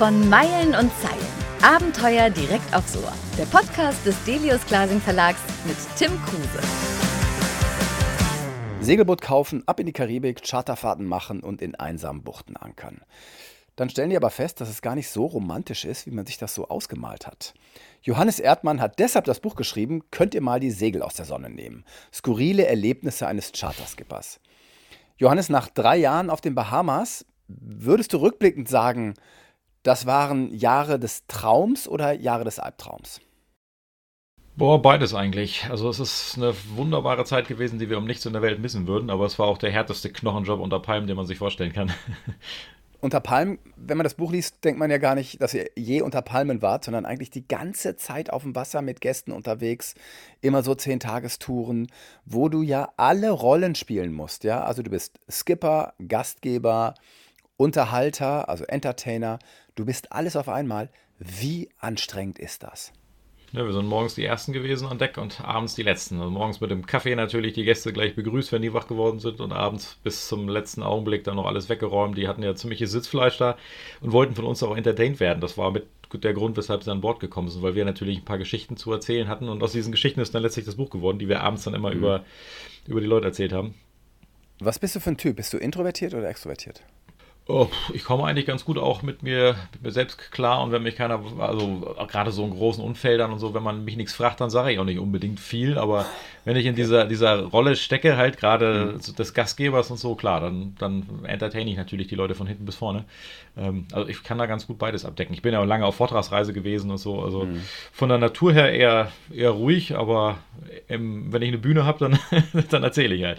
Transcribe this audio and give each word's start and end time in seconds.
Von 0.00 0.30
Meilen 0.30 0.68
und 0.68 0.90
Zeilen. 1.02 1.26
Abenteuer 1.60 2.30
direkt 2.30 2.74
aufs 2.74 2.96
Ohr. 2.96 3.12
Der 3.36 3.44
Podcast 3.44 4.06
des 4.06 4.16
Delius 4.24 4.64
Glasing 4.64 4.98
Verlags 4.98 5.40
mit 5.66 5.76
Tim 5.98 6.12
Kruse. 6.24 6.66
Segelboot 8.80 9.20
kaufen, 9.20 9.62
ab 9.66 9.78
in 9.78 9.84
die 9.84 9.92
Karibik, 9.92 10.40
Charterfahrten 10.42 11.04
machen 11.04 11.40
und 11.40 11.60
in 11.60 11.74
einsamen 11.74 12.22
Buchten 12.22 12.56
ankern. 12.56 13.02
Dann 13.76 13.90
stellen 13.90 14.08
die 14.08 14.16
aber 14.16 14.30
fest, 14.30 14.62
dass 14.62 14.70
es 14.70 14.80
gar 14.80 14.94
nicht 14.94 15.10
so 15.10 15.26
romantisch 15.26 15.84
ist, 15.84 16.06
wie 16.06 16.12
man 16.12 16.24
sich 16.24 16.38
das 16.38 16.54
so 16.54 16.68
ausgemalt 16.68 17.26
hat. 17.26 17.52
Johannes 18.00 18.38
Erdmann 18.38 18.80
hat 18.80 19.00
deshalb 19.00 19.26
das 19.26 19.40
Buch 19.40 19.54
geschrieben, 19.54 20.04
Könnt 20.10 20.34
ihr 20.34 20.40
mal 20.40 20.60
die 20.60 20.70
Segel 20.70 21.02
aus 21.02 21.12
der 21.12 21.26
Sonne 21.26 21.50
nehmen? 21.50 21.84
Skurrile 22.10 22.64
Erlebnisse 22.64 23.26
eines 23.26 23.52
Charterskippers. 23.52 24.40
Johannes, 25.18 25.50
nach 25.50 25.68
drei 25.68 25.98
Jahren 25.98 26.30
auf 26.30 26.40
den 26.40 26.54
Bahamas, 26.54 27.26
würdest 27.48 28.14
du 28.14 28.16
rückblickend 28.16 28.66
sagen, 28.66 29.12
das 29.82 30.06
waren 30.06 30.52
Jahre 30.54 30.98
des 30.98 31.26
Traums 31.26 31.88
oder 31.88 32.12
Jahre 32.12 32.44
des 32.44 32.58
Albtraums? 32.58 33.20
Boah, 34.56 34.82
beides 34.82 35.14
eigentlich. 35.14 35.66
Also 35.70 35.88
es 35.88 36.00
ist 36.00 36.36
eine 36.36 36.52
wunderbare 36.74 37.24
Zeit 37.24 37.48
gewesen, 37.48 37.78
die 37.78 37.88
wir 37.88 37.96
um 37.96 38.04
nichts 38.04 38.26
in 38.26 38.34
der 38.34 38.42
Welt 38.42 38.60
missen 38.60 38.86
würden, 38.86 39.08
aber 39.08 39.24
es 39.24 39.38
war 39.38 39.46
auch 39.46 39.58
der 39.58 39.70
härteste 39.70 40.10
Knochenjob 40.10 40.60
unter 40.60 40.80
Palmen, 40.80 41.06
den 41.06 41.16
man 41.16 41.26
sich 41.26 41.38
vorstellen 41.38 41.72
kann. 41.72 41.92
Unter 43.02 43.20
Palmen, 43.20 43.58
wenn 43.76 43.96
man 43.96 44.04
das 44.04 44.12
Buch 44.12 44.30
liest, 44.30 44.62
denkt 44.62 44.78
man 44.78 44.90
ja 44.90 44.98
gar 44.98 45.14
nicht, 45.14 45.40
dass 45.40 45.54
ihr 45.54 45.70
je 45.74 46.02
unter 46.02 46.20
Palmen 46.20 46.60
wart, 46.60 46.84
sondern 46.84 47.06
eigentlich 47.06 47.30
die 47.30 47.48
ganze 47.48 47.96
Zeit 47.96 48.30
auf 48.30 48.42
dem 48.42 48.54
Wasser 48.54 48.82
mit 48.82 49.00
Gästen 49.00 49.32
unterwegs, 49.32 49.94
immer 50.42 50.62
so 50.62 50.74
zehn 50.74 51.00
Tagestouren, 51.00 51.86
wo 52.26 52.50
du 52.50 52.60
ja 52.60 52.92
alle 52.98 53.30
Rollen 53.30 53.74
spielen 53.74 54.12
musst, 54.12 54.44
ja. 54.44 54.62
Also 54.62 54.82
du 54.82 54.90
bist 54.90 55.18
Skipper, 55.30 55.94
Gastgeber, 56.06 56.92
Unterhalter, 57.60 58.48
also 58.48 58.64
Entertainer, 58.64 59.38
Du 59.74 59.84
bist 59.84 60.12
alles 60.12 60.36
auf 60.36 60.48
einmal. 60.48 60.88
Wie 61.18 61.68
anstrengend 61.78 62.38
ist 62.38 62.62
das? 62.62 62.92
Ja, 63.52 63.64
wir 63.64 63.72
sind 63.72 63.86
morgens 63.86 64.14
die 64.14 64.24
Ersten 64.24 64.52
gewesen 64.52 64.86
an 64.86 64.98
Deck 64.98 65.18
und 65.18 65.40
abends 65.40 65.74
die 65.74 65.82
Letzten. 65.82 66.18
Also 66.20 66.30
morgens 66.30 66.60
mit 66.60 66.70
dem 66.70 66.86
Kaffee 66.86 67.14
natürlich 67.16 67.54
die 67.54 67.64
Gäste 67.64 67.92
gleich 67.92 68.14
begrüßt, 68.14 68.52
wenn 68.52 68.62
die 68.62 68.72
wach 68.72 68.86
geworden 68.86 69.18
sind 69.18 69.40
und 69.40 69.52
abends 69.52 69.98
bis 70.04 70.28
zum 70.28 70.48
letzten 70.48 70.82
Augenblick 70.82 71.24
dann 71.24 71.36
noch 71.36 71.46
alles 71.46 71.68
weggeräumt. 71.68 72.16
Die 72.16 72.28
hatten 72.28 72.42
ja 72.42 72.54
ziemliches 72.54 72.92
Sitzfleisch 72.92 73.38
da 73.38 73.56
und 74.00 74.12
wollten 74.12 74.34
von 74.34 74.44
uns 74.44 74.62
auch 74.62 74.76
entertained 74.76 75.18
werden. 75.18 75.40
Das 75.40 75.58
war 75.58 75.70
mit 75.70 75.86
der 76.12 76.34
Grund, 76.34 76.56
weshalb 76.56 76.82
sie 76.82 76.90
an 76.90 77.00
Bord 77.00 77.20
gekommen 77.20 77.48
sind, 77.48 77.62
weil 77.62 77.74
wir 77.74 77.84
natürlich 77.84 78.18
ein 78.18 78.24
paar 78.24 78.38
Geschichten 78.38 78.76
zu 78.76 78.92
erzählen 78.92 79.28
hatten 79.28 79.48
und 79.48 79.62
aus 79.62 79.72
diesen 79.72 79.92
Geschichten 79.92 80.20
ist 80.20 80.34
dann 80.34 80.42
letztlich 80.42 80.66
das 80.66 80.76
Buch 80.76 80.90
geworden, 80.90 81.18
die 81.18 81.28
wir 81.28 81.40
abends 81.40 81.64
dann 81.64 81.74
immer 81.74 81.90
mhm. 81.90 81.98
über, 81.98 82.24
über 82.86 83.00
die 83.00 83.06
Leute 83.06 83.26
erzählt 83.26 83.52
haben. 83.52 83.74
Was 84.62 84.78
bist 84.78 84.94
du 84.94 85.00
für 85.00 85.10
ein 85.10 85.16
Typ? 85.16 85.36
Bist 85.36 85.54
du 85.54 85.56
introvertiert 85.56 86.12
oder 86.12 86.28
extrovertiert? 86.28 86.82
Oh, 87.46 87.68
ich 87.92 88.04
komme 88.04 88.24
eigentlich 88.24 88.46
ganz 88.46 88.64
gut 88.64 88.78
auch 88.78 89.02
mit 89.02 89.24
mir, 89.24 89.56
mit 89.72 89.82
mir 89.82 89.90
selbst 89.90 90.30
klar 90.30 90.62
und 90.62 90.70
wenn 90.70 90.84
mich 90.84 90.94
keiner, 90.94 91.20
also 91.38 91.94
gerade 92.06 92.30
so 92.30 92.44
in 92.44 92.52
großen 92.52 92.82
Unfeldern 92.82 93.32
und 93.32 93.40
so, 93.40 93.54
wenn 93.54 93.62
man 93.62 93.84
mich 93.84 93.96
nichts 93.96 94.12
fragt, 94.12 94.40
dann 94.40 94.50
sage 94.50 94.72
ich 94.72 94.78
auch 94.78 94.84
nicht 94.84 95.00
unbedingt 95.00 95.40
viel, 95.40 95.76
aber 95.76 96.06
wenn 96.44 96.56
ich 96.56 96.66
in 96.66 96.76
dieser, 96.76 97.06
dieser 97.06 97.42
Rolle 97.42 97.74
stecke, 97.74 98.16
halt 98.16 98.36
gerade 98.36 98.94
mhm. 98.94 99.16
des 99.16 99.34
Gastgebers 99.34 99.90
und 99.90 99.96
so, 99.96 100.14
klar, 100.14 100.40
dann, 100.40 100.76
dann 100.78 101.24
entertain 101.24 101.66
ich 101.66 101.76
natürlich 101.76 102.06
die 102.06 102.14
Leute 102.14 102.36
von 102.36 102.46
hinten 102.46 102.66
bis 102.66 102.76
vorne. 102.76 103.04
Ähm, 103.56 103.86
also 103.90 104.08
ich 104.08 104.22
kann 104.22 104.38
da 104.38 104.46
ganz 104.46 104.66
gut 104.66 104.78
beides 104.78 105.04
abdecken. 105.04 105.34
Ich 105.34 105.42
bin 105.42 105.52
ja 105.52 105.60
auch 105.60 105.66
lange 105.66 105.86
auf 105.86 105.96
Vortragsreise 105.96 106.52
gewesen 106.52 106.90
und 106.90 106.98
so, 106.98 107.20
also 107.20 107.46
mhm. 107.46 107.62
von 107.92 108.08
der 108.08 108.18
Natur 108.18 108.52
her 108.52 108.72
eher, 108.72 109.10
eher 109.34 109.50
ruhig, 109.50 109.96
aber 109.96 110.38
im, 110.88 111.32
wenn 111.32 111.42
ich 111.42 111.48
eine 111.48 111.58
Bühne 111.58 111.84
habe, 111.84 111.98
dann, 111.98 112.18
dann 112.70 112.84
erzähle 112.84 113.14
ich 113.14 113.24
halt. 113.24 113.38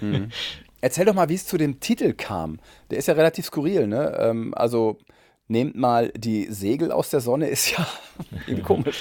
Mhm. 0.00 0.30
Erzähl 0.82 1.06
doch 1.06 1.14
mal, 1.14 1.28
wie 1.28 1.36
es 1.36 1.46
zu 1.46 1.56
dem 1.56 1.80
Titel 1.80 2.12
kam. 2.12 2.58
Der 2.90 2.98
ist 2.98 3.06
ja 3.08 3.14
relativ 3.14 3.46
skurril, 3.46 3.86
ne? 3.86 4.16
Ähm, 4.18 4.52
also, 4.54 4.98
nehmt 5.46 5.76
mal 5.76 6.10
die 6.16 6.48
Segel 6.50 6.90
aus 6.90 7.08
der 7.08 7.20
Sonne, 7.20 7.48
ist 7.48 7.70
ja 7.70 7.86
komisch. 8.64 9.00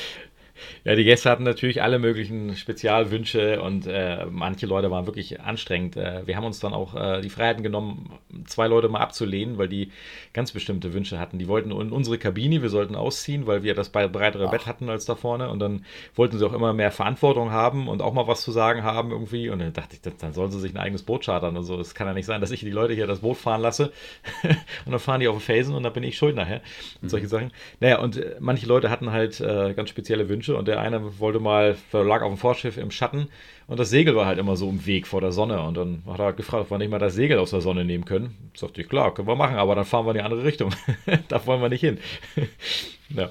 Ja, 0.83 0.95
die 0.95 1.03
Gäste 1.03 1.29
hatten 1.29 1.43
natürlich 1.43 1.81
alle 1.81 1.99
möglichen 1.99 2.55
Spezialwünsche 2.55 3.61
und 3.61 3.87
äh, 3.87 4.25
manche 4.29 4.65
Leute 4.65 4.91
waren 4.91 5.05
wirklich 5.05 5.41
anstrengend. 5.41 5.97
Äh, 5.97 6.25
wir 6.25 6.35
haben 6.35 6.45
uns 6.45 6.59
dann 6.59 6.73
auch 6.73 6.95
äh, 6.95 7.21
die 7.21 7.29
Freiheiten 7.29 7.63
genommen, 7.63 8.19
zwei 8.45 8.67
Leute 8.67 8.89
mal 8.89 8.99
abzulehnen, 8.99 9.57
weil 9.57 9.67
die 9.67 9.91
ganz 10.33 10.51
bestimmte 10.51 10.93
Wünsche 10.93 11.19
hatten. 11.19 11.39
Die 11.39 11.47
wollten 11.47 11.71
in 11.71 11.91
unsere 11.91 12.17
Kabine, 12.17 12.61
wir 12.61 12.69
sollten 12.69 12.95
ausziehen, 12.95 13.47
weil 13.47 13.63
wir 13.63 13.75
das 13.75 13.89
breitere 13.89 14.47
Ach. 14.47 14.51
Bett 14.51 14.65
hatten 14.65 14.89
als 14.89 15.05
da 15.05 15.15
vorne 15.15 15.49
und 15.49 15.59
dann 15.59 15.85
wollten 16.15 16.37
sie 16.37 16.45
auch 16.45 16.53
immer 16.53 16.73
mehr 16.73 16.91
Verantwortung 16.91 17.51
haben 17.51 17.87
und 17.87 18.01
auch 18.01 18.13
mal 18.13 18.27
was 18.27 18.41
zu 18.41 18.51
sagen 18.51 18.83
haben 18.83 19.11
irgendwie. 19.11 19.49
Und 19.49 19.59
dann 19.59 19.73
dachte 19.73 19.95
ich, 19.95 20.01
dann 20.17 20.33
sollen 20.33 20.51
sie 20.51 20.59
sich 20.59 20.73
ein 20.73 20.77
eigenes 20.77 21.03
Boot 21.03 21.25
chartern 21.25 21.57
und 21.57 21.63
so. 21.63 21.79
Es 21.79 21.95
kann 21.95 22.07
ja 22.07 22.13
nicht 22.13 22.25
sein, 22.25 22.41
dass 22.41 22.51
ich 22.51 22.61
die 22.61 22.69
Leute 22.69 22.93
hier 22.93 23.07
das 23.07 23.19
Boot 23.19 23.37
fahren 23.37 23.61
lasse 23.61 23.91
und 24.85 24.91
dann 24.91 24.99
fahren 24.99 25.19
die 25.19 25.27
auf 25.27 25.37
den 25.37 25.41
Felsen 25.41 25.75
und 25.75 25.83
dann 25.83 25.93
bin 25.93 26.03
ich 26.03 26.17
schuld 26.17 26.35
nachher 26.35 26.61
und 26.95 27.03
mhm. 27.03 27.09
solche 27.09 27.27
Sachen. 27.27 27.51
Naja, 27.79 27.99
und 27.99 28.17
äh, 28.17 28.35
manche 28.39 28.65
Leute 28.65 28.89
hatten 28.89 29.11
halt 29.11 29.39
äh, 29.39 29.73
ganz 29.73 29.89
spezielle 29.89 30.29
Wünsche 30.29 30.50
und 30.55 30.67
der 30.67 30.79
eine 30.79 31.19
wollte 31.19 31.39
mal, 31.39 31.75
lag 31.91 32.21
auf 32.21 32.31
dem 32.31 32.37
Vorschiff 32.37 32.77
im 32.77 32.91
Schatten 32.91 33.27
und 33.71 33.79
das 33.79 33.89
Segel 33.89 34.17
war 34.17 34.25
halt 34.25 34.37
immer 34.37 34.57
so 34.57 34.69
im 34.69 34.85
Weg 34.85 35.07
vor 35.07 35.21
der 35.21 35.31
Sonne. 35.31 35.61
Und 35.61 35.77
dann 35.77 36.03
hat 36.05 36.19
er 36.19 36.25
halt 36.25 36.35
gefragt, 36.35 36.63
ob 36.63 36.71
wir 36.71 36.77
nicht 36.77 36.91
mal 36.91 36.99
das 36.99 37.13
Segel 37.15 37.39
aus 37.39 37.51
der 37.51 37.61
Sonne 37.61 37.85
nehmen 37.85 38.03
können. 38.03 38.51
Sagte 38.53 38.81
ich, 38.81 38.89
klar, 38.89 39.13
können 39.13 39.29
wir 39.29 39.37
machen, 39.37 39.55
aber 39.55 39.75
dann 39.75 39.85
fahren 39.85 40.05
wir 40.05 40.11
in 40.11 40.17
die 40.17 40.23
andere 40.23 40.43
Richtung. 40.43 40.73
da 41.29 41.45
wollen 41.45 41.61
wir 41.61 41.69
nicht 41.69 41.79
hin. 41.79 41.97
ja. 43.15 43.29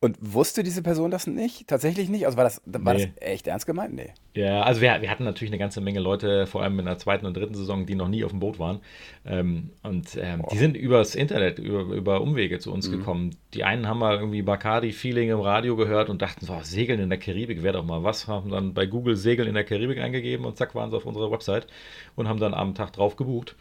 Und 0.00 0.16
wusste 0.20 0.62
diese 0.62 0.80
Person 0.80 1.10
das 1.10 1.26
nicht? 1.26 1.66
Tatsächlich 1.66 2.08
nicht? 2.08 2.24
Also 2.24 2.36
war 2.36 2.44
das, 2.44 2.62
war 2.64 2.94
nee. 2.94 3.10
das 3.16 3.28
echt 3.28 3.48
ernst 3.48 3.66
gemeint? 3.66 3.94
Nee. 3.94 4.12
Ja, 4.32 4.62
also 4.62 4.80
wir, 4.80 5.02
wir 5.02 5.10
hatten 5.10 5.24
natürlich 5.24 5.50
eine 5.50 5.58
ganze 5.58 5.80
Menge 5.80 5.98
Leute, 5.98 6.46
vor 6.46 6.62
allem 6.62 6.78
in 6.78 6.84
der 6.84 6.98
zweiten 6.98 7.26
und 7.26 7.36
dritten 7.36 7.54
Saison, 7.54 7.84
die 7.84 7.96
noch 7.96 8.06
nie 8.06 8.22
auf 8.22 8.30
dem 8.30 8.38
Boot 8.38 8.60
waren. 8.60 8.78
Ähm, 9.26 9.70
und 9.82 10.16
ähm, 10.20 10.44
die 10.52 10.56
sind 10.56 10.76
übers 10.76 11.16
Internet, 11.16 11.58
über, 11.58 11.80
über 11.80 12.20
Umwege 12.20 12.60
zu 12.60 12.72
uns 12.72 12.88
mhm. 12.88 12.98
gekommen. 12.98 13.36
Die 13.54 13.64
einen 13.64 13.88
haben 13.88 13.98
mal 13.98 14.18
irgendwie 14.18 14.42
Bacardi-Feeling 14.42 15.30
im 15.30 15.40
Radio 15.40 15.74
gehört 15.74 16.10
und 16.10 16.22
dachten 16.22 16.46
so, 16.46 16.56
Segeln 16.62 17.00
in 17.00 17.08
der 17.08 17.18
Karibik 17.18 17.64
wäre 17.64 17.78
doch 17.78 17.84
mal 17.84 18.04
was. 18.04 18.28
Haben 18.28 18.50
dann 18.50 18.74
bei 18.74 18.86
Google 18.86 19.16
Segeln 19.16 19.48
in 19.48 19.54
der 19.54 19.64
Karibik 19.64 19.98
eingegeben 19.98 20.46
und 20.46 20.56
zack 20.56 20.76
waren 20.76 20.92
sie 20.92 20.96
auf 20.96 21.06
unserer 21.06 21.32
Website 21.32 21.66
und 22.14 22.28
haben 22.28 22.38
dann 22.38 22.54
am 22.54 22.76
Tag 22.76 22.92
drauf 22.92 23.16
gebucht 23.16 23.56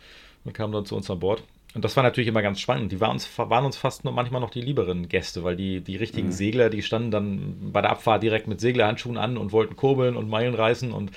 und 0.45 0.53
kamen 0.53 0.71
dann 0.71 0.85
zu 0.85 0.95
uns 0.95 1.09
an 1.09 1.17
Bord. 1.17 1.41
Und 1.73 1.83
das 1.83 1.95
war 1.95 2.03
natürlich 2.03 2.27
immer 2.27 2.41
ganz 2.41 2.59
spannend. 2.59 2.91
Die 2.91 3.01
waren 3.01 3.11
uns, 3.11 3.29
waren 3.37 3.65
uns 3.65 3.75
fast 3.75 4.05
noch, 4.05 4.13
manchmal 4.13 4.41
noch 4.41 4.49
die 4.49 4.61
lieberen 4.61 5.09
Gäste, 5.09 5.43
weil 5.43 5.55
die, 5.55 5.81
die 5.81 5.97
richtigen 5.97 6.29
mhm. 6.29 6.31
Segler, 6.31 6.69
die 6.69 6.81
standen 6.81 7.11
dann 7.11 7.71
bei 7.71 7.81
der 7.81 7.91
Abfahrt 7.91 8.23
direkt 8.23 8.47
mit 8.47 8.61
Seglerhandschuhen 8.61 9.17
an 9.17 9.37
und 9.37 9.51
wollten 9.51 9.75
kurbeln 9.75 10.15
und 10.15 10.29
Meilen 10.29 10.55
reißen 10.55 10.91
und 10.91 11.11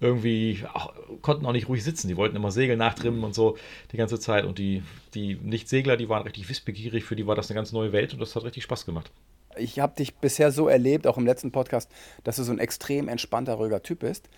irgendwie 0.00 0.62
auch, 0.72 0.92
konnten 1.22 1.46
auch 1.46 1.52
nicht 1.52 1.68
ruhig 1.68 1.82
sitzen. 1.82 2.08
Die 2.08 2.16
wollten 2.16 2.36
immer 2.36 2.50
Segel 2.50 2.76
nachtrimmen 2.76 3.18
mhm. 3.18 3.24
und 3.24 3.34
so 3.34 3.56
die 3.92 3.96
ganze 3.96 4.20
Zeit. 4.20 4.44
Und 4.44 4.58
die, 4.58 4.82
die 5.14 5.36
Nicht-Segler, 5.36 5.96
die 5.96 6.08
waren 6.08 6.22
richtig 6.22 6.48
wissbegierig. 6.48 7.04
Für 7.04 7.16
die 7.16 7.26
war 7.26 7.34
das 7.34 7.50
eine 7.50 7.56
ganz 7.56 7.72
neue 7.72 7.92
Welt 7.92 8.12
und 8.12 8.20
das 8.20 8.36
hat 8.36 8.44
richtig 8.44 8.62
Spaß 8.64 8.86
gemacht. 8.86 9.10
Ich 9.56 9.78
habe 9.78 9.96
dich 9.96 10.14
bisher 10.16 10.52
so 10.52 10.68
erlebt, 10.68 11.06
auch 11.06 11.16
im 11.16 11.26
letzten 11.26 11.50
Podcast, 11.50 11.90
dass 12.24 12.36
du 12.36 12.42
so 12.42 12.52
ein 12.52 12.58
extrem 12.58 13.08
entspannter, 13.08 13.54
ruhiger 13.54 13.82
Typ 13.82 14.00
bist. 14.00 14.28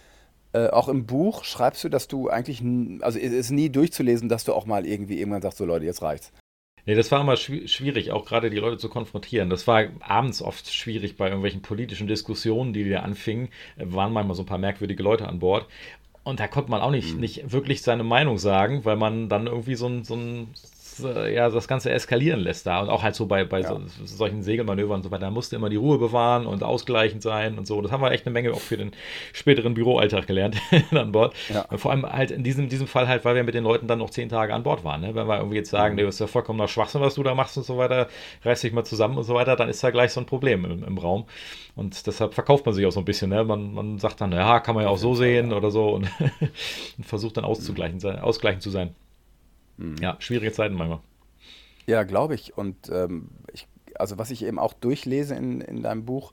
Äh, 0.57 0.71
auch 0.71 0.89
im 0.89 1.05
Buch 1.05 1.45
schreibst 1.45 1.85
du, 1.85 1.91
dass 1.91 2.09
du 2.09 2.31
eigentlich, 2.31 2.63
also 3.03 3.19
es 3.19 3.33
ist 3.33 3.51
nie 3.51 3.69
durchzulesen, 3.69 4.31
dass 4.31 4.45
du 4.45 4.55
auch 4.55 4.65
mal 4.65 4.87
irgendwie 4.87 5.19
irgendwann 5.19 5.43
sagst, 5.43 5.59
so 5.59 5.67
Leute, 5.67 5.85
jetzt 5.85 6.01
reicht's. 6.01 6.33
Nee, 6.87 6.95
das 6.95 7.13
war 7.13 7.21
immer 7.21 7.37
schwierig, 7.37 8.13
auch 8.13 8.25
gerade 8.25 8.49
die 8.49 8.59
Leute 8.59 8.79
zu 8.79 8.89
konfrontieren. 8.89 9.51
Das 9.51 9.67
war 9.67 9.85
abends 10.01 10.41
oft 10.41 10.73
schwierig 10.73 11.17
bei 11.19 11.27
irgendwelchen 11.27 11.61
politischen 11.61 12.07
Diskussionen, 12.07 12.73
die 12.73 12.87
wir 12.87 13.03
anfingen. 13.03 13.49
Äh, 13.77 13.85
waren 13.89 14.15
manchmal 14.15 14.35
so 14.35 14.45
ein 14.45 14.47
paar 14.47 14.57
merkwürdige 14.57 15.03
Leute 15.03 15.29
an 15.29 15.41
Bord. 15.41 15.67
Und 16.23 16.41
da 16.41 16.49
konnte 16.49 16.71
man 16.71 16.81
auch 16.81 16.91
nicht, 16.91 17.15
mhm. 17.15 17.21
nicht 17.21 17.53
wirklich 17.53 17.83
seine 17.83 18.03
Meinung 18.03 18.39
sagen, 18.39 18.85
weil 18.87 18.97
man 18.97 19.29
dann 19.29 19.47
irgendwie 19.47 19.75
so 19.75 19.89
ein, 19.89 20.05
so 20.05 20.15
ein 20.15 20.55
äh, 21.01 21.35
ja, 21.35 21.49
das 21.49 21.69
Ganze 21.69 21.91
eskalieren 21.91 22.41
lässt 22.41 22.67
da. 22.67 22.81
Und 22.81 22.89
auch 22.89 23.03
halt 23.03 23.15
so 23.15 23.27
bei, 23.27 23.45
bei 23.45 23.61
ja. 23.61 23.69
so, 23.69 23.81
solchen 24.05 24.43
Segelmanövern 24.43 24.97
und 24.97 25.03
so 25.03 25.11
weiter, 25.11 25.27
da 25.27 25.31
musste 25.31 25.57
immer 25.57 25.69
die 25.69 25.77
Ruhe 25.77 25.99
bewahren 25.99 26.47
und 26.47 26.63
ausgleichend 26.63 27.23
sein 27.23 27.59
und 27.59 27.67
so. 27.67 27.81
Das 27.81 27.93
haben 27.93 28.03
wir 28.03 28.11
echt 28.11 28.27
eine 28.27 28.33
Menge 28.33 28.53
auch 28.53 28.61
für 28.61 28.77
den 28.77 28.93
späteren 29.33 29.75
Büroalltag 29.75 30.27
gelernt 30.27 30.57
an 30.91 31.13
Bord. 31.13 31.35
Ja. 31.53 31.67
Vor 31.77 31.91
allem 31.91 32.05
halt 32.05 32.31
in 32.31 32.45
diesem, 32.45 32.69
diesem 32.69 32.87
Fall 32.87 33.09
halt, 33.09 33.25
weil 33.25 33.35
wir 33.35 33.45
mit 33.45 33.55
den 33.55 33.65
Leuten 33.65 33.87
dann 33.87 33.99
noch 33.99 34.11
zehn 34.11 34.29
Tage 34.29 34.55
an 34.55 34.63
Bord 34.63 34.85
waren. 34.85 35.01
Ne? 35.01 35.15
Wenn 35.15 35.27
wir 35.27 35.39
irgendwie 35.39 35.57
jetzt 35.57 35.71
sagen, 35.71 35.95
mhm. 35.95 36.01
nee, 36.01 36.07
das 36.07 36.17
ist 36.17 36.21
ja 36.21 36.27
vollkommener 36.27 36.69
Schwachsinn, 36.69 37.01
was 37.01 37.15
du 37.15 37.23
da 37.23 37.35
machst 37.35 37.57
und 37.57 37.65
so 37.65 37.79
weiter, 37.79 38.09
reiß 38.45 38.61
dich 38.61 38.73
mal 38.73 38.85
zusammen 38.85 39.19
und 39.19 39.25
so 39.25 39.35
weiter, 39.35 39.57
dann 39.57 39.69
ist 39.69 39.83
da 39.83 39.91
gleich 39.91 40.13
so 40.13 40.21
ein 40.21 40.27
Problem 40.27 40.65
im, 40.65 40.85
im 40.85 40.99
Raum. 40.99 41.27
Und 41.75 42.07
deshalb 42.07 42.35
verkauft 42.35 42.65
man 42.65 42.75
sich 42.75 42.87
auch 42.87 42.93
so 42.93 43.01
ein 43.01 43.05
bisschen. 43.05 43.31
Ne? 43.31 43.45
Man, 43.45 43.75
man 43.75 43.99
sagt 43.99 44.21
dann, 44.21 44.33
ja, 44.33 44.61
kann 44.61 44.75
man 44.75 44.85
ja 44.85 44.91
auch 44.91 44.99
so 44.99 45.15
sehen 45.15 45.53
oder 45.53 45.71
so 45.71 45.91
und, 45.91 46.09
und 46.99 47.05
versucht 47.05 47.37
dann 47.37 47.45
auszugleichen, 47.45 48.03
ausgleichend 48.21 48.63
zu 48.63 48.71
sein. 48.71 48.95
Mhm. 49.77 49.97
Ja, 50.01 50.17
schwierige 50.19 50.53
Zeiten 50.53 50.75
manchmal. 50.75 51.01
Ja, 51.87 52.03
glaube 52.03 52.35
ich. 52.35 52.57
Und 52.57 52.89
ähm, 52.91 53.29
ich, 53.53 53.67
also 53.95 54.19
was 54.19 54.31
ich 54.31 54.45
eben 54.45 54.59
auch 54.59 54.73
durchlese 54.73 55.35
in, 55.35 55.61
in 55.61 55.83
deinem 55.83 56.05
Buch, 56.05 56.33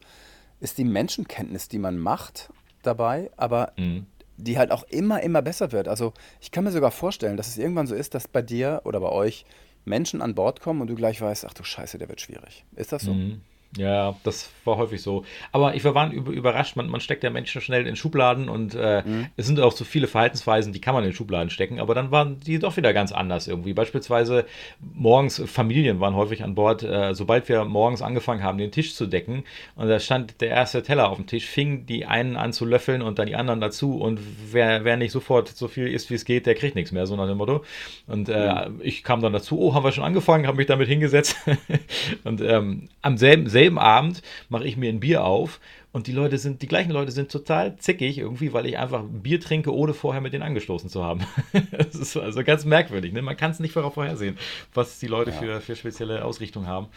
ist 0.60 0.78
die 0.78 0.86
Menschenkenntnis, 0.86 1.68
die 1.68 1.80
man 1.80 1.98
macht 1.98 2.50
dabei, 2.82 3.30
aber 3.38 3.74
mhm. 3.78 4.06
die 4.38 4.58
halt 4.58 4.72
auch 4.72 4.84
immer, 4.84 5.22
immer 5.22 5.42
besser 5.42 5.72
wird. 5.72 5.88
Also 5.88 6.14
ich 6.42 6.52
kann 6.52 6.64
mir 6.64 6.72
sogar 6.72 6.92
vorstellen, 6.92 7.38
dass 7.38 7.48
es 7.48 7.58
irgendwann 7.58 7.88
so 7.88 7.96
ist, 7.96 8.16
dass 8.16 8.28
bei 8.28 8.42
dir 8.42 8.82
oder 8.86 9.00
bei 9.00 9.10
euch 9.10 9.46
Menschen 9.86 10.22
an 10.22 10.36
Bord 10.36 10.62
kommen 10.62 10.82
und 10.82 10.88
du 10.88 10.96
gleich 10.96 11.20
weißt, 11.22 11.46
ach 11.46 11.54
du 11.54 11.64
Scheiße, 11.64 11.98
der 11.98 12.10
wird 12.10 12.22
schwierig. 12.22 12.66
Ist 12.76 12.92
das 12.92 13.04
so? 13.04 13.14
Mhm. 13.14 13.42
Ja, 13.78 14.16
das 14.24 14.52
war 14.66 14.78
häufig 14.78 15.02
so. 15.02 15.26
Aber 15.52 15.76
ich 15.76 15.84
war 15.84 15.96
waren 15.96 16.12
überrascht, 16.12 16.76
man, 16.76 16.90
man 16.90 17.02
steckt 17.02 17.24
ja 17.24 17.30
Menschen 17.30 17.62
schnell 17.62 17.88
in 17.88 17.96
Schubladen 17.96 18.50
und 18.50 18.76
äh, 18.76 19.04
mhm. 19.06 19.28
es 19.36 19.48
sind 19.48 19.60
auch 19.60 19.72
so 19.72 19.84
viele 19.84 20.08
Verhaltensweisen, 20.08 20.74
die 20.74 20.82
kann 20.82 20.94
man 20.94 21.04
in 21.04 21.14
Schubladen 21.14 21.50
stecken, 21.50 21.80
aber 21.80 21.96
dann 21.96 22.12
waren 22.12 22.40
die 22.40 22.60
doch 22.60 22.78
wieder 22.78 22.94
ganz 22.94 23.12
anders 23.12 23.48
irgendwie. 23.48 23.74
Beispielsweise 23.74 24.46
morgens, 24.80 25.42
Familien 25.46 26.00
waren 26.00 26.16
häufig 26.16 26.44
an 26.44 26.56
Bord, 26.56 26.84
äh, 26.84 27.14
sobald 27.14 27.50
wir 27.50 27.66
morgens 27.66 28.02
angefangen 28.02 28.44
haben, 28.44 28.58
den 28.58 28.72
Tisch 28.72 28.96
zu 28.96 29.08
decken 29.08 29.44
und 29.76 29.88
da 29.88 30.00
stand 30.00 30.42
der 30.42 30.50
erste 30.50 30.84
Teller 30.84 31.10
auf 31.10 31.18
dem 31.18 31.28
Tisch, 31.28 31.46
fingen 31.46 31.86
die 31.86 32.06
einen 32.06 32.36
an 32.36 32.54
zu 32.54 32.66
löffeln 32.66 33.02
und 33.02 33.20
dann 33.20 33.28
die 33.28 33.36
anderen 33.36 33.60
dazu 33.60 33.98
und 33.98 34.20
wer, 34.52 34.84
wer 34.86 34.98
nicht 34.98 35.12
sofort 35.12 35.50
so 35.50 35.68
viel 35.68 35.88
isst, 35.88 36.10
wie 36.10 36.16
es 36.16 36.26
geht, 36.26 36.46
der 36.46 36.56
kriegt 36.56 36.76
nichts 36.76 36.92
mehr, 36.92 37.08
so 37.08 37.16
nach 37.16 37.28
dem 37.28 37.38
Motto. 37.38 37.64
Und 38.08 38.30
äh, 38.30 38.70
mhm. 38.70 38.82
ich 38.84 39.04
kam 39.04 39.22
dann 39.22 39.34
dazu, 39.34 39.60
oh, 39.60 39.74
haben 39.74 39.84
wir 39.84 39.92
schon 39.92 40.04
angefangen, 40.04 40.48
habe 40.48 40.58
mich 40.58 40.68
damit 40.68 40.88
hingesetzt 40.88 41.38
und 42.24 42.42
ähm, 42.42 42.90
am 43.02 43.18
selben, 43.18 43.48
selben 43.48 43.63
selben 43.64 43.80
Abend 43.80 44.22
mache 44.50 44.66
ich 44.66 44.76
mir 44.76 44.90
ein 44.90 45.00
Bier 45.00 45.24
auf 45.24 45.62
und 45.94 46.08
die 46.08 46.12
Leute 46.12 46.38
sind, 46.38 46.62
die 46.62 46.68
gleichen 46.68 46.92
Leute 46.92 47.12
sind 47.12 47.32
total 47.32 47.78
zickig 47.78 48.18
irgendwie, 48.18 48.52
weil 48.52 48.66
ich 48.66 48.78
einfach 48.78 49.00
ein 49.00 49.22
Bier 49.22 49.40
trinke, 49.40 49.74
ohne 49.74 49.94
vorher 49.94 50.22
mit 50.22 50.34
denen 50.34 50.44
angestoßen 50.44 50.90
zu 50.90 51.04
haben. 51.04 51.22
das 51.72 51.96
ist 51.96 52.18
also 52.18 52.44
ganz 52.44 52.66
merkwürdig. 52.66 53.14
Ne? 53.14 53.22
Man 53.22 53.38
kann 53.38 53.52
es 53.52 53.60
nicht 53.60 53.72
vorhersehen, 53.72 54.38
was 54.74 55.00
die 55.00 55.08
Leute 55.08 55.32
ja. 55.32 55.38
für, 55.38 55.62
für 55.62 55.76
spezielle 55.78 56.26
Ausrichtungen 56.26 56.68
haben. 56.68 56.88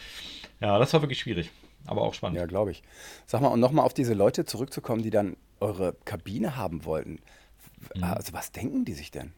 Ja, 0.59 0.77
das 0.77 0.93
war 0.93 1.01
wirklich 1.01 1.19
schwierig, 1.19 1.51
aber 1.85 2.01
auch 2.01 2.13
spannend. 2.13 2.37
Ja, 2.37 2.45
glaube 2.47 2.71
ich. 2.71 2.83
Sag 3.25 3.41
mal, 3.41 3.49
und 3.49 3.61
nochmal 3.61 3.85
auf 3.85 3.93
diese 3.93 4.13
Leute 4.13 4.45
zurückzukommen, 4.45 5.03
die 5.03 5.11
dann 5.11 5.37
eure 5.61 5.95
Kabine 6.03 6.57
haben 6.57 6.83
wollten. 6.83 7.19
Mhm. 7.95 8.03
Also, 8.03 8.33
was 8.33 8.51
denken 8.51 8.83
die 8.83 8.93
sich 8.93 9.11
denn? 9.11 9.31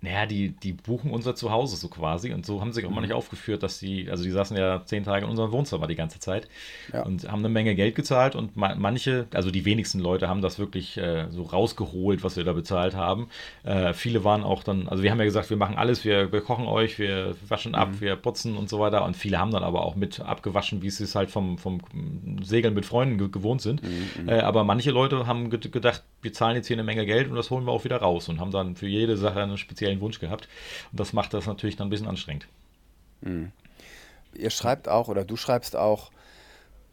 Naja, 0.00 0.26
die, 0.26 0.50
die 0.50 0.72
buchen 0.72 1.10
unser 1.10 1.34
Zuhause 1.34 1.76
so 1.76 1.88
quasi 1.88 2.32
und 2.32 2.46
so 2.46 2.60
haben 2.60 2.72
sie 2.72 2.80
sich 2.80 2.86
auch 2.86 2.94
mal 2.94 3.00
nicht 3.00 3.10
mhm. 3.10 3.16
aufgeführt, 3.16 3.64
dass 3.64 3.80
die, 3.80 4.08
also 4.08 4.22
die 4.22 4.30
saßen 4.30 4.56
ja 4.56 4.84
zehn 4.84 5.02
Tage 5.02 5.24
in 5.24 5.30
unserem 5.30 5.50
Wohnzimmer 5.50 5.88
die 5.88 5.96
ganze 5.96 6.20
Zeit 6.20 6.46
ja. 6.92 7.02
und 7.02 7.28
haben 7.28 7.40
eine 7.40 7.48
Menge 7.48 7.74
Geld 7.74 7.96
gezahlt 7.96 8.36
und 8.36 8.56
manche, 8.56 9.26
also 9.34 9.50
die 9.50 9.64
wenigsten 9.64 9.98
Leute 9.98 10.28
haben 10.28 10.40
das 10.40 10.60
wirklich 10.60 10.96
äh, 10.98 11.26
so 11.30 11.42
rausgeholt, 11.42 12.22
was 12.22 12.36
wir 12.36 12.44
da 12.44 12.52
bezahlt 12.52 12.94
haben. 12.94 13.28
Äh, 13.64 13.92
viele 13.92 14.22
waren 14.22 14.44
auch 14.44 14.62
dann, 14.62 14.88
also 14.88 15.02
wir 15.02 15.10
haben 15.10 15.18
ja 15.18 15.24
gesagt, 15.24 15.50
wir 15.50 15.56
machen 15.56 15.76
alles, 15.76 16.04
wir, 16.04 16.30
wir 16.30 16.42
kochen 16.42 16.66
euch, 16.66 17.00
wir 17.00 17.34
waschen 17.48 17.74
ab, 17.74 17.88
mhm. 17.90 18.00
wir 18.00 18.14
putzen 18.14 18.56
und 18.56 18.68
so 18.68 18.78
weiter 18.78 19.04
und 19.04 19.16
viele 19.16 19.40
haben 19.40 19.50
dann 19.50 19.64
aber 19.64 19.84
auch 19.84 19.96
mit 19.96 20.20
abgewaschen, 20.20 20.80
wie 20.80 20.90
sie 20.90 21.04
es 21.04 21.16
halt 21.16 21.28
vom, 21.28 21.58
vom 21.58 21.80
Segeln 22.40 22.74
mit 22.74 22.86
Freunden 22.86 23.18
ge 23.18 23.28
gewohnt 23.28 23.62
sind. 23.62 23.82
Mhm. 23.82 24.22
mhm. 24.22 24.28
Äh, 24.28 24.40
aber 24.40 24.62
manche 24.62 24.92
Leute 24.92 25.26
haben 25.26 25.50
gedacht, 25.50 26.04
wir 26.22 26.32
zahlen 26.32 26.54
jetzt 26.54 26.68
hier 26.68 26.76
eine 26.76 26.84
Menge 26.84 27.04
Geld 27.04 27.28
und 27.28 27.34
das 27.34 27.50
holen 27.50 27.64
wir 27.64 27.72
auch 27.72 27.84
wieder 27.84 27.96
raus 27.96 28.28
und 28.28 28.38
haben 28.38 28.52
dann 28.52 28.76
für 28.76 28.86
jede 28.86 29.16
Sache 29.16 29.42
eine 29.42 29.58
spezielle 29.58 29.87
speziellen 29.88 30.00
Wunsch 30.00 30.18
gehabt. 30.18 30.48
Und 30.92 31.00
das 31.00 31.12
macht 31.12 31.34
das 31.34 31.46
natürlich 31.46 31.76
dann 31.76 31.88
ein 31.88 31.90
bisschen 31.90 32.08
anstrengend. 32.08 32.46
Mhm. 33.20 33.52
Ihr 34.34 34.50
schreibt 34.50 34.88
auch, 34.88 35.08
oder 35.08 35.24
du 35.24 35.36
schreibst 35.36 35.74
auch 35.74 36.10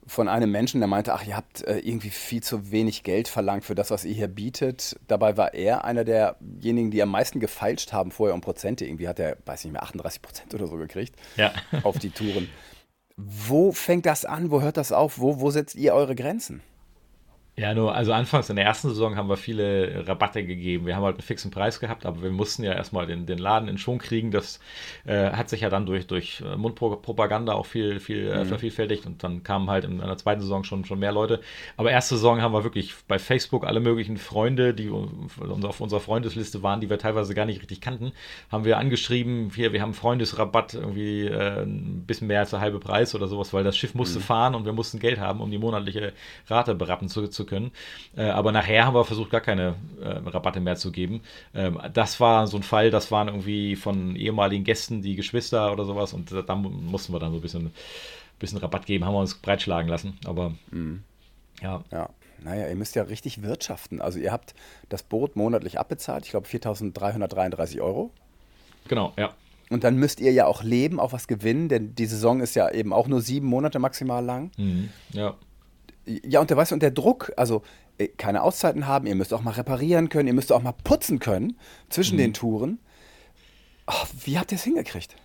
von 0.07 0.29
einem 0.29 0.51
Menschen, 0.51 0.81
der 0.81 0.87
meinte, 0.87 1.13
ach, 1.13 1.25
ihr 1.25 1.35
habt 1.35 1.63
äh, 1.63 1.79
irgendwie 1.79 2.11
viel 2.11 2.41
zu 2.43 2.71
wenig 2.71 3.01
Geld 3.03 3.27
verlangt 3.27 3.65
für 3.65 3.73
das, 3.73 3.89
was 3.89 4.05
ihr 4.05 4.13
hier 4.13 4.27
bietet. 4.27 4.95
Dabei 5.07 5.35
war 5.35 5.55
er 5.55 5.83
einer 5.83 6.03
derjenigen, 6.03 6.91
die 6.91 7.01
am 7.01 7.09
meisten 7.09 7.39
gefeilscht 7.39 7.91
haben 7.91 8.11
vorher 8.11 8.35
um 8.35 8.41
Prozente. 8.41 8.85
Irgendwie 8.85 9.07
hat 9.07 9.19
er, 9.19 9.37
weiß 9.45 9.63
nicht 9.63 9.73
mehr, 9.73 9.81
38 9.81 10.21
Prozent 10.21 10.53
oder 10.53 10.67
so 10.67 10.77
gekriegt 10.77 11.15
ja. 11.37 11.53
auf 11.83 11.97
die 11.97 12.11
Touren. 12.11 12.49
Wo 13.17 13.71
fängt 13.71 14.05
das 14.05 14.25
an? 14.25 14.51
Wo 14.51 14.61
hört 14.61 14.77
das 14.77 14.91
auf? 14.91 15.19
Wo, 15.19 15.39
wo 15.39 15.49
setzt 15.49 15.75
ihr 15.75 15.93
eure 15.95 16.15
Grenzen? 16.15 16.61
Ja, 17.57 17.73
nur, 17.73 17.95
also 17.95 18.11
anfangs 18.11 18.49
in 18.49 18.57
der 18.57 18.65
ersten 18.65 18.89
Saison 18.89 19.15
haben 19.15 19.29
wir 19.29 19.37
viele 19.37 20.05
Rabatte 20.05 20.45
gegeben. 20.45 20.85
Wir 20.85 20.97
haben 20.97 21.03
halt 21.03 21.15
einen 21.15 21.21
fixen 21.21 21.51
Preis 21.51 21.79
gehabt, 21.79 22.05
aber 22.05 22.21
wir 22.21 22.29
mussten 22.29 22.63
ja 22.63 22.73
erstmal 22.73 23.07
den, 23.07 23.25
den 23.25 23.37
Laden 23.37 23.69
in 23.69 23.77
Schwung 23.77 23.97
kriegen. 23.97 24.29
Das 24.29 24.59
äh, 25.05 25.31
hat 25.31 25.47
sich 25.47 25.61
ja 25.61 25.69
dann 25.69 25.85
durch, 25.85 26.05
durch 26.05 26.43
äh, 26.45 26.57
Mundpropaganda 26.57 27.53
auch 27.53 27.65
viel, 27.65 28.01
viel 28.01 28.27
äh, 28.27 28.43
mhm. 28.43 28.47
vervielfältigt 28.49 29.05
und 29.05 29.23
dann 29.23 29.43
kamen 29.43 29.69
halt 29.69 29.85
in 29.85 30.01
einer 30.01 30.17
zweiten 30.17 30.41
Saison 30.41 30.65
schon, 30.65 30.83
schon 30.83 30.99
mehr 30.99 31.13
Leute. 31.13 31.39
Aber 31.77 31.91
erste 31.91 32.15
Saison 32.15 32.41
haben 32.41 32.51
wir 32.51 32.65
wirklich 32.65 32.93
bei 33.07 33.19
Facebook 33.19 33.65
alle 33.65 33.79
möglichen 33.79 34.17
Freunde, 34.17 34.73
die 34.73 34.89
auf 34.89 35.79
unserer 35.79 36.01
Freundesliste 36.01 36.61
waren, 36.61 36.81
die 36.81 36.89
wir 36.89 36.99
teilweise 36.99 37.33
gar 37.35 37.45
nicht 37.45 37.61
richtig 37.61 37.79
kannten, 37.79 38.11
haben 38.51 38.65
wir 38.65 38.77
angeschrieben, 38.79 39.49
hier, 39.55 39.71
wir 39.71 39.81
haben 39.81 39.93
Freundesrabatt, 39.93 40.73
irgendwie 40.73 41.27
äh, 41.27 41.61
ein 41.61 42.03
bisschen 42.05 42.27
mehr 42.27 42.41
als 42.41 42.49
der 42.49 42.59
halbe 42.59 42.81
Preis 42.81 43.15
oder 43.15 43.29
sowas, 43.29 43.53
weil 43.53 43.63
das 43.63 43.77
Schiff 43.77 43.95
musste 43.95 44.19
mhm. 44.19 44.23
fahren 44.23 44.55
und 44.55 44.65
wir 44.65 44.73
mussten 44.73 44.99
Geld 44.99 45.21
haben, 45.21 45.39
um 45.39 45.49
die 45.49 45.57
monatliche 45.57 46.11
Rate 46.47 46.75
berappen 46.75 47.07
zu, 47.07 47.29
zu 47.29 47.44
können. 47.45 47.71
Äh, 48.15 48.23
aber 48.23 48.51
nachher 48.51 48.85
haben 48.85 48.95
wir 48.95 49.05
versucht, 49.05 49.29
gar 49.29 49.41
keine 49.41 49.75
äh, 50.01 50.07
Rabatte 50.07 50.59
mehr 50.59 50.75
zu 50.75 50.91
geben. 50.91 51.21
Ähm, 51.53 51.79
das 51.93 52.19
war 52.19 52.47
so 52.47 52.57
ein 52.57 52.63
Fall, 52.63 52.91
das 52.91 53.11
waren 53.11 53.27
irgendwie 53.27 53.75
von 53.75 54.15
ehemaligen 54.15 54.63
Gästen 54.63 55.01
die 55.01 55.15
Geschwister 55.15 55.71
oder 55.71 55.85
sowas 55.85 56.13
und 56.13 56.31
da 56.31 56.55
mussten 56.55 57.13
wir 57.13 57.19
dann 57.19 57.31
so 57.31 57.37
ein 57.37 57.41
bisschen, 57.41 57.71
bisschen 58.39 58.57
Rabatt 58.57 58.85
geben, 58.85 59.05
haben 59.05 59.13
wir 59.13 59.19
uns 59.19 59.35
breitschlagen 59.35 59.89
lassen. 59.89 60.17
Aber 60.25 60.53
mhm. 60.71 61.03
ja. 61.61 61.83
Ja. 61.91 62.09
Naja, 62.43 62.67
ihr 62.67 62.75
müsst 62.75 62.95
ja 62.95 63.03
richtig 63.03 63.41
wirtschaften. 63.41 64.01
Also 64.01 64.19
ihr 64.19 64.31
habt 64.31 64.53
das 64.89 65.03
Boot 65.03 65.35
monatlich 65.35 65.79
abbezahlt, 65.79 66.25
ich 66.25 66.31
glaube 66.31 66.47
4.333 66.47 67.81
Euro. 67.81 68.11
Genau, 68.87 69.13
ja. 69.17 69.33
Und 69.69 69.83
dann 69.83 69.97
müsst 69.97 70.19
ihr 70.19 70.31
ja 70.31 70.45
auch 70.45 70.63
leben, 70.63 70.99
auch 70.99 71.11
was 71.11 71.27
gewinnen, 71.27 71.69
denn 71.69 71.95
die 71.95 72.05
Saison 72.05 72.39
ist 72.41 72.55
ja 72.55 72.69
eben 72.69 72.93
auch 72.93 73.07
nur 73.07 73.21
sieben 73.21 73.47
Monate 73.47 73.79
maximal 73.79 74.23
lang. 74.23 74.51
Mhm, 74.57 74.89
ja. 75.11 75.35
Ja, 76.05 76.39
und 76.39 76.49
der 76.49 76.57
weißt 76.57 76.71
du, 76.71 76.75
und 76.75 76.83
der 76.83 76.91
Druck, 76.91 77.31
also 77.35 77.63
äh, 77.97 78.07
keine 78.07 78.43
Auszeiten 78.43 78.87
haben, 78.87 79.07
ihr 79.07 79.15
müsst 79.15 79.33
auch 79.33 79.41
mal 79.41 79.51
reparieren 79.51 80.09
können, 80.09 80.27
ihr 80.27 80.33
müsst 80.33 80.51
auch 80.51 80.61
mal 80.61 80.73
putzen 80.83 81.19
können 81.19 81.57
zwischen 81.89 82.15
mhm. 82.15 82.19
den 82.19 82.33
Touren. 82.33 82.79
Oh, 83.87 84.05
wie 84.23 84.37
habt 84.37 84.51
ihr 84.51 84.57
es 84.57 84.63
hingekriegt? 84.63 85.15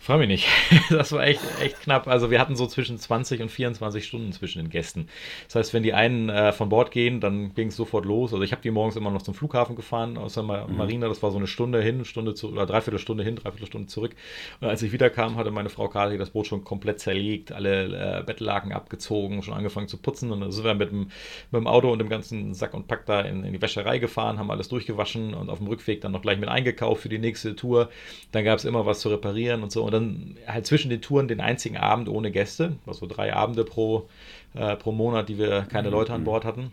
Freu 0.00 0.16
mich 0.16 0.28
nicht. 0.28 0.48
Das 0.90 1.12
war 1.12 1.24
echt, 1.24 1.42
echt 1.60 1.82
knapp. 1.82 2.08
Also 2.08 2.30
wir 2.30 2.40
hatten 2.40 2.56
so 2.56 2.66
zwischen 2.66 2.98
20 2.98 3.42
und 3.42 3.50
24 3.50 4.04
Stunden 4.04 4.32
zwischen 4.32 4.58
den 4.58 4.70
Gästen. 4.70 5.08
Das 5.46 5.56
heißt, 5.56 5.74
wenn 5.74 5.82
die 5.82 5.92
einen 5.92 6.30
äh, 6.30 6.52
von 6.52 6.70
Bord 6.70 6.90
gehen, 6.90 7.20
dann 7.20 7.54
ging 7.54 7.68
es 7.68 7.76
sofort 7.76 8.06
los. 8.06 8.32
Also 8.32 8.42
ich 8.42 8.52
habe 8.52 8.62
die 8.62 8.70
morgens 8.70 8.96
immer 8.96 9.10
noch 9.10 9.20
zum 9.20 9.34
Flughafen 9.34 9.76
gefahren 9.76 10.16
aus 10.16 10.34
der 10.34 10.42
mhm. 10.42 10.74
Marina. 10.76 11.06
Das 11.06 11.22
war 11.22 11.30
so 11.30 11.36
eine 11.36 11.46
Stunde 11.46 11.82
hin, 11.82 12.06
Stunde 12.06 12.34
zu, 12.34 12.50
oder 12.50 12.64
dreiviertel 12.64 12.98
Stunde 12.98 13.24
hin, 13.24 13.36
dreiviertel 13.36 13.66
Stunde 13.66 13.88
zurück. 13.88 14.16
Und 14.60 14.68
als 14.68 14.82
ich 14.82 14.90
wiederkam, 14.92 15.36
hatte 15.36 15.50
meine 15.50 15.68
Frau 15.68 15.88
Kati 15.88 16.16
das 16.16 16.30
Boot 16.30 16.46
schon 16.46 16.64
komplett 16.64 16.98
zerlegt, 16.98 17.52
alle 17.52 18.20
äh, 18.20 18.22
Bettlaken 18.24 18.72
abgezogen, 18.72 19.42
schon 19.42 19.54
angefangen 19.54 19.88
zu 19.88 19.98
putzen. 19.98 20.32
Und 20.32 20.40
dann 20.40 20.50
sind 20.50 20.64
wir 20.64 20.74
mit 20.74 20.90
dem, 20.90 21.10
mit 21.50 21.60
dem 21.60 21.66
Auto 21.66 21.92
und 21.92 21.98
dem 21.98 22.08
ganzen 22.08 22.54
Sack 22.54 22.72
und 22.72 22.88
Pack 22.88 23.04
da 23.04 23.20
in, 23.20 23.44
in 23.44 23.52
die 23.52 23.60
Wäscherei 23.60 23.98
gefahren, 23.98 24.38
haben 24.38 24.50
alles 24.50 24.68
durchgewaschen 24.68 25.34
und 25.34 25.50
auf 25.50 25.58
dem 25.58 25.66
Rückweg 25.66 26.00
dann 26.00 26.12
noch 26.12 26.22
gleich 26.22 26.38
mit 26.38 26.48
eingekauft 26.48 27.02
für 27.02 27.10
die 27.10 27.18
nächste 27.18 27.54
Tour. 27.54 27.90
Dann 28.32 28.44
gab 28.44 28.58
es 28.58 28.64
immer 28.64 28.86
was 28.86 29.00
zu 29.00 29.10
reparieren 29.10 29.62
und 29.62 29.70
so. 29.70 29.84
Und 29.84 29.89
dann 29.90 30.36
halt 30.46 30.66
zwischen 30.66 30.90
den 30.90 31.02
Touren 31.02 31.28
den 31.28 31.40
einzigen 31.40 31.76
Abend 31.76 32.08
ohne 32.08 32.30
Gäste, 32.30 32.76
also 32.86 33.06
drei 33.06 33.34
Abende 33.34 33.64
pro, 33.64 34.08
äh, 34.54 34.76
pro 34.76 34.92
Monat, 34.92 35.28
die 35.28 35.38
wir 35.38 35.62
keine 35.62 35.88
mhm. 35.88 35.94
Leute 35.94 36.12
an 36.12 36.24
Bord 36.24 36.44
hatten. 36.44 36.72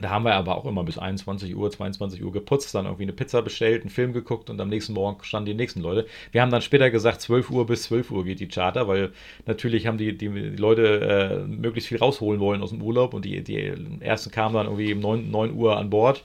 Da 0.00 0.08
haben 0.08 0.24
wir 0.24 0.34
aber 0.34 0.56
auch 0.56 0.64
immer 0.64 0.82
bis 0.82 0.96
21 0.96 1.54
Uhr, 1.54 1.70
22 1.70 2.24
Uhr 2.24 2.32
geputzt, 2.32 2.74
dann 2.74 2.86
irgendwie 2.86 3.02
eine 3.02 3.12
Pizza 3.12 3.42
bestellt, 3.42 3.82
einen 3.82 3.90
Film 3.90 4.12
geguckt 4.12 4.48
und 4.48 4.58
am 4.60 4.68
nächsten 4.68 4.94
Morgen 4.94 5.22
standen 5.22 5.46
die 5.46 5.54
nächsten 5.54 5.80
Leute. 5.80 6.06
Wir 6.32 6.40
haben 6.40 6.50
dann 6.50 6.62
später 6.62 6.90
gesagt, 6.90 7.20
12 7.20 7.50
Uhr 7.50 7.66
bis 7.66 7.84
12 7.84 8.10
Uhr 8.10 8.24
geht 8.24 8.40
die 8.40 8.48
Charter, 8.48 8.88
weil 8.88 9.12
natürlich 9.46 9.86
haben 9.86 9.98
die, 9.98 10.16
die 10.16 10.28
Leute 10.28 11.44
äh, 11.44 11.46
möglichst 11.46 11.88
viel 11.88 11.98
rausholen 11.98 12.40
wollen 12.40 12.62
aus 12.62 12.70
dem 12.70 12.82
Urlaub 12.82 13.12
und 13.12 13.26
die, 13.26 13.44
die 13.44 13.74
ersten 14.00 14.30
kamen 14.30 14.54
dann 14.54 14.66
irgendwie 14.66 14.94
um 14.94 15.00
9, 15.00 15.30
9 15.30 15.54
Uhr 15.54 15.76
an 15.76 15.90
Bord 15.90 16.24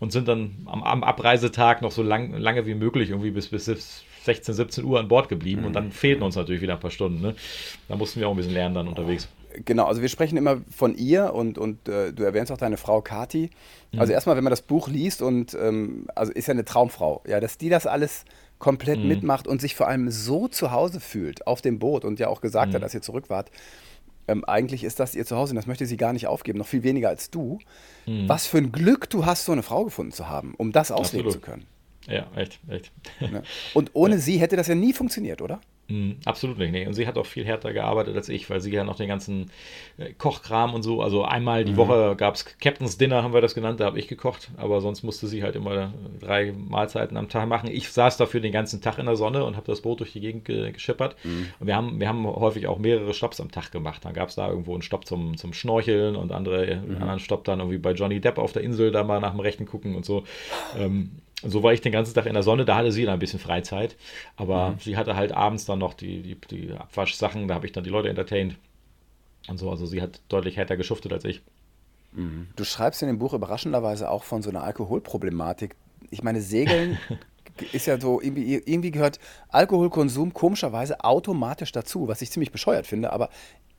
und 0.00 0.12
sind 0.12 0.28
dann 0.28 0.56
am, 0.66 0.82
am 0.82 1.02
Abreisetag 1.02 1.80
noch 1.80 1.92
so 1.92 2.02
lang, 2.02 2.36
lange 2.36 2.66
wie 2.66 2.74
möglich, 2.74 3.08
irgendwie 3.08 3.30
bis, 3.30 3.48
bis 3.48 4.04
16, 4.24 4.54
17 4.54 4.84
Uhr 4.84 4.98
an 4.98 5.08
Bord 5.08 5.28
geblieben 5.28 5.62
mhm. 5.62 5.66
und 5.68 5.72
dann 5.74 5.92
fehlten 5.92 6.22
uns 6.22 6.36
natürlich 6.36 6.62
wieder 6.62 6.74
ein 6.74 6.80
paar 6.80 6.90
Stunden. 6.90 7.20
Ne? 7.20 7.34
Da 7.88 7.96
mussten 7.96 8.20
wir 8.20 8.28
auch 8.28 8.32
ein 8.32 8.36
bisschen 8.36 8.54
lernen 8.54 8.74
dann 8.74 8.88
unterwegs. 8.88 9.28
Genau, 9.64 9.84
also 9.84 10.02
wir 10.02 10.08
sprechen 10.08 10.36
immer 10.36 10.62
von 10.68 10.96
ihr 10.96 11.32
und, 11.32 11.58
und 11.58 11.88
äh, 11.88 12.12
du 12.12 12.24
erwähnst 12.24 12.50
auch 12.50 12.56
deine 12.56 12.76
Frau 12.76 13.02
Kati. 13.02 13.50
Mhm. 13.92 14.00
Also 14.00 14.12
erstmal, 14.12 14.36
wenn 14.36 14.44
man 14.44 14.50
das 14.50 14.62
Buch 14.62 14.88
liest 14.88 15.22
und 15.22 15.54
ähm, 15.54 16.06
also 16.14 16.32
ist 16.32 16.48
ja 16.48 16.52
eine 16.52 16.64
Traumfrau, 16.64 17.22
ja, 17.26 17.38
dass 17.38 17.58
die 17.58 17.68
das 17.68 17.86
alles 17.86 18.24
komplett 18.58 18.98
mhm. 18.98 19.08
mitmacht 19.08 19.46
und 19.46 19.60
sich 19.60 19.74
vor 19.74 19.86
allem 19.86 20.10
so 20.10 20.48
zu 20.48 20.72
Hause 20.72 20.98
fühlt 20.98 21.46
auf 21.46 21.60
dem 21.60 21.78
Boot 21.78 22.04
und 22.04 22.18
ja 22.18 22.28
auch 22.28 22.40
gesagt 22.40 22.72
hat, 22.72 22.80
mhm. 22.80 22.82
dass 22.82 22.94
ihr 22.94 23.02
zurück 23.02 23.30
wart. 23.30 23.50
Ähm, 24.26 24.44
eigentlich 24.46 24.84
ist 24.84 25.00
das 25.00 25.14
ihr 25.14 25.26
Zuhause 25.26 25.52
und 25.52 25.56
das 25.56 25.66
möchte 25.66 25.84
sie 25.86 25.98
gar 25.98 26.14
nicht 26.14 26.26
aufgeben, 26.26 26.58
noch 26.58 26.66
viel 26.66 26.82
weniger 26.82 27.10
als 27.10 27.30
du. 27.30 27.58
Mhm. 28.06 28.28
Was 28.28 28.46
für 28.46 28.58
ein 28.58 28.72
Glück 28.72 29.10
du 29.10 29.26
hast, 29.26 29.44
so 29.44 29.52
eine 29.52 29.62
Frau 29.62 29.84
gefunden 29.84 30.12
zu 30.12 30.28
haben, 30.28 30.54
um 30.56 30.72
das 30.72 30.90
ausleben 30.90 31.26
Absolut. 31.26 31.44
zu 31.44 31.50
können. 31.50 31.66
Ja, 32.08 32.26
echt, 32.36 32.60
echt. 32.68 32.92
Ja. 33.20 33.42
Und 33.72 33.90
ohne 33.94 34.14
ja. 34.14 34.20
sie 34.20 34.38
hätte 34.38 34.56
das 34.56 34.68
ja 34.68 34.74
nie 34.74 34.92
funktioniert, 34.92 35.42
oder? 35.42 35.60
Mm, 35.88 36.12
absolut 36.24 36.58
nicht. 36.58 36.72
Nee. 36.72 36.86
Und 36.86 36.94
sie 36.94 37.06
hat 37.06 37.18
auch 37.18 37.26
viel 37.26 37.44
härter 37.44 37.72
gearbeitet 37.72 38.16
als 38.16 38.28
ich, 38.28 38.48
weil 38.48 38.60
sie 38.60 38.70
ja 38.70 38.84
noch 38.84 38.96
den 38.96 39.08
ganzen 39.08 39.50
äh, 39.98 40.12
Kochkram 40.14 40.72
und 40.72 40.82
so. 40.82 41.02
Also 41.02 41.24
einmal 41.24 41.64
die 41.64 41.72
mhm. 41.72 41.76
Woche 41.76 42.14
gab 42.16 42.34
es 42.34 42.46
Captain's 42.58 42.96
Dinner, 42.96 43.22
haben 43.22 43.34
wir 43.34 43.42
das 43.42 43.54
genannt, 43.54 43.80
da 43.80 43.84
habe 43.84 43.98
ich 43.98 44.08
gekocht. 44.08 44.50
Aber 44.56 44.80
sonst 44.80 45.02
musste 45.02 45.26
sie 45.26 45.42
halt 45.42 45.56
immer 45.56 45.92
drei 46.20 46.52
Mahlzeiten 46.52 47.16
am 47.16 47.28
Tag 47.28 47.48
machen. 47.48 47.68
Ich 47.70 47.90
saß 47.90 48.16
dafür 48.16 48.40
den 48.40 48.52
ganzen 48.52 48.80
Tag 48.80 48.98
in 48.98 49.06
der 49.06 49.16
Sonne 49.16 49.44
und 49.44 49.56
habe 49.56 49.66
das 49.66 49.82
Boot 49.82 50.00
durch 50.00 50.12
die 50.12 50.20
Gegend 50.20 50.46
ge 50.46 50.72
geschippert. 50.72 51.16
Mhm. 51.22 51.48
Und 51.60 51.66
wir 51.66 51.76
haben, 51.76 52.00
wir 52.00 52.08
haben 52.08 52.26
häufig 52.26 52.66
auch 52.66 52.78
mehrere 52.78 53.12
Stopps 53.12 53.40
am 53.40 53.50
Tag 53.50 53.70
gemacht. 53.70 54.04
Dann 54.04 54.14
gab 54.14 54.30
es 54.30 54.36
da 54.36 54.48
irgendwo 54.48 54.72
einen 54.72 54.82
Stopp 54.82 55.06
zum, 55.06 55.36
zum 55.36 55.52
Schnorcheln 55.52 56.16
und 56.16 56.32
andere, 56.32 56.76
mhm. 56.76 56.96
anderen 56.96 57.20
Stopp 57.20 57.44
dann 57.44 57.60
irgendwie 57.60 57.78
bei 57.78 57.92
Johnny 57.92 58.20
Depp 58.20 58.38
auf 58.38 58.52
der 58.52 58.62
Insel 58.62 58.90
da 58.90 59.04
mal 59.04 59.20
nach 59.20 59.32
dem 59.32 59.40
Rechten 59.40 59.66
gucken 59.66 59.94
und 59.94 60.06
so. 60.06 60.24
Ähm, 60.78 61.10
und 61.44 61.50
so 61.50 61.62
war 61.62 61.74
ich 61.74 61.82
den 61.82 61.92
ganzen 61.92 62.14
Tag 62.14 62.24
in 62.24 62.32
der 62.32 62.42
Sonne, 62.42 62.64
da 62.64 62.76
hatte 62.76 62.90
sie 62.90 63.04
dann 63.04 63.14
ein 63.14 63.18
bisschen 63.18 63.38
Freizeit. 63.38 63.96
Aber 64.36 64.70
mhm. 64.70 64.78
sie 64.80 64.96
hatte 64.96 65.14
halt 65.14 65.32
abends 65.32 65.66
dann 65.66 65.78
noch 65.78 65.92
die, 65.92 66.22
die, 66.22 66.36
die 66.50 66.72
Abwaschsachen, 66.72 67.48
da 67.48 67.54
habe 67.54 67.66
ich 67.66 67.72
dann 67.72 67.84
die 67.84 67.90
Leute 67.90 68.08
entertained. 68.08 68.56
und 69.48 69.58
so. 69.58 69.70
Also 69.70 69.84
sie 69.84 70.00
hat 70.00 70.22
deutlich 70.28 70.56
härter 70.56 70.78
geschuftet 70.78 71.12
als 71.12 71.24
ich. 71.26 71.42
Mhm. 72.12 72.48
Du 72.56 72.64
schreibst 72.64 73.02
in 73.02 73.08
dem 73.08 73.18
Buch 73.18 73.34
überraschenderweise 73.34 74.10
auch 74.10 74.24
von 74.24 74.40
so 74.40 74.48
einer 74.48 74.64
Alkoholproblematik. 74.64 75.76
Ich 76.10 76.22
meine, 76.22 76.40
Segeln 76.40 76.98
ist 77.72 77.86
ja 77.86 78.00
so, 78.00 78.22
irgendwie, 78.22 78.54
irgendwie 78.54 78.90
gehört 78.90 79.18
Alkoholkonsum 79.50 80.32
komischerweise 80.32 81.04
automatisch 81.04 81.72
dazu, 81.72 82.08
was 82.08 82.22
ich 82.22 82.30
ziemlich 82.30 82.52
bescheuert 82.52 82.86
finde, 82.86 83.12
aber 83.12 83.28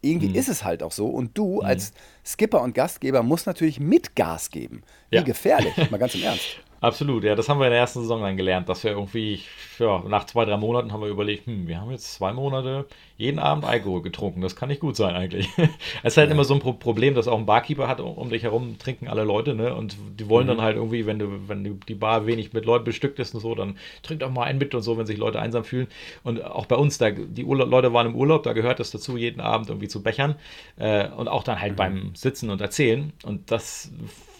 irgendwie 0.02 0.30
mhm. 0.30 0.36
ist 0.36 0.50
es 0.50 0.64
halt 0.64 0.84
auch 0.84 0.92
so. 0.92 1.08
Und 1.08 1.38
du 1.38 1.62
mhm. 1.62 1.66
als 1.66 1.94
Skipper 2.24 2.62
und 2.62 2.76
Gastgeber 2.76 3.24
musst 3.24 3.48
natürlich 3.48 3.80
mit 3.80 4.16
Gas 4.16 4.52
geben. 4.52 4.84
Wie 5.10 5.18
ja. 5.18 5.24
gefährlich, 5.24 5.74
mal 5.90 5.98
ganz 5.98 6.14
im 6.16 6.24
Ernst. 6.24 6.60
Absolut, 6.82 7.24
ja, 7.24 7.36
das 7.36 7.50
haben 7.50 7.60
wir 7.60 7.68
in 7.68 7.72
der 7.72 7.80
ersten 7.80 8.02
Saison 8.02 8.22
dann 8.22 8.38
gelernt, 8.38 8.70
dass 8.70 8.84
wir 8.84 8.92
irgendwie, 8.92 9.42
ja, 9.80 10.04
nach 10.08 10.26
zwei, 10.26 10.46
drei 10.46 10.58
Monaten 10.58 10.92
haben 10.92 11.02
wir 11.02 11.08
überlegt, 11.08 11.48
hm, 11.48 11.68
wir 11.68 11.80
haben 11.80 11.90
jetzt 11.90 12.14
zwei 12.14 12.34
Monate 12.34 12.86
jeden 13.18 13.40
Abend 13.40 13.64
Alkohol 13.64 14.02
getrunken, 14.02 14.42
das 14.42 14.56
kann 14.56 14.70
nicht 14.70 14.82
gut 14.82 14.96
sein 14.96 15.16
eigentlich. 15.16 15.48
es 15.58 16.14
ist 16.14 16.18
halt 16.18 16.30
ja. 16.30 16.34
immer 16.34 16.44
so 16.44 16.54
ein 16.54 16.60
Pro 16.60 16.74
Problem, 16.74 17.16
dass 17.16 17.28
auch 17.28 17.40
ein 17.40 17.46
Barkeeper 17.46 17.88
hat, 17.88 18.02
um 18.02 18.30
dich 18.30 18.44
herum 18.44 18.78
trinken 18.78 19.08
alle 19.08 19.24
Leute, 19.24 19.56
ne, 19.56 19.74
und 19.74 19.96
die 20.20 20.28
wollen 20.28 20.46
mhm. 20.46 20.50
dann 20.50 20.62
halt 20.62 20.76
irgendwie, 20.76 21.06
wenn 21.06 21.18
du, 21.18 21.48
wenn 21.48 21.80
die 21.88 21.96
Bar 21.96 22.28
wenig 22.28 22.52
mit 22.54 22.66
Leuten 22.66 22.84
bestückt 22.84 23.20
ist 23.20 23.34
und 23.34 23.40
so, 23.42 23.56
dann 23.56 23.78
trink 24.04 24.20
doch 24.20 24.30
mal 24.30 24.44
einen 24.44 24.60
mit 24.60 24.76
und 24.76 24.82
so, 24.82 24.98
wenn 24.98 25.06
sich 25.06 25.18
Leute 25.18 25.40
einsam 25.40 25.64
fühlen. 25.64 25.88
Und 26.24 26.44
auch 26.44 26.66
bei 26.66 26.76
uns, 26.76 26.98
da, 26.98 27.10
die 27.12 27.46
Urla 27.46 27.66
Leute 27.66 27.94
waren 27.94 28.08
im 28.08 28.16
Urlaub, 28.16 28.44
da 28.44 28.54
gehört 28.54 28.80
es 28.80 28.92
dazu, 28.92 29.18
jeden 29.18 29.40
Abend 29.40 29.70
irgendwie 29.70 29.88
zu 29.88 30.04
bechern 30.04 30.36
äh, 30.78 31.08
und 31.08 31.30
auch 31.30 31.44
dann 31.44 31.62
halt 31.62 31.74
mhm. 31.74 31.78
beim 31.78 32.16
Sitzen 32.16 32.50
und 32.50 32.60
Erzählen 32.60 33.14
und 33.24 33.50
das 33.50 33.92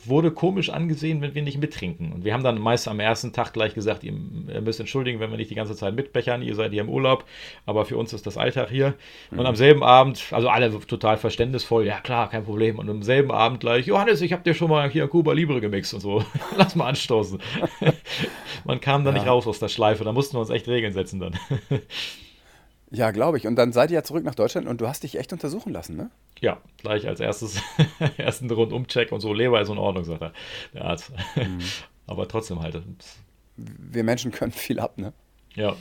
wurde 0.08 0.32
komisch 0.32 0.70
angesehen, 0.70 1.22
wenn 1.22 1.36
wir 1.36 1.42
nicht 1.42 1.60
mittrinken. 1.60 2.12
Und 2.12 2.26
wir 2.26 2.34
haben 2.34 2.44
dann 2.44 2.60
meist 2.60 2.88
am 2.88 3.00
ersten 3.00 3.34
Tag 3.34 3.54
gleich 3.54 3.74
gesagt, 3.74 4.04
ihr 4.04 4.12
müsst 4.12 4.80
entschuldigen, 4.80 5.20
wenn 5.20 5.32
wir 5.32 5.38
nicht 5.38 5.50
die 5.50 5.56
ganze 5.56 5.76
Zeit 5.76 5.96
mitbechern, 5.96 6.42
ihr 6.42 6.56
seid 6.56 6.72
hier 6.72 6.82
im 6.82 6.90
Urlaub, 6.90 7.26
aber 7.66 7.86
für 7.86 7.98
uns 7.98 8.14
ist 8.14 8.26
das 8.26 8.38
Alltag 8.38 8.70
hier. 8.70 8.96
Mhm. 9.32 9.40
Und 9.40 9.46
am 9.46 9.56
selben 9.56 9.84
Abend, 9.84 10.24
also 10.32 10.50
alle 10.50 10.72
total 10.80 11.18
verständnisvoll, 11.18 11.86
ja 11.86 12.00
klar, 12.00 12.30
kein 12.30 12.44
Problem. 12.44 12.80
Und 12.80 12.90
am 12.90 13.04
selben 13.04 13.32
Abend 13.32 13.60
gleich, 13.60 13.88
Johannes, 13.88 14.22
ich 14.22 14.34
habe 14.34 14.44
dir 14.44 14.54
schon 14.54 14.70
mal 14.70 14.90
hier 14.90 15.08
Cuba 15.08 15.34
Libre 15.34 15.62
gemixt 15.62 15.94
und 15.94 16.02
so. 16.02 16.24
Lass 16.58 16.76
mal 16.76 16.88
anstoßen. 16.88 17.40
Man 18.66 18.80
kam 18.82 19.04
da 19.04 19.12
ja. 19.12 19.18
nicht 19.18 19.28
raus 19.28 19.48
aus 19.48 19.60
der 19.60 19.70
Schleife, 19.70 20.04
da 20.04 20.12
mussten 20.12 20.36
wir 20.36 20.42
uns 20.42 20.50
echt 20.50 20.68
Regeln 20.68 20.94
setzen 20.94 21.20
dann. 21.20 21.38
Ja, 22.92 23.12
glaube 23.12 23.38
ich. 23.38 23.48
Und 23.48 23.56
dann 23.56 23.74
seid 23.74 23.92
ihr 23.92 23.96
ja 23.96 24.04
zurück 24.04 24.24
nach 24.24 24.36
Deutschland 24.36 24.68
und 24.68 24.80
du 24.80 24.88
hast 24.88 25.04
dich 25.04 25.18
echt 25.18 25.34
untersuchen 25.34 25.74
lassen, 25.74 25.96
ne? 25.96 26.12
Ja, 26.40 26.62
gleich 26.78 27.08
als 27.08 27.20
erstes, 27.20 27.62
ersten 28.18 28.50
Rundumcheck 28.50 29.12
und 29.12 29.22
so, 29.22 29.34
Leber 29.34 29.62
ist 29.62 29.70
in 29.70 29.78
Ordnung, 29.78 30.04
sagt 30.04 30.22
er, 30.22 30.34
der 30.74 30.86
Arzt. 30.86 31.12
Mhm. 31.36 31.60
Aber 32.08 32.28
trotzdem 32.28 32.62
halt. 32.62 32.82
Wir 33.58 34.04
Menschen 34.04 34.32
können 34.32 34.52
viel 34.52 34.80
ab, 34.80 34.98
ne? 34.98 35.14
Ja. 35.56 35.76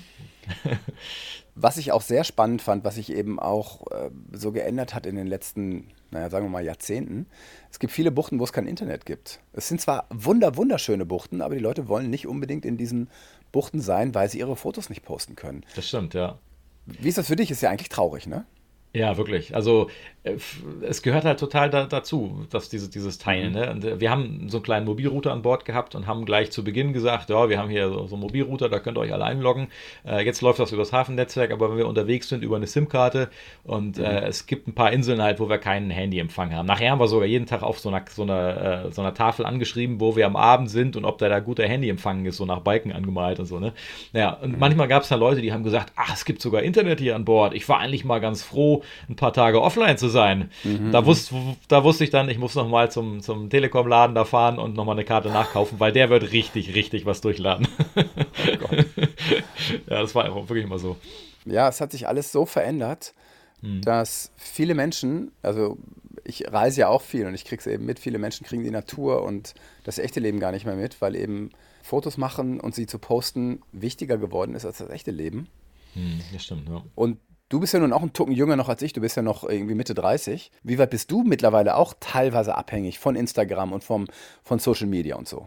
was 1.55 1.77
ich 1.77 1.93
auch 1.93 2.03
sehr 2.03 2.25
spannend 2.25 2.63
fand, 2.63 2.85
was 2.85 2.97
sich 2.97 3.13
eben 3.13 3.39
auch 3.39 3.91
äh, 3.91 4.11
so 4.33 4.53
geändert 4.53 4.95
hat 4.95 5.07
in 5.07 5.17
den 5.17 5.27
letzten, 5.27 5.91
naja, 6.11 6.31
sagen 6.31 6.47
wir 6.47 6.51
mal 6.51 6.65
Jahrzehnten. 6.65 7.27
Es 7.71 7.79
gibt 7.79 7.93
viele 7.93 8.11
Buchten, 8.11 8.39
wo 8.39 8.45
es 8.45 8.53
kein 8.53 8.67
Internet 8.67 9.07
gibt. 9.07 9.41
Es 9.53 9.69
sind 9.69 9.81
zwar 9.81 10.07
wunder, 10.11 10.57
wunderschöne 10.57 11.05
Buchten, 11.07 11.43
aber 11.43 11.55
die 11.55 11.61
Leute 11.61 11.89
wollen 11.89 12.11
nicht 12.11 12.27
unbedingt 12.27 12.65
in 12.65 12.77
diesen 12.77 13.11
Buchten 13.53 13.81
sein, 13.81 14.15
weil 14.15 14.29
sie 14.29 14.39
ihre 14.39 14.57
Fotos 14.57 14.89
nicht 14.89 15.05
posten 15.05 15.37
können. 15.37 15.65
Das 15.77 15.89
stimmt, 15.89 16.15
ja. 16.15 16.39
Wie 16.87 17.09
ist 17.09 17.19
das 17.19 17.27
für 17.27 17.37
dich? 17.37 17.51
Ist 17.51 17.63
ja 17.63 17.71
eigentlich 17.71 17.89
traurig, 17.89 18.27
ne? 18.27 18.45
Ja, 18.95 19.17
wirklich. 19.17 19.55
Also 19.57 19.91
äh, 20.23 20.37
es 20.83 21.03
gehört 21.03 21.25
halt 21.25 21.41
total 21.41 21.69
da, 21.69 21.87
dazu, 21.87 22.47
dass 22.51 22.69
diese, 22.69 22.89
dieses 22.89 23.19
Teilen. 23.19 23.53
Mhm. 23.53 23.59
Ne? 23.59 23.71
Und 23.71 23.85
äh, 23.85 24.01
wir 24.01 24.11
haben 24.11 24.49
so 24.49 24.59
einen 24.59 24.65
kleinen 24.65 24.87
Mobilrouter 24.87 25.33
an 25.33 25.43
Bord 25.43 25.65
gehabt 25.65 25.95
und 25.95 26.07
haben 26.07 26.25
gleich 26.25 26.53
zu 26.53 26.63
Beginn 26.63 26.93
gesagt, 26.93 27.29
ja, 27.29 27.49
wir 27.49 27.59
haben 27.59 27.69
hier 27.69 27.89
so, 27.89 28.07
so 28.07 28.15
einen 28.15 28.23
Mobilrouter, 28.23 28.69
da 28.69 28.79
könnt 28.79 28.97
ihr 28.97 29.01
euch 29.01 29.13
alle 29.13 29.25
einloggen. 29.25 29.69
Äh, 30.07 30.25
jetzt 30.25 30.41
läuft 30.43 30.61
das 30.61 30.71
über 30.71 30.83
das 30.83 30.93
Hafennetzwerk, 30.93 31.51
aber 31.51 31.71
wenn 31.71 31.79
wir 31.79 31.89
unterwegs 31.89 32.29
sind 32.29 32.45
über 32.45 32.55
eine 32.55 32.69
SIM-Karte 32.69 33.31
und 33.65 33.99
mhm. 33.99 34.05
äh, 34.05 34.27
es 34.27 34.47
gibt 34.47 34.69
ein 34.69 34.75
paar 34.75 34.93
Inseln 34.93 35.21
halt, 35.21 35.41
wo 35.41 35.49
wir 35.49 35.59
keinen 35.59 35.91
Handyempfang 35.91 36.55
haben. 36.55 36.67
Nachher 36.67 36.93
haben 36.93 37.01
wir 37.01 37.09
sogar 37.09 37.27
jeden 37.27 37.47
Tag 37.47 37.65
auf 37.65 37.81
so 37.81 37.89
einer, 37.89 38.05
so 38.09 38.23
einer, 38.23 38.85
äh, 38.87 38.93
so 38.93 39.03
einer 39.03 39.15
Tafel 39.15 39.45
angeschrieben, 39.45 39.99
wo 39.99 40.15
wir 40.15 40.27
am 40.27 40.37
Abend 40.37 40.71
sind 40.71 40.97
und 40.97 41.05
ob 41.05 41.19
da 41.19 41.29
da 41.29 41.41
guter 41.41 41.67
Handyempfang 41.67 42.25
ist, 42.27 42.37
so 42.37 42.47
nach 42.47 42.61
Balken 42.61 42.93
angemalt 42.93 43.41
und 43.41 43.47
so. 43.47 43.59
Ne? 43.59 43.73
Ja, 44.13 44.35
und 44.35 44.53
mhm. 44.53 44.59
manchmal 44.61 44.87
gab 44.87 45.03
es 45.03 45.09
da 45.09 45.17
Leute, 45.17 45.43
die 45.43 45.53
haben 45.53 45.65
gesagt, 45.65 45.93
ach, 45.97 46.15
es 46.15 46.25
gibt 46.25 46.41
sogar 46.41 46.63
Internet 46.63 47.01
hier 47.01 47.17
an 47.17 47.25
Bord. 47.25 47.55
Ich 47.55 47.69
war 47.69 47.81
eigentlich 47.81 48.05
mal 48.05 48.21
ganz 48.21 48.45
froh, 48.45 48.84
ein 49.09 49.17
paar 49.17 49.33
Tage 49.33 49.61
offline 49.63 49.99
zu 49.99 50.09
sein. 50.09 50.51
Mhm. 50.63 50.93
Da, 50.93 51.07
wusst, 51.07 51.33
da 51.69 51.85
wusste 51.85 52.05
ich 52.05 52.11
dann, 52.11 52.29
ich 52.29 52.39
muss 52.39 52.55
nochmal 52.55 52.91
zum, 52.91 53.21
zum 53.21 53.51
Telekom-Laden 53.51 54.15
da 54.15 54.25
fahren 54.25 54.59
und 54.59 54.75
nochmal 54.75 54.97
eine 54.97 55.05
Karte 55.05 55.29
nachkaufen, 55.29 55.81
weil 55.81 55.93
der 55.93 56.11
wird 56.11 56.33
richtig, 56.33 56.75
richtig 56.75 57.07
was 57.07 57.21
durchladen. 57.21 57.67
Oh 57.97 58.75
ja, 59.91 60.01
das 60.01 60.15
war 60.15 60.49
wirklich 60.49 60.65
immer 60.65 60.79
so. 60.79 60.97
Ja, 61.45 61.69
es 61.69 61.81
hat 61.81 61.93
sich 61.93 62.09
alles 62.09 62.33
so 62.33 62.47
verändert, 62.47 63.15
mhm. 63.61 63.83
dass 63.83 64.33
viele 64.37 64.75
Menschen, 64.75 65.33
also 65.43 65.79
ich 66.25 66.51
reise 66.51 66.83
ja 66.83 66.89
auch 66.89 67.03
viel 67.03 67.27
und 67.27 67.35
ich 67.35 67.45
kriege 67.45 67.61
es 67.61 67.67
eben 67.67 67.85
mit, 67.85 67.99
viele 67.99 68.19
Menschen 68.19 68.47
kriegen 68.47 68.65
die 68.65 68.71
Natur 68.71 69.23
und 69.23 69.55
das 69.85 69.99
echte 69.99 70.21
Leben 70.21 70.41
gar 70.41 70.53
nicht 70.53 70.65
mehr 70.65 70.77
mit, 70.77 71.01
weil 71.01 71.17
eben 71.17 71.51
Fotos 71.83 72.17
machen 72.17 72.61
und 72.61 72.75
sie 72.75 72.87
zu 72.87 72.99
posten 72.99 73.61
wichtiger 73.73 74.17
geworden 74.17 74.55
ist 74.55 74.65
als 74.65 74.79
das 74.79 74.89
echte 74.89 75.11
Leben. 75.11 75.49
Hm, 75.93 76.21
das 76.33 76.45
stimmt, 76.45 76.69
ja. 76.69 76.83
Und 76.95 77.19
Du 77.51 77.61
bist 77.61 77.75
ja 77.75 77.81
nun 77.81 77.93
auch 77.93 78.03
ein 78.03 78.13
Tucken 78.13 78.33
jünger 78.33 78.57
noch 78.57 78.69
als 78.69 78.83
ich, 78.83 78.95
du 78.95 79.01
bist 79.01 79.17
ja 79.17 79.23
noch 79.23 79.45
irgendwie 79.45 79.75
Mitte 79.75 79.95
30. 79.95 80.51
Wie 80.63 80.79
weit 80.79 80.91
bist 80.91 81.11
du 81.11 81.23
mittlerweile 81.23 81.77
auch 81.77 81.95
teilweise 82.01 82.55
abhängig 82.57 82.99
von 82.99 83.17
Instagram 83.17 83.73
und 83.73 83.85
vom, 83.85 84.07
von 84.43 84.59
Social 84.59 84.87
Media 84.87 85.17
und 85.17 85.29
so? 85.29 85.47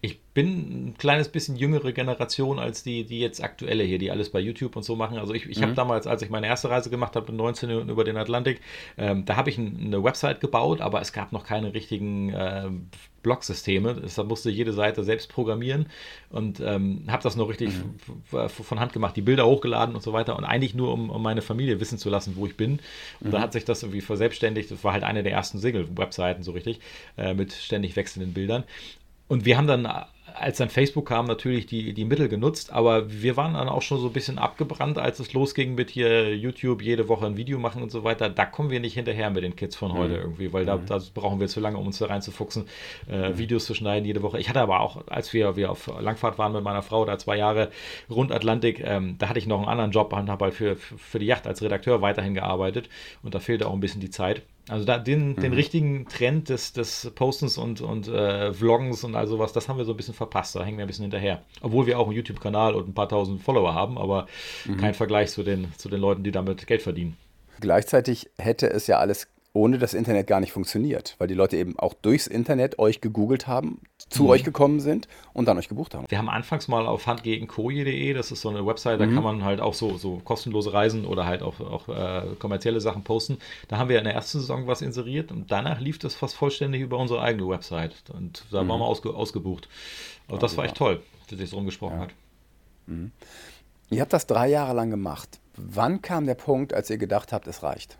Ich 0.00 0.20
bin 0.34 0.88
ein 0.88 0.94
kleines 0.98 1.28
bisschen 1.28 1.56
jüngere 1.56 1.92
Generation 1.92 2.58
als 2.58 2.82
die, 2.82 3.04
die 3.04 3.20
jetzt 3.20 3.42
aktuelle 3.42 3.84
hier, 3.84 3.98
die 3.98 4.10
alles 4.10 4.30
bei 4.30 4.40
YouTube 4.40 4.76
und 4.76 4.82
so 4.82 4.94
machen. 4.94 5.18
Also 5.18 5.32
ich, 5.32 5.46
ich 5.46 5.58
mhm. 5.58 5.62
habe 5.62 5.74
damals, 5.74 6.06
als 6.06 6.22
ich 6.22 6.30
meine 6.30 6.46
erste 6.46 6.68
Reise 6.68 6.90
gemacht 6.90 7.16
habe, 7.16 7.32
19 7.32 7.68
Minuten 7.68 7.88
über 7.88 8.04
den 8.04 8.16
Atlantik, 8.16 8.60
ähm, 8.98 9.24
da 9.24 9.36
habe 9.36 9.50
ich 9.50 9.58
ein, 9.58 9.80
eine 9.86 10.04
Website 10.04 10.40
gebaut, 10.40 10.80
aber 10.80 11.00
es 11.00 11.12
gab 11.12 11.32
noch 11.32 11.44
keine 11.44 11.72
richtigen 11.72 12.30
äh, 12.34 12.68
Blog-Systeme. 13.22 13.94
Deshalb 13.94 14.28
musste 14.28 14.50
jede 14.50 14.72
Seite 14.72 15.02
selbst 15.02 15.32
programmieren 15.32 15.86
und 16.30 16.60
ähm, 16.60 17.04
habe 17.08 17.24
das 17.24 17.34
noch 17.34 17.48
richtig 17.48 17.70
mhm. 17.70 18.48
von 18.48 18.78
Hand 18.78 18.92
gemacht, 18.92 19.16
die 19.16 19.22
Bilder 19.22 19.46
hochgeladen 19.46 19.96
und 19.96 20.02
so 20.02 20.12
weiter 20.12 20.36
und 20.36 20.44
eigentlich 20.44 20.74
nur, 20.74 20.92
um, 20.92 21.10
um 21.10 21.22
meine 21.22 21.42
Familie 21.42 21.80
wissen 21.80 21.98
zu 21.98 22.08
lassen, 22.08 22.34
wo 22.36 22.46
ich 22.46 22.56
bin. 22.56 22.78
Und 23.20 23.28
mhm. 23.28 23.30
da 23.32 23.40
hat 23.40 23.52
sich 23.52 23.64
das 23.64 23.82
irgendwie 23.82 24.00
verselbstständigt. 24.00 24.70
Das 24.70 24.84
war 24.84 24.92
halt 24.92 25.02
eine 25.02 25.24
der 25.24 25.32
ersten 25.32 25.58
Single-Webseiten 25.58 26.44
so 26.44 26.52
richtig, 26.52 26.78
äh, 27.16 27.34
mit 27.34 27.52
ständig 27.52 27.96
wechselnden 27.96 28.32
Bildern. 28.32 28.62
Und 29.28 29.44
wir 29.44 29.56
haben 29.56 29.66
dann, 29.66 29.86
als 30.34 30.58
dann 30.58 30.68
Facebook 30.68 31.06
kam, 31.08 31.26
natürlich 31.26 31.66
die, 31.66 31.94
die 31.94 32.04
Mittel 32.04 32.28
genutzt, 32.28 32.72
aber 32.72 33.10
wir 33.10 33.36
waren 33.36 33.54
dann 33.54 33.68
auch 33.68 33.82
schon 33.82 34.00
so 34.00 34.08
ein 34.08 34.12
bisschen 34.12 34.38
abgebrannt, 34.38 34.98
als 34.98 35.18
es 35.18 35.32
losging 35.32 35.74
mit 35.74 35.90
hier 35.90 36.36
YouTube 36.36 36.82
jede 36.82 37.08
Woche 37.08 37.26
ein 37.26 37.36
Video 37.36 37.58
machen 37.58 37.82
und 37.82 37.90
so 37.90 38.04
weiter. 38.04 38.28
Da 38.28 38.44
kommen 38.44 38.70
wir 38.70 38.78
nicht 38.78 38.94
hinterher 38.94 39.30
mit 39.30 39.42
den 39.42 39.56
Kids 39.56 39.74
von 39.74 39.94
heute 39.94 40.14
mhm. 40.14 40.20
irgendwie, 40.20 40.52
weil 40.52 40.64
da, 40.64 40.76
mhm. 40.76 40.86
da, 40.86 41.00
brauchen 41.14 41.40
wir 41.40 41.48
zu 41.48 41.60
lange, 41.60 41.78
um 41.78 41.86
uns 41.86 41.98
da 41.98 42.06
reinzufuchsen, 42.06 42.66
äh, 43.10 43.30
mhm. 43.30 43.38
Videos 43.38 43.64
zu 43.64 43.74
schneiden 43.74 44.04
jede 44.04 44.22
Woche. 44.22 44.38
Ich 44.38 44.48
hatte 44.48 44.60
aber 44.60 44.80
auch, 44.80 45.06
als 45.08 45.32
wir, 45.32 45.56
wir 45.56 45.70
auf 45.70 45.90
Langfahrt 46.00 46.38
waren 46.38 46.52
mit 46.52 46.62
meiner 46.62 46.82
Frau, 46.82 47.04
da 47.04 47.18
zwei 47.18 47.36
Jahre 47.36 47.70
rund 48.10 48.30
Atlantik, 48.30 48.80
ähm, 48.84 49.16
da 49.18 49.28
hatte 49.28 49.38
ich 49.38 49.46
noch 49.46 49.58
einen 49.58 49.68
anderen 49.68 49.90
Job 49.90 50.12
und 50.12 50.30
habe 50.30 50.46
halt 50.46 50.54
für, 50.54 50.76
für 50.76 51.18
die 51.18 51.26
Yacht 51.26 51.46
als 51.46 51.62
Redakteur 51.62 52.02
weiterhin 52.02 52.34
gearbeitet 52.34 52.88
und 53.22 53.34
da 53.34 53.40
fehlte 53.40 53.66
auch 53.66 53.72
ein 53.72 53.80
bisschen 53.80 54.00
die 54.00 54.10
Zeit. 54.10 54.42
Also 54.68 54.84
da, 54.84 54.98
den, 54.98 55.30
mhm. 55.30 55.36
den 55.36 55.52
richtigen 55.52 56.06
Trend 56.08 56.48
des, 56.48 56.72
des 56.72 57.12
Postens 57.14 57.56
und, 57.56 57.80
und 57.80 58.08
äh, 58.08 58.52
Vloggens 58.52 59.04
und 59.04 59.14
all 59.14 59.28
sowas, 59.28 59.52
das 59.52 59.68
haben 59.68 59.78
wir 59.78 59.84
so 59.84 59.92
ein 59.92 59.96
bisschen 59.96 60.14
verpasst. 60.14 60.56
Da 60.56 60.64
hängen 60.64 60.78
wir 60.78 60.84
ein 60.84 60.88
bisschen 60.88 61.04
hinterher. 61.04 61.42
Obwohl 61.60 61.86
wir 61.86 61.98
auch 61.98 62.06
einen 62.06 62.16
YouTube-Kanal 62.16 62.74
und 62.74 62.88
ein 62.88 62.94
paar 62.94 63.08
tausend 63.08 63.42
Follower 63.42 63.74
haben, 63.74 63.96
aber 63.96 64.26
mhm. 64.64 64.78
kein 64.78 64.94
Vergleich 64.94 65.30
zu 65.30 65.44
den, 65.44 65.72
zu 65.76 65.88
den 65.88 66.00
Leuten, 66.00 66.24
die 66.24 66.32
damit 66.32 66.66
Geld 66.66 66.82
verdienen. 66.82 67.16
Gleichzeitig 67.60 68.28
hätte 68.38 68.68
es 68.68 68.86
ja 68.86 68.98
alles 68.98 69.28
ohne 69.56 69.78
das 69.78 69.94
Internet 69.94 70.26
gar 70.26 70.40
nicht 70.40 70.52
funktioniert, 70.52 71.16
weil 71.18 71.28
die 71.28 71.34
Leute 71.34 71.56
eben 71.56 71.78
auch 71.78 71.94
durchs 71.94 72.26
Internet 72.26 72.78
euch 72.78 73.00
gegoogelt 73.00 73.46
haben, 73.46 73.80
zu 74.10 74.24
mhm. 74.24 74.28
euch 74.28 74.44
gekommen 74.44 74.80
sind 74.80 75.08
und 75.32 75.48
dann 75.48 75.56
euch 75.56 75.68
gebucht 75.68 75.94
haben. 75.94 76.04
Wir 76.08 76.18
haben 76.18 76.28
anfangs 76.28 76.68
mal 76.68 76.86
auf 76.86 77.06
handgegenkoje.de, 77.06 78.12
das 78.12 78.30
ist 78.30 78.42
so 78.42 78.50
eine 78.50 78.66
Website, 78.66 79.00
da 79.00 79.06
mhm. 79.06 79.14
kann 79.14 79.24
man 79.24 79.44
halt 79.44 79.60
auch 79.60 79.72
so, 79.72 79.96
so 79.96 80.20
kostenlose 80.22 80.74
Reisen 80.74 81.06
oder 81.06 81.24
halt 81.24 81.42
auch, 81.42 81.58
auch 81.60 81.88
äh, 81.88 82.34
kommerzielle 82.38 82.82
Sachen 82.82 83.02
posten. 83.02 83.38
Da 83.68 83.78
haben 83.78 83.88
wir 83.88 83.98
in 83.98 84.04
der 84.04 84.12
ersten 84.12 84.40
Saison 84.40 84.66
was 84.66 84.82
inseriert 84.82 85.32
und 85.32 85.50
danach 85.50 85.80
lief 85.80 85.98
das 85.98 86.14
fast 86.14 86.36
vollständig 86.36 86.82
über 86.82 86.98
unsere 86.98 87.22
eigene 87.22 87.48
Website 87.48 87.94
und 88.12 88.44
da 88.52 88.62
mhm. 88.62 88.68
waren 88.68 88.80
wir 88.80 88.86
ausge, 88.86 89.14
ausgebucht. 89.14 89.70
Aber 90.28 90.38
das 90.38 90.58
war 90.58 90.66
echt 90.66 90.76
toll, 90.76 91.02
dass 91.30 91.38
sich 91.38 91.48
so 91.48 91.56
rumgesprochen 91.56 91.96
ja. 91.96 92.02
hat. 92.02 92.10
Mhm. 92.86 93.10
Ihr 93.88 94.02
habt 94.02 94.12
das 94.12 94.26
drei 94.26 94.48
Jahre 94.48 94.74
lang 94.74 94.90
gemacht. 94.90 95.40
Wann 95.56 96.02
kam 96.02 96.26
der 96.26 96.34
Punkt, 96.34 96.74
als 96.74 96.90
ihr 96.90 96.98
gedacht 96.98 97.32
habt, 97.32 97.46
es 97.46 97.62
reicht? 97.62 97.96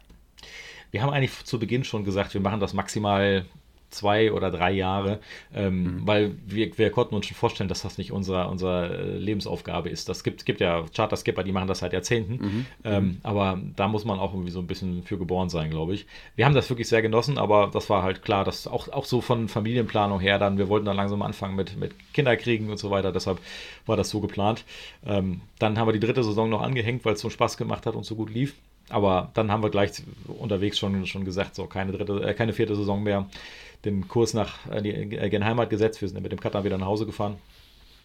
Wir 0.97 1.03
haben 1.03 1.11
eigentlich 1.11 1.45
zu 1.45 1.59
Beginn 1.59 1.85
schon 1.85 2.05
gesagt, 2.05 2.33
wir 2.33 2.41
machen 2.41 2.59
das 2.59 2.73
maximal 2.73 3.45
zwei 3.91 4.33
oder 4.33 4.50
drei 4.50 4.73
Jahre, 4.73 5.21
ähm, 5.55 5.83
mhm. 5.83 6.07
weil 6.07 6.35
wir, 6.47 6.76
wir, 6.79 6.91
konnten 6.91 7.15
uns 7.15 7.26
schon 7.26 7.37
vorstellen, 7.37 7.69
dass 7.69 7.83
das 7.83 7.99
nicht 7.99 8.12
unsere, 8.12 8.49
unsere 8.49 9.19
Lebensaufgabe 9.19 9.91
ist. 9.91 10.09
Das 10.09 10.25
gibt, 10.25 10.47
gibt 10.47 10.61
ja 10.61 10.87
Charter-Skipper, 10.95 11.45
die 11.45 11.53
machen 11.53 11.69
das 11.69 11.81
seit 11.81 11.93
Jahrzehnten, 11.93 12.33
mhm. 12.33 12.67
ähm, 12.83 13.05
mhm. 13.05 13.21
aber 13.23 13.61
da 13.76 13.88
muss 13.88 14.07
man 14.07 14.19
auch 14.19 14.33
irgendwie 14.33 14.50
so 14.53 14.61
ein 14.61 14.67
bisschen 14.67 15.03
für 15.03 15.19
geboren 15.19 15.50
sein, 15.50 15.69
glaube 15.69 15.93
ich. 15.93 16.07
Wir 16.35 16.47
haben 16.47 16.55
das 16.55 16.71
wirklich 16.71 16.88
sehr 16.88 17.03
genossen, 17.03 17.37
aber 17.37 17.71
das 17.71 17.91
war 17.91 18.03
halt 18.03 18.23
klar, 18.23 18.43
dass 18.43 18.67
auch, 18.67 18.88
auch 18.88 19.05
so 19.05 19.21
von 19.21 19.49
Familienplanung 19.49 20.19
her 20.19 20.38
dann, 20.38 20.57
wir 20.57 20.71
wollten 20.71 20.87
dann 20.87 20.97
langsam 20.97 21.21
anfangen 21.21 21.57
mit, 21.57 21.76
mit 21.76 21.93
Kinderkriegen 22.15 22.71
und 22.71 22.79
so 22.79 22.91
weiter, 22.91 23.12
deshalb 23.12 23.38
war 23.85 23.99
das 23.99 24.09
so 24.09 24.21
geplant. 24.21 24.65
Ähm, 25.05 25.43
dann 25.59 25.79
haben 25.79 25.88
wir 25.88 25.93
die 25.93 26.00
dritte 26.00 26.25
Saison 26.25 26.49
noch 26.49 26.62
angehängt, 26.62 27.05
weil 27.05 27.15
es 27.15 27.21
so 27.21 27.29
Spaß 27.29 27.59
gemacht 27.59 27.85
hat 27.85 27.95
und 27.95 28.05
so 28.05 28.17
gut 28.17 28.31
lief. 28.31 28.55
Aber 28.88 29.31
dann 29.35 29.50
haben 29.50 29.62
wir 29.62 29.71
gleich 29.71 30.02
unterwegs 30.26 30.78
schon, 30.78 31.07
schon 31.07 31.25
gesagt, 31.25 31.55
so 31.55 31.66
keine 31.66 31.93
dritte, 31.93 32.23
äh, 32.23 32.35
keine 32.35 32.52
vierte 32.52 32.76
Saison 32.76 33.02
mehr. 33.02 33.26
Den 33.85 34.09
Kurs 34.09 34.33
nach 34.35 34.71
äh, 34.71 34.83
die 34.83 34.90
äh, 34.90 35.28
gen 35.28 35.45
Heimat 35.45 35.71
gesetzt. 35.71 36.00
Wir 36.00 36.09
sind 36.09 36.23
mit 36.23 36.33
dem 36.33 36.40
Cutter 36.40 36.64
wieder 36.64 36.78
nach 36.78 36.87
Hause 36.87 37.07
gefahren. 37.07 37.37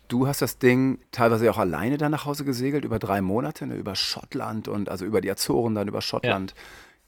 Du 0.07 0.27
hast 0.27 0.41
das 0.41 0.57
Ding 0.57 0.99
teilweise 1.11 1.49
auch 1.49 1.57
alleine 1.57 1.97
dann 1.97 2.11
nach 2.11 2.25
Hause 2.25 2.43
gesegelt, 2.43 2.83
über 2.83 2.99
drei 2.99 3.21
Monate, 3.21 3.65
ne, 3.65 3.75
über 3.75 3.95
Schottland 3.95 4.67
und 4.67 4.89
also 4.89 5.05
über 5.05 5.21
die 5.21 5.31
Azoren, 5.31 5.75
dann 5.75 5.87
über 5.87 6.01
Schottland. 6.01 6.53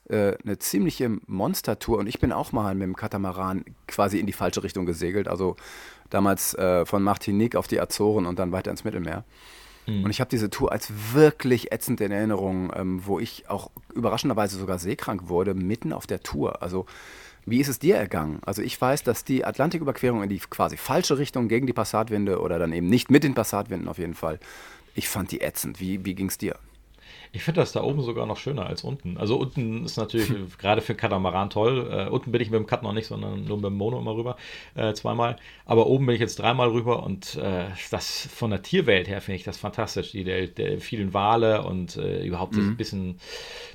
Ja. 0.08 0.16
Äh, 0.16 0.38
eine 0.42 0.58
ziemliche 0.58 1.18
Monstertour 1.26 1.98
und 1.98 2.06
ich 2.06 2.20
bin 2.20 2.32
auch 2.32 2.52
mal 2.52 2.74
mit 2.74 2.84
dem 2.84 2.96
Katamaran 2.96 3.64
quasi 3.86 4.18
in 4.20 4.26
die 4.26 4.32
falsche 4.32 4.62
Richtung 4.62 4.86
gesegelt. 4.86 5.28
Also 5.28 5.56
damals 6.10 6.54
äh, 6.54 6.86
von 6.86 7.02
Martinique 7.02 7.56
auf 7.56 7.66
die 7.66 7.80
Azoren 7.80 8.24
und 8.24 8.38
dann 8.38 8.52
weiter 8.52 8.70
ins 8.70 8.84
Mittelmeer. 8.84 9.24
Mhm. 9.86 10.04
Und 10.04 10.10
ich 10.10 10.20
habe 10.20 10.30
diese 10.30 10.50
Tour 10.50 10.72
als 10.72 10.90
wirklich 11.12 11.72
ätzend 11.72 12.00
in 12.00 12.12
Erinnerung, 12.12 12.72
ähm, 12.74 13.02
wo 13.06 13.18
ich 13.18 13.48
auch 13.48 13.70
überraschenderweise 13.94 14.58
sogar 14.58 14.78
seekrank 14.78 15.28
wurde, 15.28 15.54
mitten 15.54 15.92
auf 15.92 16.06
der 16.06 16.22
Tour. 16.22 16.62
Also 16.62 16.86
wie 17.46 17.60
ist 17.60 17.68
es 17.68 17.78
dir 17.78 17.96
ergangen? 17.96 18.40
Also 18.46 18.62
ich 18.62 18.80
weiß, 18.80 19.02
dass 19.02 19.24
die 19.24 19.44
Atlantiküberquerung 19.44 20.22
in 20.22 20.28
die 20.28 20.38
quasi 20.38 20.76
falsche 20.76 21.18
Richtung 21.18 21.48
gegen 21.48 21.66
die 21.66 21.72
Passatwinde 21.72 22.40
oder 22.40 22.58
dann 22.58 22.72
eben 22.72 22.88
nicht 22.88 23.10
mit 23.10 23.24
den 23.24 23.34
Passatwinden 23.34 23.88
auf 23.88 23.98
jeden 23.98 24.14
Fall, 24.14 24.40
ich 24.94 25.08
fand 25.08 25.30
die 25.30 25.40
ätzend. 25.40 25.80
Wie, 25.80 26.04
wie 26.04 26.14
ging 26.14 26.28
es 26.28 26.38
dir? 26.38 26.56
Ich 27.34 27.42
finde 27.42 27.60
das 27.60 27.72
da 27.72 27.82
oben 27.82 28.00
sogar 28.00 28.26
noch 28.26 28.36
schöner 28.36 28.66
als 28.66 28.84
unten. 28.84 29.18
Also 29.18 29.36
unten 29.36 29.84
ist 29.84 29.96
natürlich 29.96 30.30
gerade 30.58 30.80
für 30.80 30.94
Katamaran 30.94 31.50
toll. 31.50 31.90
Äh, 31.90 32.08
unten 32.08 32.30
bin 32.30 32.40
ich 32.40 32.48
mit 32.48 32.60
dem 32.60 32.66
Cut 32.66 32.84
noch 32.84 32.92
nicht, 32.92 33.08
sondern 33.08 33.44
nur 33.44 33.56
mit 33.56 33.66
dem 33.66 33.74
Mono 33.74 33.98
immer 33.98 34.14
rüber, 34.14 34.36
äh, 34.76 34.94
zweimal. 34.94 35.36
Aber 35.66 35.88
oben 35.88 36.06
bin 36.06 36.14
ich 36.14 36.20
jetzt 36.20 36.38
dreimal 36.38 36.70
rüber 36.70 37.02
und 37.02 37.34
äh, 37.34 37.64
das 37.90 38.28
von 38.32 38.50
der 38.50 38.62
Tierwelt 38.62 39.08
her 39.08 39.20
finde 39.20 39.36
ich 39.36 39.42
das 39.42 39.56
fantastisch. 39.56 40.12
Die 40.12 40.22
der, 40.22 40.46
der 40.46 40.78
vielen 40.78 41.12
Wale 41.12 41.64
und 41.64 41.96
äh, 41.96 42.24
überhaupt 42.24 42.54
mhm. 42.54 42.68
ein 42.68 42.76
bisschen, 42.76 43.18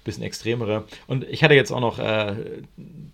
bisschen 0.05 0.23
extremere. 0.23 0.85
Und 1.07 1.25
ich 1.25 1.43
hatte 1.43 1.53
jetzt 1.53 1.71
auch 1.73 1.81
noch 1.81 1.99
äh, 1.99 2.35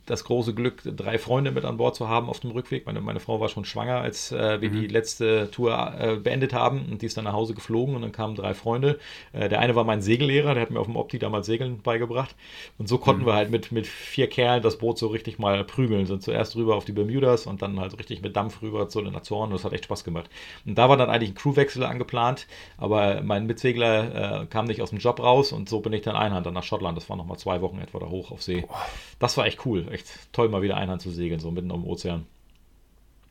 das 0.05 0.25
große 0.25 0.53
Glück, 0.53 0.83
drei 0.83 1.17
Freunde 1.17 1.51
mit 1.51 1.65
an 1.65 1.77
Bord 1.77 1.95
zu 1.95 2.07
haben 2.07 2.29
auf 2.29 2.39
dem 2.39 2.51
Rückweg. 2.51 2.85
Meine, 2.85 3.01
meine 3.01 3.19
Frau 3.19 3.39
war 3.39 3.49
schon 3.49 3.65
schwanger, 3.65 4.01
als 4.01 4.31
äh, 4.31 4.61
wir 4.61 4.69
mhm. 4.69 4.81
die 4.81 4.87
letzte 4.87 5.49
Tour 5.49 6.19
beendet 6.23 6.53
haben 6.53 6.85
und 6.91 7.01
die 7.01 7.07
ist 7.07 7.17
dann 7.17 7.23
nach 7.23 7.33
Hause 7.33 7.55
geflogen 7.55 7.95
und 7.95 8.03
dann 8.03 8.11
kamen 8.11 8.35
drei 8.35 8.53
Freunde. 8.53 8.99
der 9.33 9.59
eine 9.59 9.75
war 9.75 9.83
mein 9.83 10.01
Segellehrer 10.01 10.34
Lehrer, 10.35 10.53
der 10.53 10.63
hat 10.63 10.71
mir 10.71 10.79
auf 10.79 10.87
dem 10.87 10.97
Opti 10.97 11.19
damals 11.19 11.45
Segeln 11.45 11.81
beigebracht. 11.81 12.35
Und 12.77 12.87
so 12.87 12.97
konnten 12.97 13.23
mhm. 13.23 13.27
wir 13.27 13.33
halt 13.33 13.49
mit, 13.49 13.71
mit 13.71 13.87
vier 13.87 14.27
Kerlen 14.27 14.61
das 14.61 14.77
Boot 14.77 14.97
so 14.97 15.07
richtig 15.07 15.39
mal 15.39 15.63
prügeln. 15.63 16.05
Sind 16.05 16.23
zuerst 16.23 16.55
rüber 16.55 16.75
auf 16.75 16.85
die 16.85 16.91
Bermudas 16.91 17.47
und 17.47 17.61
dann 17.61 17.79
halt 17.79 17.97
richtig 17.97 18.21
mit 18.21 18.35
Dampf 18.35 18.61
rüber 18.61 18.89
zu 18.89 19.01
den 19.01 19.15
Azoren. 19.15 19.51
Das 19.51 19.63
hat 19.63 19.73
echt 19.73 19.85
Spaß 19.85 20.03
gemacht. 20.03 20.29
Und 20.65 20.77
da 20.77 20.89
war 20.89 20.97
dann 20.97 21.09
eigentlich 21.09 21.31
ein 21.31 21.35
Crewwechsel 21.35 21.83
angeplant, 21.83 22.47
aber 22.77 23.21
mein 23.21 23.45
Mitsegler 23.45 24.41
äh, 24.41 24.45
kam 24.47 24.65
nicht 24.65 24.81
aus 24.81 24.89
dem 24.89 24.99
Job 24.99 25.19
raus 25.19 25.51
und 25.51 25.69
so 25.69 25.79
bin 25.79 25.93
ich 25.93 26.01
dann 26.01 26.15
Einhand 26.15 26.45
dann 26.45 26.53
nach 26.53 26.63
Schottland. 26.63 26.97
Das 26.97 27.09
war 27.09 27.15
nochmal 27.15 27.37
zwei 27.37 27.61
Wochen 27.61 27.79
etwa 27.79 27.99
da 27.99 28.07
hoch 28.07 28.31
auf 28.31 28.43
See. 28.43 28.65
Das 29.19 29.37
war 29.37 29.45
echt 29.45 29.65
cool. 29.65 29.87
Echt 29.91 30.07
toll, 30.33 30.49
mal 30.49 30.61
wieder 30.61 30.77
Einhand 30.77 31.01
zu 31.01 31.11
segeln, 31.11 31.39
so 31.39 31.51
mitten 31.51 31.71
am 31.71 31.85
Ozean. 31.85 32.25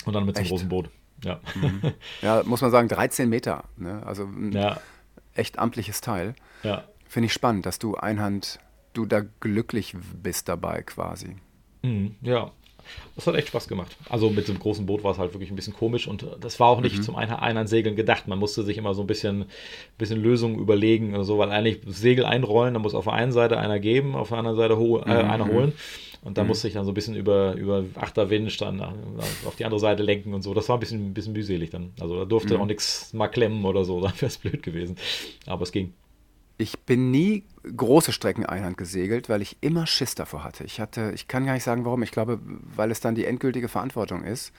Und 0.06 0.12
dann 0.12 0.24
mit 0.24 0.36
so 0.36 0.40
einem 0.40 0.48
großen 0.48 0.68
Boot. 0.68 0.90
Ja. 1.22 1.40
Mhm. 1.54 1.80
ja, 2.22 2.42
muss 2.44 2.60
man 2.60 2.70
sagen, 2.70 2.88
13 2.88 3.28
Meter. 3.28 3.64
Ne? 3.76 4.02
Also 4.04 4.24
ein 4.24 4.52
ja. 4.52 4.78
echt 5.34 5.58
amtliches 5.58 6.00
Teil. 6.00 6.34
Ja. 6.62 6.84
Finde 7.08 7.26
ich 7.26 7.32
spannend, 7.32 7.66
dass 7.66 7.78
du 7.78 7.94
Einhand, 7.94 8.58
du 8.92 9.06
da 9.06 9.22
glücklich 9.40 9.94
bist 10.22 10.48
dabei 10.48 10.82
quasi. 10.82 11.36
Mhm, 11.82 12.16
ja, 12.22 12.50
das 13.16 13.26
hat 13.26 13.34
echt 13.36 13.48
Spaß 13.48 13.68
gemacht. 13.68 13.96
Also 14.08 14.30
mit 14.30 14.48
dem 14.48 14.58
großen 14.58 14.86
Boot 14.86 15.04
war 15.04 15.12
es 15.12 15.18
halt 15.18 15.32
wirklich 15.32 15.50
ein 15.50 15.56
bisschen 15.56 15.74
komisch 15.74 16.08
und 16.08 16.26
das 16.40 16.58
war 16.60 16.68
auch 16.68 16.80
nicht 16.80 16.98
mhm. 16.98 17.02
zum 17.02 17.16
Einhandsegeln 17.16 17.96
gedacht. 17.96 18.26
Man 18.28 18.38
musste 18.38 18.62
sich 18.62 18.76
immer 18.78 18.94
so 18.94 19.02
ein 19.02 19.06
bisschen, 19.06 19.46
bisschen 19.98 20.22
Lösungen 20.22 20.58
überlegen 20.58 21.14
oder 21.14 21.24
so, 21.24 21.38
weil 21.38 21.50
eigentlich 21.50 21.80
Segel 21.86 22.24
einrollen, 22.24 22.74
da 22.74 22.80
muss 22.80 22.94
auf 22.94 23.04
der 23.04 23.14
einen 23.14 23.32
Seite 23.32 23.58
einer 23.58 23.78
geben, 23.78 24.14
auf 24.14 24.28
der 24.28 24.38
anderen 24.38 24.56
Seite 24.56 24.78
ho 24.78 24.98
äh, 24.98 25.22
mhm. 25.22 25.30
einer 25.30 25.46
holen. 25.46 25.72
Und 26.22 26.38
da 26.38 26.42
mhm. 26.42 26.48
musste 26.48 26.68
ich 26.68 26.74
dann 26.74 26.86
so 26.86 26.90
ein 26.90 26.94
bisschen 26.94 27.16
über, 27.16 27.54
über 27.54 27.84
Achterwind 27.96 28.58
dann 28.60 28.80
auf 28.80 29.56
die 29.58 29.64
andere 29.66 29.78
Seite 29.78 30.02
lenken 30.02 30.32
und 30.32 30.40
so. 30.40 30.54
Das 30.54 30.68
war 30.70 30.78
ein 30.78 30.80
bisschen, 30.80 31.10
ein 31.10 31.14
bisschen 31.14 31.34
mühselig 31.34 31.70
dann. 31.70 31.92
Also 32.00 32.18
da 32.18 32.24
durfte 32.24 32.54
mhm. 32.54 32.62
auch 32.62 32.66
nichts 32.66 33.12
mal 33.12 33.28
klemmen 33.28 33.64
oder 33.64 33.84
so, 33.84 34.00
da 34.02 34.08
wäre 34.08 34.26
es 34.26 34.38
blöd 34.38 34.62
gewesen. 34.62 34.96
Aber 35.46 35.62
es 35.62 35.72
ging. 35.72 35.92
Ich 36.56 36.80
bin 36.80 37.10
nie 37.10 37.44
große 37.76 38.12
Strecken 38.12 38.46
Einhand 38.46 38.76
gesegelt, 38.76 39.28
weil 39.28 39.42
ich 39.42 39.56
immer 39.60 39.86
Schiss 39.86 40.14
davor 40.14 40.44
hatte. 40.44 40.64
Ich 40.64 40.80
hatte, 40.80 41.12
ich 41.14 41.26
kann 41.28 41.46
gar 41.46 41.54
nicht 41.54 41.64
sagen, 41.64 41.84
warum. 41.84 42.02
Ich 42.02 42.12
glaube, 42.12 42.38
weil 42.42 42.90
es 42.90 43.00
dann 43.00 43.14
die 43.14 43.24
endgültige 43.24 43.68
Verantwortung 43.68 44.22
ist. 44.22 44.52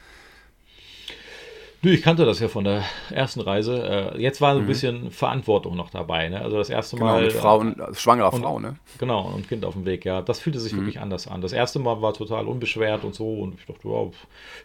Nö, 1.86 1.92
ich 1.92 2.02
kannte 2.02 2.26
das 2.26 2.40
ja 2.40 2.48
von 2.48 2.64
der 2.64 2.84
ersten 3.12 3.42
Reise. 3.42 4.16
Äh, 4.16 4.20
jetzt 4.20 4.42
war 4.42 4.54
so 4.54 4.60
ein 4.60 4.64
mhm. 4.64 4.68
bisschen 4.68 5.12
Verantwortung 5.12 5.76
noch 5.76 5.92
dabei. 5.92 6.30
Ne? 6.30 6.42
Also 6.42 6.58
das 6.58 6.72
erste 6.72 6.96
genau, 6.96 7.12
Mal. 7.12 7.26
Mit 7.26 7.34
Frauen, 7.34 7.80
äh, 7.80 7.94
schwangerer 7.94 8.34
und, 8.34 8.42
Frau, 8.42 8.60
ne? 8.60 8.78
Genau, 8.98 9.28
und 9.28 9.48
Kind 9.48 9.64
auf 9.64 9.76
dem 9.76 9.86
Weg, 9.86 10.04
ja. 10.04 10.24
Das 10.24 10.40
fühlte 10.40 10.60
sich 10.60 10.74
mhm. 10.74 10.78
wirklich 10.78 11.00
anders 11.00 11.28
an. 11.28 11.42
Das 11.42 11.54
erste 11.54 11.78
Mal 11.78 12.02
war 12.02 12.16
total 12.16 12.48
unbeschwert 12.48 13.04
und 13.04 13.14
so. 13.14 13.32
Und 13.36 13.60
ich 13.60 13.68
dachte, 13.68 13.82
wow, 13.84 14.12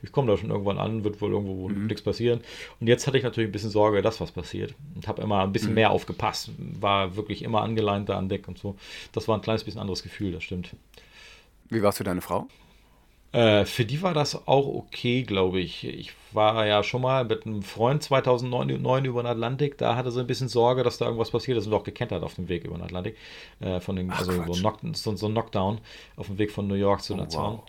ich 0.02 0.12
komme 0.12 0.32
da 0.32 0.38
schon 0.38 0.48
irgendwann 0.48 0.78
an, 0.78 1.04
wird 1.04 1.20
wohl 1.20 1.32
irgendwo 1.32 1.68
mhm. 1.68 1.88
nichts 1.88 2.00
passieren. 2.00 2.40
Und 2.80 2.86
jetzt 2.86 3.06
hatte 3.06 3.18
ich 3.18 3.22
natürlich 3.22 3.50
ein 3.50 3.52
bisschen 3.52 3.68
Sorge, 3.68 4.00
dass 4.00 4.18
was 4.22 4.32
passiert. 4.32 4.74
Und 4.94 5.06
habe 5.06 5.20
immer 5.20 5.42
ein 5.42 5.52
bisschen 5.52 5.72
mhm. 5.72 5.74
mehr 5.74 5.90
aufgepasst. 5.90 6.52
War 6.56 7.16
wirklich 7.16 7.42
immer 7.42 7.60
angeleint 7.60 8.08
da 8.08 8.16
an 8.16 8.30
Deck 8.30 8.48
und 8.48 8.56
so. 8.56 8.76
Das 9.12 9.28
war 9.28 9.36
ein 9.36 9.42
kleines 9.42 9.64
bisschen 9.64 9.82
anderes 9.82 10.02
Gefühl, 10.02 10.32
das 10.32 10.42
stimmt. 10.42 10.70
Wie 11.68 11.82
warst 11.82 12.00
du 12.00 12.04
deine 12.04 12.22
Frau? 12.22 12.48
Äh, 13.32 13.64
für 13.64 13.84
die 13.84 14.02
war 14.02 14.12
das 14.12 14.48
auch 14.48 14.66
okay, 14.66 15.22
glaube 15.22 15.60
ich. 15.60 15.84
Ich 15.84 16.12
war 16.32 16.66
ja 16.66 16.82
schon 16.82 17.02
mal 17.02 17.24
mit 17.24 17.46
einem 17.46 17.62
Freund 17.62 18.02
2009 18.02 19.04
über 19.04 19.22
den 19.22 19.28
Atlantik. 19.28 19.78
Da 19.78 19.94
hatte 19.94 20.10
sie 20.10 20.20
ein 20.20 20.26
bisschen 20.26 20.48
Sorge, 20.48 20.82
dass 20.82 20.98
da 20.98 21.04
irgendwas 21.04 21.30
passiert 21.30 21.56
ist 21.56 21.66
und 21.66 21.74
auch 21.74 21.84
gekentert 21.84 22.24
auf 22.24 22.34
dem 22.34 22.48
Weg 22.48 22.64
über 22.64 22.76
den 22.76 22.84
Atlantik. 22.84 23.16
Äh, 23.60 23.80
von 23.80 23.94
den, 23.94 24.10
Ach, 24.10 24.18
also 24.18 24.32
so, 24.32 24.52
Knock, 24.60 24.78
so, 24.94 25.14
so, 25.14 25.26
ein 25.26 25.32
Knockdown 25.32 25.78
auf 26.16 26.26
dem 26.26 26.38
Weg 26.38 26.50
von 26.50 26.66
New 26.66 26.74
York 26.74 27.02
zu 27.02 27.14
oh, 27.14 27.16
Nazaun. 27.16 27.58
Wow. 27.58 27.64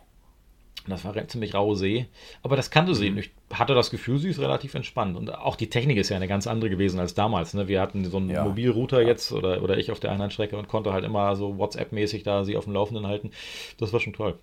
Das 0.88 1.06
war 1.06 1.28
ziemlich 1.28 1.54
raue 1.54 1.76
See. 1.76 2.08
Aber 2.42 2.56
das 2.56 2.72
kannte 2.72 2.96
sie. 2.96 3.12
Mhm. 3.12 3.20
Ich 3.20 3.30
hatte 3.54 3.76
das 3.76 3.92
Gefühl, 3.92 4.18
sie 4.18 4.30
ist 4.30 4.40
relativ 4.40 4.74
entspannt. 4.74 5.16
Und 5.16 5.32
auch 5.32 5.56
die 5.56 5.70
Technik 5.70 5.98
ist 5.98 6.10
ja 6.10 6.16
eine 6.16 6.28
ganz 6.28 6.48
andere 6.48 6.72
gewesen 6.72 7.00
als 7.00 7.14
damals. 7.14 7.54
Ne? 7.54 7.68
Wir 7.68 7.82
hatten 7.82 8.04
so 8.06 8.18
einen 8.18 8.32
ja. 8.32 8.44
Mobilrouter 8.44 9.04
jetzt 9.04 9.32
oder, 9.32 9.62
oder 9.62 9.78
ich 9.78 9.92
auf 9.92 10.00
der 10.00 10.12
anderen 10.12 10.32
Strecke 10.32 10.58
und 10.58 10.68
konnte 10.68 10.92
halt 10.92 11.06
immer 11.06 11.36
so 11.36 11.60
WhatsApp-mäßig 11.60 12.24
da 12.24 12.44
sie 12.46 12.58
auf 12.58 12.64
dem 12.64 12.74
Laufenden 12.74 13.06
halten. 13.06 13.30
Das 13.78 13.94
war 13.94 14.00
schon 14.00 14.14
toll. 14.14 14.40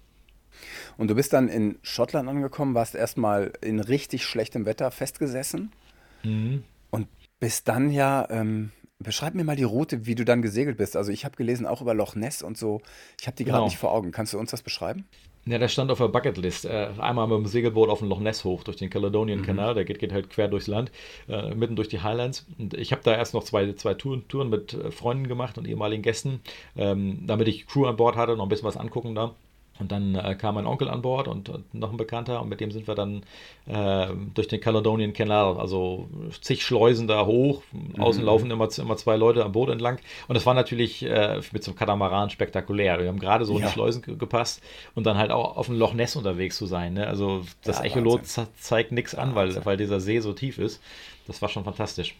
Und 0.97 1.09
du 1.09 1.14
bist 1.14 1.33
dann 1.33 1.49
in 1.49 1.79
Schottland 1.83 2.29
angekommen, 2.29 2.75
warst 2.75 2.94
erstmal 2.94 3.53
in 3.61 3.81
richtig 3.81 4.25
schlechtem 4.25 4.66
Wetter 4.66 4.90
festgesessen 4.90 5.73
mhm. 6.23 6.64
und 6.90 7.09
bist 7.40 7.68
dann 7.68 7.90
ja, 7.90 8.27
ähm, 8.31 8.73
beschreib 8.99 9.35
mir 9.35 9.44
mal 9.44 9.57
die 9.57 9.64
Route, 9.64 10.07
wie 10.07 10.14
du 10.14 10.25
dann 10.25 10.42
gesegelt 10.42 10.77
bist. 10.77 10.97
Also 10.97 11.12
ich 11.12 11.25
habe 11.25 11.37
gelesen 11.37 11.66
auch 11.66 11.81
über 11.81 11.94
Loch 11.94 12.14
Ness 12.14 12.42
und 12.42 12.59
so. 12.59 12.81
Ich 13.21 13.27
habe 13.27 13.37
die 13.37 13.44
gerade 13.44 13.59
genau. 13.59 13.66
nicht 13.66 13.79
vor 13.79 13.92
Augen. 13.92 14.11
Kannst 14.11 14.33
du 14.33 14.38
uns 14.38 14.51
das 14.51 14.62
beschreiben? 14.62 15.07
Ja, 15.47 15.59
der 15.59 15.68
stand 15.68 15.90
auf 15.90 15.99
der 15.99 16.09
Bucketlist. 16.09 16.66
Äh, 16.66 16.90
einmal 16.99 17.27
mit 17.27 17.38
dem 17.38 17.47
Segelboot 17.47 17.88
auf 17.88 18.01
dem 18.01 18.09
Loch 18.09 18.21
Ness 18.21 18.44
hoch 18.44 18.64
durch 18.64 18.77
den 18.77 18.90
Caledonian 18.90 19.40
mhm. 19.40 19.44
Canal. 19.44 19.75
Der 19.75 19.85
geht, 19.85 19.99
geht, 19.99 20.12
halt 20.12 20.29
quer 20.29 20.49
durchs 20.49 20.66
Land, 20.66 20.90
äh, 21.29 21.55
mitten 21.55 21.75
durch 21.75 21.88
die 21.88 22.03
Highlands. 22.03 22.47
Und 22.59 22.75
ich 22.75 22.92
habe 22.92 23.03
da 23.03 23.14
erst 23.14 23.33
noch 23.35 23.44
zwei, 23.44 23.73
zwei 23.73 23.94
Touren, 23.94 24.27
Touren 24.29 24.51
mit 24.51 24.75
äh, 24.75 24.90
Freunden 24.90 25.27
gemacht 25.27 25.57
und 25.57 25.66
ehemaligen 25.66 26.03
Gästen, 26.03 26.40
ähm, 26.77 27.23
damit 27.27 27.49
ich 27.49 27.66
Crew 27.66 27.87
an 27.87 27.97
Bord 27.97 28.16
hatte, 28.16 28.37
noch 28.37 28.44
ein 28.44 28.49
bisschen 28.49 28.68
was 28.68 28.77
angucken 28.77 29.14
da. 29.14 29.35
Und 29.78 29.92
dann 29.92 30.14
äh, 30.14 30.34
kam 30.34 30.56
mein 30.56 30.66
Onkel 30.66 30.88
an 30.88 31.02
Bord 31.02 31.28
und, 31.28 31.48
und, 31.48 31.72
noch 31.74 31.90
ein 31.90 31.96
Bekannter 31.96 32.42
und 32.42 32.48
mit 32.48 32.60
dem 32.60 32.70
sind 32.70 32.88
wir 32.88 32.94
dann 32.94 33.22
äh, 33.66 34.08
durch 34.34 34.48
den 34.48 34.60
Caledonian 34.60 35.12
Canal, 35.12 35.58
also 35.58 36.08
zig 36.40 36.62
Schleusen 36.62 37.06
da 37.06 37.26
hoch. 37.26 37.62
Mhm. 37.72 38.00
Außen 38.00 38.24
laufen 38.24 38.50
immer, 38.50 38.68
immer 38.78 38.96
zwei 38.96 39.16
Leute 39.16 39.44
am 39.44 39.52
Boot 39.52 39.68
entlang. 39.68 39.98
Und 40.26 40.34
das 40.34 40.46
war 40.46 40.54
natürlich 40.54 41.04
äh, 41.04 41.40
mit 41.52 41.62
so 41.62 41.70
einem 41.70 41.78
Katamaran 41.78 42.30
spektakulär. 42.30 43.00
Wir 43.00 43.08
haben 43.08 43.20
gerade 43.20 43.44
so 43.44 43.54
ja. 43.54 43.60
in 43.60 43.66
die 43.66 43.72
Schleusen 43.72 44.02
gepasst 44.02 44.62
und 44.94 45.06
dann 45.06 45.16
halt 45.16 45.30
auch 45.30 45.56
auf 45.56 45.66
dem 45.66 45.78
Loch 45.78 45.94
Ness 45.94 46.16
unterwegs 46.16 46.56
zu 46.56 46.66
sein. 46.66 46.94
Ne? 46.94 47.06
Also 47.06 47.44
das 47.62 47.78
ja, 47.78 47.84
Echolot 47.84 48.22
zeigt 48.26 48.92
nichts 48.92 49.14
an, 49.14 49.34
weil, 49.34 49.64
weil 49.64 49.76
dieser 49.76 50.00
See 50.00 50.20
so 50.20 50.32
tief 50.32 50.58
ist. 50.58 50.82
Das 51.26 51.42
war 51.42 51.48
schon 51.48 51.64
fantastisch. 51.64 52.16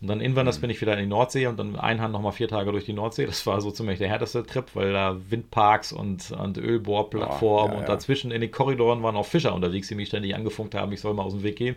Und 0.00 0.08
dann 0.08 0.20
Inverness 0.20 0.58
mhm. 0.58 0.62
bin 0.62 0.70
ich 0.70 0.80
wieder 0.80 0.92
in 0.94 0.98
die 1.00 1.06
Nordsee 1.06 1.46
und 1.46 1.58
dann 1.58 1.76
Einhand 1.76 2.12
nochmal 2.12 2.32
vier 2.32 2.48
Tage 2.48 2.70
durch 2.72 2.84
die 2.84 2.92
Nordsee. 2.92 3.26
Das 3.26 3.46
war 3.46 3.60
so 3.60 3.70
ziemlich 3.70 3.98
der 3.98 4.08
härteste 4.08 4.44
Trip, 4.44 4.66
weil 4.74 4.92
da 4.92 5.16
Windparks 5.30 5.92
und, 5.92 6.30
und 6.32 6.58
Ölbohrplattformen 6.58 7.70
oh, 7.70 7.74
ja, 7.74 7.80
und 7.80 7.88
dazwischen 7.88 8.30
in 8.30 8.40
den 8.40 8.50
Korridoren 8.50 9.02
waren 9.02 9.16
auch 9.16 9.26
Fischer 9.26 9.54
unterwegs, 9.54 9.88
die 9.88 9.94
mich 9.94 10.08
ständig 10.08 10.34
angefunkt 10.34 10.74
haben, 10.74 10.92
ich 10.92 11.00
soll 11.00 11.14
mal 11.14 11.22
aus 11.22 11.32
dem 11.32 11.42
Weg 11.42 11.56
gehen. 11.56 11.76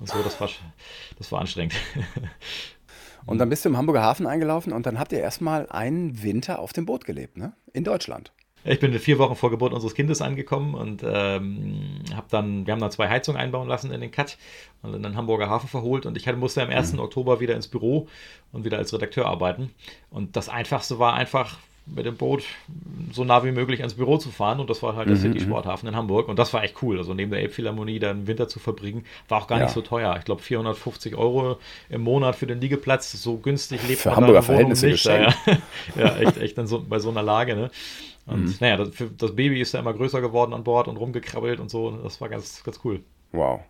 Und 0.00 0.08
so, 0.08 0.22
das 0.22 0.40
war, 0.40 0.48
das 1.18 1.30
war 1.32 1.40
anstrengend. 1.40 1.74
Und 3.26 3.36
dann 3.38 3.50
bist 3.50 3.62
du 3.64 3.68
im 3.68 3.76
Hamburger 3.76 4.02
Hafen 4.02 4.26
eingelaufen 4.26 4.72
und 4.72 4.86
dann 4.86 4.98
habt 4.98 5.12
ihr 5.12 5.20
erstmal 5.20 5.68
einen 5.68 6.22
Winter 6.22 6.60
auf 6.60 6.72
dem 6.72 6.86
Boot 6.86 7.04
gelebt, 7.04 7.36
ne? 7.36 7.52
In 7.74 7.84
Deutschland. 7.84 8.32
Ich 8.64 8.80
bin 8.80 8.92
vier 8.98 9.18
Wochen 9.18 9.36
vor 9.36 9.50
Geburt 9.50 9.72
unseres 9.72 9.94
Kindes 9.94 10.20
angekommen 10.20 10.74
und 10.74 11.02
ähm, 11.04 12.00
habe 12.14 12.26
dann, 12.30 12.66
wir 12.66 12.72
haben 12.72 12.80
dann 12.80 12.90
zwei 12.90 13.08
Heizungen 13.08 13.40
einbauen 13.40 13.68
lassen 13.68 13.92
in 13.92 14.00
den 14.00 14.10
Cut 14.10 14.36
und 14.82 14.94
in 14.94 15.02
den 15.02 15.16
Hamburger 15.16 15.48
Hafen 15.48 15.68
verholt 15.68 16.06
und 16.06 16.16
ich 16.16 16.26
hatte, 16.26 16.38
musste 16.38 16.62
am 16.62 16.70
1. 16.70 16.94
Mhm. 16.94 17.00
Oktober 17.00 17.40
wieder 17.40 17.54
ins 17.54 17.68
Büro 17.68 18.08
und 18.52 18.64
wieder 18.64 18.78
als 18.78 18.92
Redakteur 18.92 19.26
arbeiten. 19.26 19.70
Und 20.10 20.36
das 20.36 20.48
Einfachste 20.48 20.98
war 20.98 21.14
einfach 21.14 21.56
mit 21.94 22.06
dem 22.06 22.16
Boot 22.16 22.44
so 23.12 23.24
nah 23.24 23.44
wie 23.44 23.52
möglich 23.52 23.80
ans 23.80 23.94
Büro 23.94 24.18
zu 24.18 24.30
fahren. 24.30 24.60
Und 24.60 24.70
das 24.70 24.82
war 24.82 24.96
halt 24.96 25.08
der 25.08 25.16
mhm, 25.16 25.20
City 25.20 25.40
mhm. 25.40 25.44
Sporthafen 25.44 25.88
in 25.88 25.96
Hamburg. 25.96 26.28
Und 26.28 26.38
das 26.38 26.52
war 26.52 26.62
echt 26.62 26.82
cool. 26.82 26.98
Also 26.98 27.14
neben 27.14 27.30
der 27.30 27.40
Elbphilharmonie 27.40 27.98
da 27.98 28.10
im 28.10 28.26
Winter 28.26 28.48
zu 28.48 28.58
verbringen, 28.58 29.04
war 29.28 29.42
auch 29.42 29.46
gar 29.46 29.58
ja. 29.58 29.64
nicht 29.64 29.74
so 29.74 29.80
teuer. 29.80 30.14
Ich 30.18 30.24
glaube 30.24 30.42
450 30.42 31.16
Euro 31.16 31.58
im 31.88 32.02
Monat 32.02 32.36
für 32.36 32.46
den 32.46 32.60
Liegeplatz. 32.60 33.12
So 33.12 33.38
günstig 33.38 33.86
lebt 33.88 34.00
für 34.00 34.10
man 34.10 34.16
Hamburger 34.16 34.42
Verhältnisse 34.42 34.88
nicht. 34.88 35.04
Ja, 35.04 35.34
ja, 35.96 36.16
echt, 36.18 36.36
echt 36.38 36.58
dann 36.58 36.66
so, 36.66 36.84
bei 36.86 36.98
so 36.98 37.10
einer 37.10 37.22
Lage. 37.22 37.56
Ne? 37.56 37.70
Und 38.28 38.44
mhm. 38.44 38.54
naja, 38.60 38.76
das, 38.76 38.90
das, 39.16 39.34
Baby 39.34 39.60
ist 39.60 39.72
ja 39.72 39.80
immer 39.80 39.94
größer 39.94 40.20
geworden 40.20 40.52
an 40.52 40.62
Bord 40.62 40.86
und 40.86 40.96
rumgekrabbelt 40.98 41.60
und 41.60 41.70
so. 41.70 41.90
Das 41.90 42.20
war 42.20 42.28
ganz, 42.28 42.62
ganz 42.62 42.80
cool. 42.84 43.00
Wow. 43.32 43.60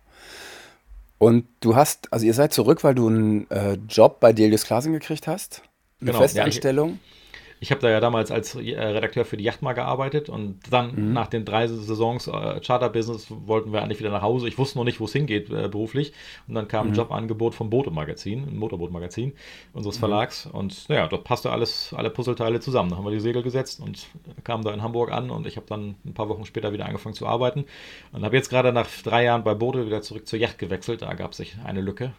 Und 1.17 1.45
du 1.61 1.75
hast, 1.75 2.11
also 2.11 2.25
ihr 2.25 2.33
seid 2.33 2.53
zurück, 2.53 2.83
weil 2.83 2.95
du 2.95 3.07
einen 3.07 3.49
äh, 3.51 3.77
Job 3.87 4.19
bei 4.19 4.33
Delius 4.33 4.65
Klasing 4.65 4.93
gekriegt 4.93 5.27
hast? 5.27 5.61
Eine 6.01 6.11
genau, 6.11 6.19
Festanstellung? 6.19 6.89
Ja, 6.89 6.95
ich, 6.95 7.18
ich 7.61 7.71
habe 7.71 7.81
da 7.81 7.89
ja 7.89 7.99
damals 7.99 8.31
als 8.31 8.55
äh, 8.55 8.79
Redakteur 8.79 9.25
für 9.25 9.35
die 9.35 9.43
Yacht 9.43 9.61
mal 9.61 9.73
gearbeitet 9.73 10.29
und 10.29 10.59
dann 10.69 10.95
mhm. 10.95 11.13
nach 11.13 11.27
den 11.27 11.43
drei 11.43 11.67
Saisons 11.67 12.27
äh, 12.27 12.61
Charter-Business 12.61 13.27
wollten 13.29 13.73
wir 13.73 13.81
eigentlich 13.81 13.99
wieder 13.99 14.11
nach 14.11 14.21
Hause. 14.21 14.47
Ich 14.47 14.57
wusste 14.57 14.77
noch 14.77 14.85
nicht, 14.85 14.99
wo 15.01 15.05
es 15.05 15.13
hingeht 15.13 15.49
äh, 15.49 15.67
beruflich. 15.67 16.13
Und 16.47 16.55
dann 16.55 16.67
kam 16.69 16.87
mhm. 16.87 16.93
ein 16.93 16.95
Jobangebot 16.95 17.55
vom 17.55 17.69
Boote-Magazin, 17.69 18.47
ein 18.47 18.57
Motorboot-Magazin 18.57 19.33
unseres 19.73 19.97
mhm. 19.97 19.99
Verlags. 19.99 20.45
Und 20.45 20.87
naja, 20.87 21.07
dort 21.07 21.25
passte 21.25 21.51
alles, 21.51 21.93
alle 21.95 22.09
Puzzleteile 22.09 22.61
zusammen. 22.61 22.91
Da 22.91 22.97
haben 22.97 23.05
wir 23.05 23.11
die 23.11 23.19
Segel 23.19 23.43
gesetzt 23.43 23.81
und 23.81 24.07
kamen 24.45 24.63
da 24.63 24.73
in 24.73 24.81
Hamburg 24.81 25.11
an 25.11 25.29
und 25.29 25.45
ich 25.45 25.57
habe 25.57 25.67
dann 25.67 25.95
ein 26.05 26.13
paar 26.13 26.29
Wochen 26.29 26.45
später 26.45 26.71
wieder 26.71 26.85
angefangen 26.85 27.15
zu 27.15 27.27
arbeiten. 27.27 27.65
Und 28.13 28.23
habe 28.23 28.37
jetzt 28.37 28.49
gerade 28.49 28.71
nach 28.71 28.87
drei 29.03 29.25
Jahren 29.25 29.43
bei 29.43 29.53
Boote 29.53 29.85
wieder 29.85 30.01
zurück 30.01 30.27
zur 30.27 30.39
Yacht 30.39 30.59
gewechselt. 30.59 31.01
Da 31.01 31.13
gab 31.13 31.33
es 31.33 31.43
eine 31.65 31.81
Lücke. 31.81 32.13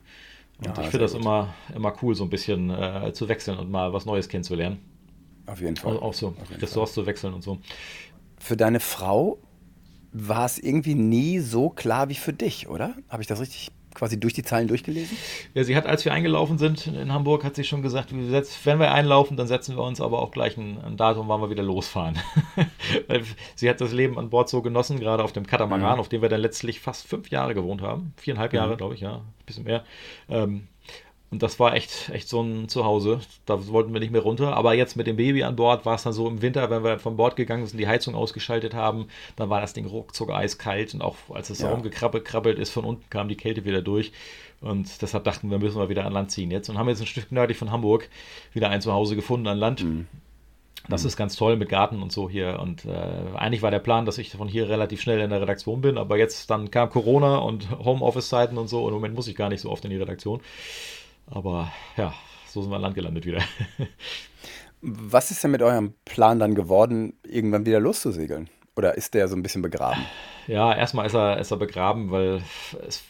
Und 0.59 0.76
ja, 0.76 0.83
ich 0.83 0.90
finde 0.90 1.07
das 1.07 1.14
immer, 1.14 1.55
immer 1.74 1.94
cool, 2.03 2.14
so 2.14 2.24
ein 2.24 2.31
bisschen 2.31 2.68
äh, 2.68 3.14
zu 3.14 3.31
wechseln 3.31 3.59
und 3.59 3.70
mal 3.70 3.94
was 3.94 4.05
Neues 4.05 4.29
kennenzulernen. 4.29 4.89
Auf 5.51 5.61
jeden 5.61 5.77
Fall. 5.77 5.97
Auch, 5.97 6.03
auch 6.03 6.15
so, 6.15 6.35
Ressorts 6.61 6.95
zu 6.95 7.07
wechseln 7.07 7.35
und 7.35 7.43
so. 7.43 7.59
Für 8.39 8.57
deine 8.57 8.81
Frau 8.81 9.39
war 10.13 10.47
es 10.47 10.59
irgendwie 10.59 10.95
nie 10.95 11.41
so 11.41 11.71
klar 11.71 12.09
wie 12.09 12.15
für 12.15 12.33
dich, 12.33 12.69
oder? 12.69 12.95
Habe 13.09 13.23
ich 13.23 13.29
das 13.29 13.41
richtig 13.41 13.71
quasi 13.95 14.19
durch 14.19 14.33
die 14.33 14.43
Zahlen 14.43 14.69
durchgelesen? 14.69 15.17
Ja, 15.55 15.65
sie 15.65 15.77
hat, 15.77 15.87
als 15.87 16.05
wir 16.05 16.13
eingelaufen 16.13 16.59
sind 16.59 16.87
in 16.87 17.13
Hamburg, 17.13 17.45
hat 17.45 17.57
sie 17.57 17.65
schon 17.65 17.83
gesagt, 17.83 18.13
wenn 18.13 18.79
wir 18.79 18.93
einlaufen, 18.93 19.37
dann 19.37 19.47
setzen 19.47 19.77
wir 19.77 19.83
uns 19.83 20.01
aber 20.01 20.21
auch 20.21 20.31
gleich 20.31 20.57
ein, 20.57 20.81
ein 20.81 20.97
Datum, 20.97 21.29
wann 21.29 21.41
wir 21.41 21.51
wieder 21.51 21.63
losfahren. 21.63 22.19
sie 23.57 23.69
hat 23.69 23.81
das 23.81 23.93
Leben 23.93 24.19
an 24.19 24.31
Bord 24.31 24.49
so 24.49 24.63
genossen, 24.63 25.01
gerade 25.01 25.25
auf 25.25 25.33
dem 25.33 25.47
Katamaran, 25.47 25.95
mhm. 25.95 26.01
auf 26.01 26.09
dem 26.09 26.23
wir 26.23 26.29
dann 26.29 26.41
letztlich 26.41 26.81
fast 26.81 27.07
fünf 27.07 27.31
Jahre 27.31 27.55
gewohnt 27.55 27.83
haben. 27.83 28.13
Viereinhalb 28.17 28.53
Jahre, 28.53 28.75
mhm. 28.75 28.79
glaube 28.79 28.95
ich, 28.95 29.01
ja, 29.01 29.17
ein 29.17 29.47
bisschen 29.47 29.65
mehr. 29.65 29.85
Ähm, 30.29 30.69
und 31.31 31.45
das 31.45 31.61
war 31.61 31.75
echt, 31.75 32.09
echt 32.09 32.29
so 32.29 32.43
ein 32.43 32.69
Zuhause. 32.69 33.21
Da 33.47 33.69
wollten 33.69 33.93
wir 33.93 34.01
nicht 34.01 34.11
mehr 34.11 34.23
runter. 34.23 34.57
Aber 34.57 34.75
jetzt 34.75 34.97
mit 34.97 35.07
dem 35.07 35.16
Baby 35.16 35.45
an 35.45 35.55
Bord 35.55 35.87
war 35.87 35.95
es 35.95 36.03
dann 36.03 36.12
so 36.12 36.27
im 36.27 36.43
Winter, 36.43 36.71
wenn 36.71 36.83
wir 36.83 36.99
von 36.99 37.16
Bord 37.16 37.37
gegangen 37.37 37.66
sind, 37.66 37.79
die 37.79 37.87
Heizung 37.87 38.16
ausgeschaltet 38.16 38.75
haben, 38.75 39.07
dann 39.37 39.49
war 39.49 39.61
das 39.61 39.73
Ding 39.73 39.87
ruckzuck 39.87 40.31
eiskalt. 40.31 40.93
Und 40.93 41.03
auch 41.03 41.14
als 41.33 41.49
es 41.49 41.61
ja. 41.61 41.71
rumgekrabbelt 41.71 42.59
ist, 42.59 42.71
von 42.71 42.85
unten 42.85 43.09
kam 43.11 43.29
die 43.29 43.37
Kälte 43.37 43.64
wieder 43.64 43.81
durch. 43.81 44.11
Und 44.61 45.01
deshalb 45.03 45.23
dachten 45.23 45.51
wir, 45.51 45.59
müssen 45.61 45.79
wir 45.79 45.88
wieder 45.88 46.05
an 46.05 46.12
Land 46.12 46.33
ziehen 46.33 46.51
jetzt. 46.51 46.69
Und 46.69 46.79
haben 46.79 46.88
jetzt 46.88 47.01
ein 47.01 47.07
Stück 47.07 47.31
nördlich 47.31 47.59
von 47.59 47.71
Hamburg 47.71 48.09
wieder 48.53 48.69
ein 48.69 48.83
Zuhause 48.83 49.14
gefunden 49.14 49.47
an 49.47 49.59
Land. 49.59 49.85
Mhm. 49.85 50.09
Das 50.88 51.03
mhm. 51.03 51.09
ist 51.09 51.16
ganz 51.16 51.37
toll 51.37 51.57
mit 51.57 51.69
Garten 51.69 52.03
und 52.03 52.11
so 52.11 52.29
hier. 52.29 52.59
Und 52.61 52.87
äh, 52.87 53.37
eigentlich 53.37 53.62
war 53.62 53.71
der 53.71 53.79
Plan, 53.79 54.05
dass 54.05 54.19
ich 54.19 54.33
von 54.33 54.49
hier 54.49 54.69
relativ 54.69 55.01
schnell 55.01 55.21
in 55.21 55.31
der 55.31 55.40
Redaktion 55.40 55.81
bin. 55.81 55.97
Aber 55.97 56.19
jetzt 56.19 56.51
dann 56.51 56.73
kam 56.73 56.90
Corona 56.90 57.38
und 57.38 57.71
Homeoffice-Zeiten 57.79 58.59
und 58.59 58.66
so. 58.66 58.83
Und 58.83 58.88
im 58.88 58.95
Moment 58.95 59.14
muss 59.14 59.29
ich 59.29 59.37
gar 59.37 59.49
nicht 59.49 59.61
so 59.61 59.71
oft 59.71 59.85
in 59.85 59.90
die 59.93 59.97
Redaktion. 59.97 60.40
Aber 61.31 61.73
ja, 61.97 62.12
so 62.47 62.62
sind 62.62 62.71
wir 62.71 62.77
an 62.77 62.83
Land 62.83 62.95
gelandet 62.95 63.25
wieder. 63.27 63.40
Was 64.83 65.31
ist 65.31 65.45
denn 65.45 65.51
mit 65.51 65.62
eurem 65.62 65.95
Plan 66.05 66.38
dann 66.38 66.55
geworden, 66.55 67.14
irgendwann 67.23 67.66
wieder 67.66 67.81
loszusegeln? 67.81 68.49
Oder 68.77 68.95
ist 68.97 69.14
der 69.14 69.29
so 69.29 69.37
ein 69.37 69.43
bisschen 69.43 69.62
begraben? 69.62 70.05
Ja, 70.47 70.75
erstmal 70.75 71.07
ist 71.07 71.14
er, 71.14 71.38
ist 71.38 71.51
er 71.51 71.59
begraben, 71.59 72.11
weil 72.11 72.43
es 72.87 73.03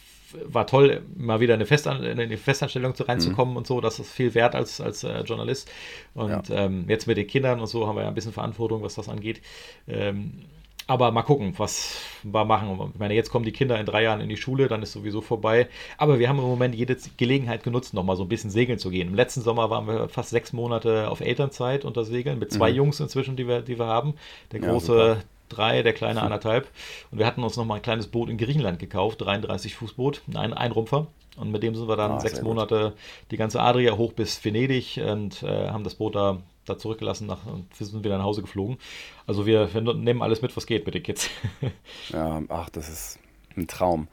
war 0.45 0.67
toll, 0.67 1.03
mal 1.17 1.41
wieder 1.41 1.55
in 1.55 1.59
eine, 1.59 1.67
Festan 1.67 2.03
in 2.05 2.21
eine 2.21 2.37
Festanstellung 2.37 2.95
reinzukommen 2.95 3.53
mhm. 3.53 3.59
und 3.59 3.67
so. 3.67 3.81
Das 3.81 3.99
ist 3.99 4.13
viel 4.13 4.35
wert 4.35 4.55
als, 4.55 4.81
als 4.81 5.05
äh, 5.05 5.21
Journalist. 5.23 5.71
Und 6.15 6.49
ja. 6.49 6.57
ähm, 6.65 6.85
jetzt 6.89 7.07
mit 7.07 7.17
den 7.17 7.27
Kindern 7.27 7.61
und 7.61 7.67
so 7.67 7.87
haben 7.87 7.97
wir 7.97 8.03
ja 8.03 8.09
ein 8.09 8.15
bisschen 8.15 8.33
Verantwortung, 8.33 8.83
was 8.83 8.95
das 8.95 9.09
angeht. 9.09 9.41
Ähm, 9.89 10.45
aber 10.91 11.13
mal 11.13 11.23
gucken, 11.23 11.55
was 11.57 12.01
wir 12.25 12.45
machen. 12.45 12.91
Ich 12.93 12.99
meine, 12.99 13.15
jetzt 13.15 13.31
kommen 13.31 13.45
die 13.45 13.53
Kinder 13.53 13.79
in 13.79 13.87
drei 13.87 14.03
Jahren 14.03 14.21
in 14.21 14.29
die 14.29 14.37
Schule, 14.37 14.67
dann 14.67 14.83
ist 14.83 14.91
sowieso 14.91 15.21
vorbei. 15.21 15.69
Aber 15.99 16.19
wir 16.19 16.29
haben 16.29 16.39
im 16.39 16.45
Moment 16.45 16.75
jede 16.75 16.97
Gelegenheit 17.17 17.63
genutzt, 17.63 17.95
noch 17.95 18.03
mal 18.03 18.17
so 18.17 18.25
ein 18.25 18.29
bisschen 18.29 18.51
segeln 18.51 18.81
zu 18.81 18.91
gehen. 18.91 19.07
Im 19.07 19.15
letzten 19.15 19.41
Sommer 19.41 19.71
waren 19.71 19.87
wir 19.87 20.09
fast 20.09 20.31
sechs 20.31 20.53
Monate 20.53 21.09
auf 21.09 21.21
Elternzeit 21.21 21.85
unter 21.85 22.05
Segeln 22.05 22.41
mit 22.41 22.53
zwei 22.53 22.73
mhm. 22.73 22.77
Jungs 22.77 22.99
inzwischen, 22.99 23.37
die 23.37 23.47
wir, 23.47 23.63
die 23.63 23.79
wir 23.79 23.87
haben. 23.87 24.15
Der 24.51 24.59
große 24.59 24.97
ja, 24.97 25.17
drei, 25.49 25.85
der 25.85 25.93
kleine 25.93 26.23
anderthalb. 26.23 26.67
Und 27.13 27.19
wir 27.19 27.27
hatten 27.27 27.45
uns 27.45 27.57
noch 27.57 27.65
mal 27.65 27.77
ein 27.77 27.83
kleines 27.83 28.09
Boot 28.09 28.29
in 28.29 28.37
Griechenland 28.37 28.81
gekauft, 28.81 29.21
33 29.21 29.77
Fußboot, 29.77 30.23
ein 30.35 30.53
Einrumpfer. 30.53 31.07
Und 31.37 31.53
mit 31.53 31.63
dem 31.63 31.77
sind 31.77 31.87
wir 31.87 31.97
dann 31.97 32.13
ah, 32.13 32.21
sechs 32.21 32.43
Monate 32.43 32.95
die 33.31 33.37
ganze 33.37 33.61
Adria 33.61 33.97
hoch 33.97 34.13
bis 34.13 34.45
Venedig 34.45 35.01
und 35.01 35.45
äh, 35.45 35.69
haben 35.69 35.85
das 35.85 35.95
Boot 35.95 36.17
da 36.17 36.39
da 36.65 36.79
zurückgelassen 36.79 37.27
nach, 37.27 37.45
und 37.47 37.67
wir 37.79 37.87
sind 37.87 38.05
wieder 38.05 38.19
nach 38.19 38.25
Hause 38.25 38.43
geflogen. 38.43 38.79
Also 39.27 39.47
wir, 39.47 39.73
wir 39.73 39.81
nehmen 39.95 40.23
alles 40.23 40.43
mit, 40.43 40.57
was 40.57 40.67
geht 40.67 40.87
mit 40.87 40.95
den 40.95 41.03
Kids. 41.03 41.31
ja, 42.11 42.43
ach, 42.49 42.71
das 42.71 42.89
ist 42.89 43.19
ein 43.57 43.67
Traum. 43.67 44.09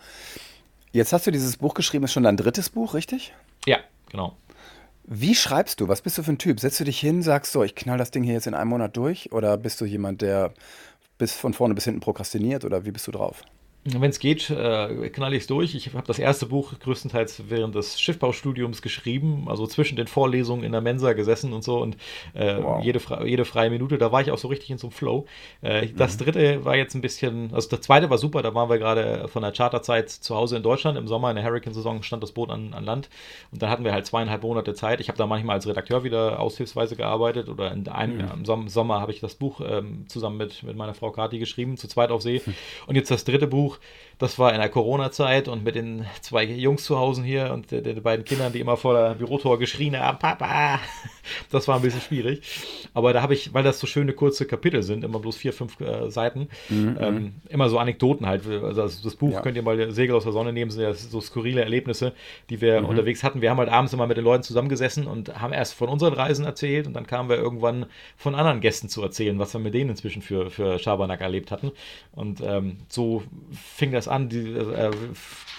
Jetzt 0.91 1.13
hast 1.13 1.27
du 1.27 1.31
dieses 1.31 1.57
Buch 1.57 1.73
geschrieben, 1.73 2.05
ist 2.05 2.13
schon 2.13 2.23
dein 2.23 2.37
drittes 2.37 2.69
Buch, 2.69 2.93
richtig? 2.93 3.33
Ja, 3.65 3.79
genau. 4.09 4.35
Wie 5.03 5.35
schreibst 5.35 5.79
du? 5.79 5.87
Was 5.87 6.01
bist 6.01 6.17
du 6.17 6.23
für 6.23 6.31
ein 6.31 6.37
Typ? 6.37 6.59
Setzt 6.59 6.79
du 6.79 6.83
dich 6.83 6.99
hin, 6.99 7.21
sagst 7.21 7.51
so, 7.51 7.63
ich 7.63 7.75
knall 7.75 7.97
das 7.97 8.11
Ding 8.11 8.23
hier 8.23 8.33
jetzt 8.33 8.47
in 8.47 8.53
einem 8.53 8.69
Monat 8.69 8.97
durch? 8.97 9.31
Oder 9.31 9.57
bist 9.57 9.79
du 9.79 9.85
jemand, 9.85 10.21
der 10.21 10.53
bis 11.17 11.33
von 11.33 11.53
vorne 11.53 11.75
bis 11.75 11.85
hinten 11.85 12.01
prokrastiniert? 12.01 12.65
Oder 12.65 12.85
wie 12.85 12.91
bist 12.91 13.07
du 13.07 13.11
drauf? 13.11 13.43
Wenn 13.83 14.09
es 14.09 14.19
geht, 14.19 14.49
äh, 14.49 15.09
knall 15.09 15.33
ich 15.33 15.43
es 15.43 15.47
durch. 15.47 15.73
Ich 15.73 15.93
habe 15.93 16.05
das 16.05 16.19
erste 16.19 16.47
Buch 16.47 16.77
größtenteils 16.79 17.43
während 17.47 17.73
des 17.73 18.01
Schiffbaustudiums 18.01 18.81
geschrieben, 18.81 19.45
also 19.47 19.65
zwischen 19.65 19.95
den 19.95 20.07
Vorlesungen 20.07 20.63
in 20.63 20.73
der 20.73 20.81
Mensa 20.81 21.13
gesessen 21.13 21.53
und 21.53 21.63
so 21.63 21.81
und 21.81 21.95
äh, 22.33 22.61
wow. 22.61 22.83
jede, 22.83 22.99
jede 23.23 23.45
freie 23.45 23.69
Minute, 23.69 23.97
da 23.97 24.11
war 24.11 24.21
ich 24.21 24.31
auch 24.31 24.37
so 24.37 24.49
richtig 24.49 24.71
in 24.71 24.77
so 24.77 24.87
einem 24.87 24.91
Flow. 24.91 25.25
Äh, 25.61 25.87
das 25.95 26.19
mhm. 26.19 26.23
dritte 26.23 26.65
war 26.65 26.75
jetzt 26.75 26.95
ein 26.95 27.01
bisschen, 27.01 27.53
also 27.53 27.69
das 27.69 27.81
zweite 27.81 28.09
war 28.09 28.17
super, 28.17 28.41
da 28.41 28.53
waren 28.53 28.69
wir 28.69 28.77
gerade 28.77 29.29
von 29.29 29.41
der 29.41 29.53
Charterzeit 29.53 30.09
zu 30.09 30.35
Hause 30.35 30.57
in 30.57 30.63
Deutschland. 30.63 30.97
Im 30.97 31.07
Sommer 31.07 31.29
in 31.29 31.37
der 31.37 31.45
Hurricane-Saison 31.45 32.03
stand 32.03 32.23
das 32.23 32.33
Boot 32.33 32.49
an, 32.49 32.73
an 32.73 32.83
Land 32.83 33.09
und 33.51 33.61
dann 33.61 33.69
hatten 33.69 33.85
wir 33.85 33.93
halt 33.93 34.05
zweieinhalb 34.05 34.43
Monate 34.43 34.73
Zeit. 34.73 34.99
Ich 34.99 35.07
habe 35.07 35.17
da 35.17 35.27
manchmal 35.27 35.55
als 35.55 35.67
Redakteur 35.67 36.03
wieder 36.03 36.39
aushilfsweise 36.39 36.95
gearbeitet 36.95 37.47
oder 37.47 37.71
in 37.71 37.87
einem, 37.87 38.17
mhm. 38.17 38.45
im 38.45 38.67
Sommer 38.67 38.99
habe 38.99 39.11
ich 39.11 39.21
das 39.21 39.35
Buch 39.35 39.61
ähm, 39.61 40.05
zusammen 40.07 40.37
mit, 40.37 40.63
mit 40.63 40.75
meiner 40.75 40.93
Frau 40.93 41.11
Kati 41.11 41.39
geschrieben, 41.39 41.77
zu 41.77 41.87
zweit 41.87 42.11
auf 42.11 42.21
See. 42.21 42.41
Mhm. 42.45 42.53
Und 42.87 42.95
jetzt 42.95 43.11
das 43.11 43.23
dritte 43.23 43.47
Buch, 43.47 43.76
das 44.19 44.39
war 44.39 44.51
in 44.53 44.59
der 44.59 44.69
Corona-Zeit 44.69 45.47
und 45.47 45.63
mit 45.63 45.75
den 45.75 46.05
zwei 46.21 46.43
Jungs 46.43 46.83
zu 46.83 46.97
Hause 46.97 47.23
hier 47.23 47.51
und 47.53 47.69
den, 47.71 47.83
den 47.83 48.01
beiden 48.01 48.25
Kindern, 48.25 48.51
die 48.51 48.59
immer 48.59 48.75
vor 48.75 48.95
der 48.95 49.13
Bürotor 49.13 49.59
geschrien 49.59 49.97
haben, 49.97 50.19
Papa. 50.19 50.79
Das 51.51 51.67
war 51.67 51.75
ein 51.75 51.81
bisschen 51.81 51.99
schwierig. 51.99 52.41
Aber 52.93 53.11
da 53.11 53.21
habe 53.21 53.33
ich, 53.33 53.53
weil 53.53 53.61
das 53.61 53.81
so 53.81 53.85
schöne 53.85 54.13
kurze 54.13 54.45
Kapitel 54.45 54.81
sind, 54.81 55.03
immer 55.03 55.19
bloß 55.19 55.35
vier, 55.35 55.51
fünf 55.51 55.77
äh, 55.81 56.09
Seiten, 56.09 56.47
mhm. 56.69 56.97
ähm, 57.01 57.15
mhm. 57.15 57.33
immer 57.49 57.67
so 57.67 57.79
Anekdoten 57.79 58.25
halt. 58.25 58.47
Also 58.47 58.81
das, 58.81 59.01
das 59.01 59.15
Buch 59.17 59.33
ja. 59.33 59.41
könnt 59.41 59.57
ihr 59.57 59.61
mal 59.61 59.91
Segel 59.91 60.15
aus 60.15 60.23
der 60.23 60.31
Sonne 60.31 60.53
nehmen, 60.53 60.71
sind 60.71 60.83
ja 60.83 60.93
so 60.93 61.19
skurrile 61.19 61.61
Erlebnisse, 61.61 62.13
die 62.49 62.61
wir 62.61 62.79
mhm. 62.79 62.87
unterwegs 62.87 63.25
hatten. 63.25 63.41
Wir 63.41 63.49
haben 63.49 63.57
halt 63.57 63.67
abends 63.67 63.91
immer 63.91 64.07
mit 64.07 64.15
den 64.15 64.23
Leuten 64.23 64.43
zusammengesessen 64.43 65.05
und 65.05 65.37
haben 65.37 65.51
erst 65.51 65.73
von 65.73 65.89
unseren 65.89 66.13
Reisen 66.13 66.45
erzählt 66.45 66.87
und 66.87 66.93
dann 66.93 67.07
kamen 67.07 67.27
wir 67.27 67.35
irgendwann 67.35 67.87
von 68.15 68.33
anderen 68.33 68.61
Gästen 68.61 68.87
zu 68.87 69.03
erzählen, 69.03 69.37
was 69.37 69.51
wir 69.51 69.59
mit 69.59 69.73
denen 69.73 69.89
inzwischen 69.89 70.21
für, 70.21 70.49
für 70.49 70.79
Schabernack 70.79 71.19
erlebt 71.19 71.51
hatten. 71.51 71.73
Und 72.13 72.39
ähm, 72.39 72.77
so 72.87 73.21
fing 73.57 73.91
das 73.91 74.07
an, 74.07 74.29
die, 74.29 74.53
äh, 74.53 74.91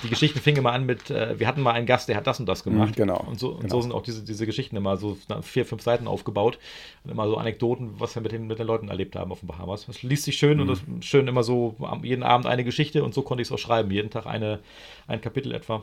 die 0.03 0.09
Geschichten 0.09 0.39
fingen 0.39 0.59
immer 0.59 0.73
an 0.73 0.87
mit, 0.87 1.11
äh, 1.11 1.39
wir 1.39 1.47
hatten 1.47 1.61
mal 1.61 1.73
einen 1.73 1.87
Gast, 1.87 2.09
der 2.09 2.17
hat 2.17 2.27
das 2.27 2.39
und 2.41 2.47
das 2.47 2.65
gemacht. 2.65 2.91
Mhm, 2.91 2.95
genau. 2.95 3.21
Und 3.27 3.39
so, 3.39 3.51
und 3.51 3.61
genau. 3.63 3.75
so 3.75 3.83
sind 3.83 3.93
auch 3.93 4.03
diese, 4.03 4.25
diese 4.25 4.47
Geschichten 4.47 4.77
immer 4.77 4.97
so 4.97 5.19
vier, 5.43 5.67
fünf 5.67 5.83
Seiten 5.83 6.07
aufgebaut. 6.07 6.59
Und 7.05 7.11
immer 7.11 7.27
so 7.29 7.37
Anekdoten, 7.37 7.99
was 7.99 8.15
wir 8.15 8.23
mit 8.23 8.33
den, 8.33 8.47
mit 8.47 8.59
den 8.59 8.67
Leuten 8.67 8.89
erlebt 8.89 9.17
haben 9.17 9.33
auf 9.33 9.41
den 9.41 9.49
Bahamas. 9.49 9.87
Das 9.87 10.03
liest 10.03 10.25
sich 10.25 10.39
schön 10.39 10.59
mhm. 10.59 10.63
und 10.63 10.69
das 10.69 11.07
schön 11.07 11.27
immer 11.27 11.43
so 11.43 11.77
jeden 12.03 12.23
Abend 12.23 12.47
eine 12.47 12.65
Geschichte 12.65 13.03
und 13.05 13.15
so 13.15 13.23
konnte 13.23 13.43
ich 13.43 13.49
es 13.49 13.53
auch 13.53 13.59
schreiben. 13.59 13.91
Jeden 13.91 14.11
Tag 14.11 14.27
eine, 14.27 14.61
ein 15.07 15.21
Kapitel 15.21 15.53
etwa. 15.53 15.83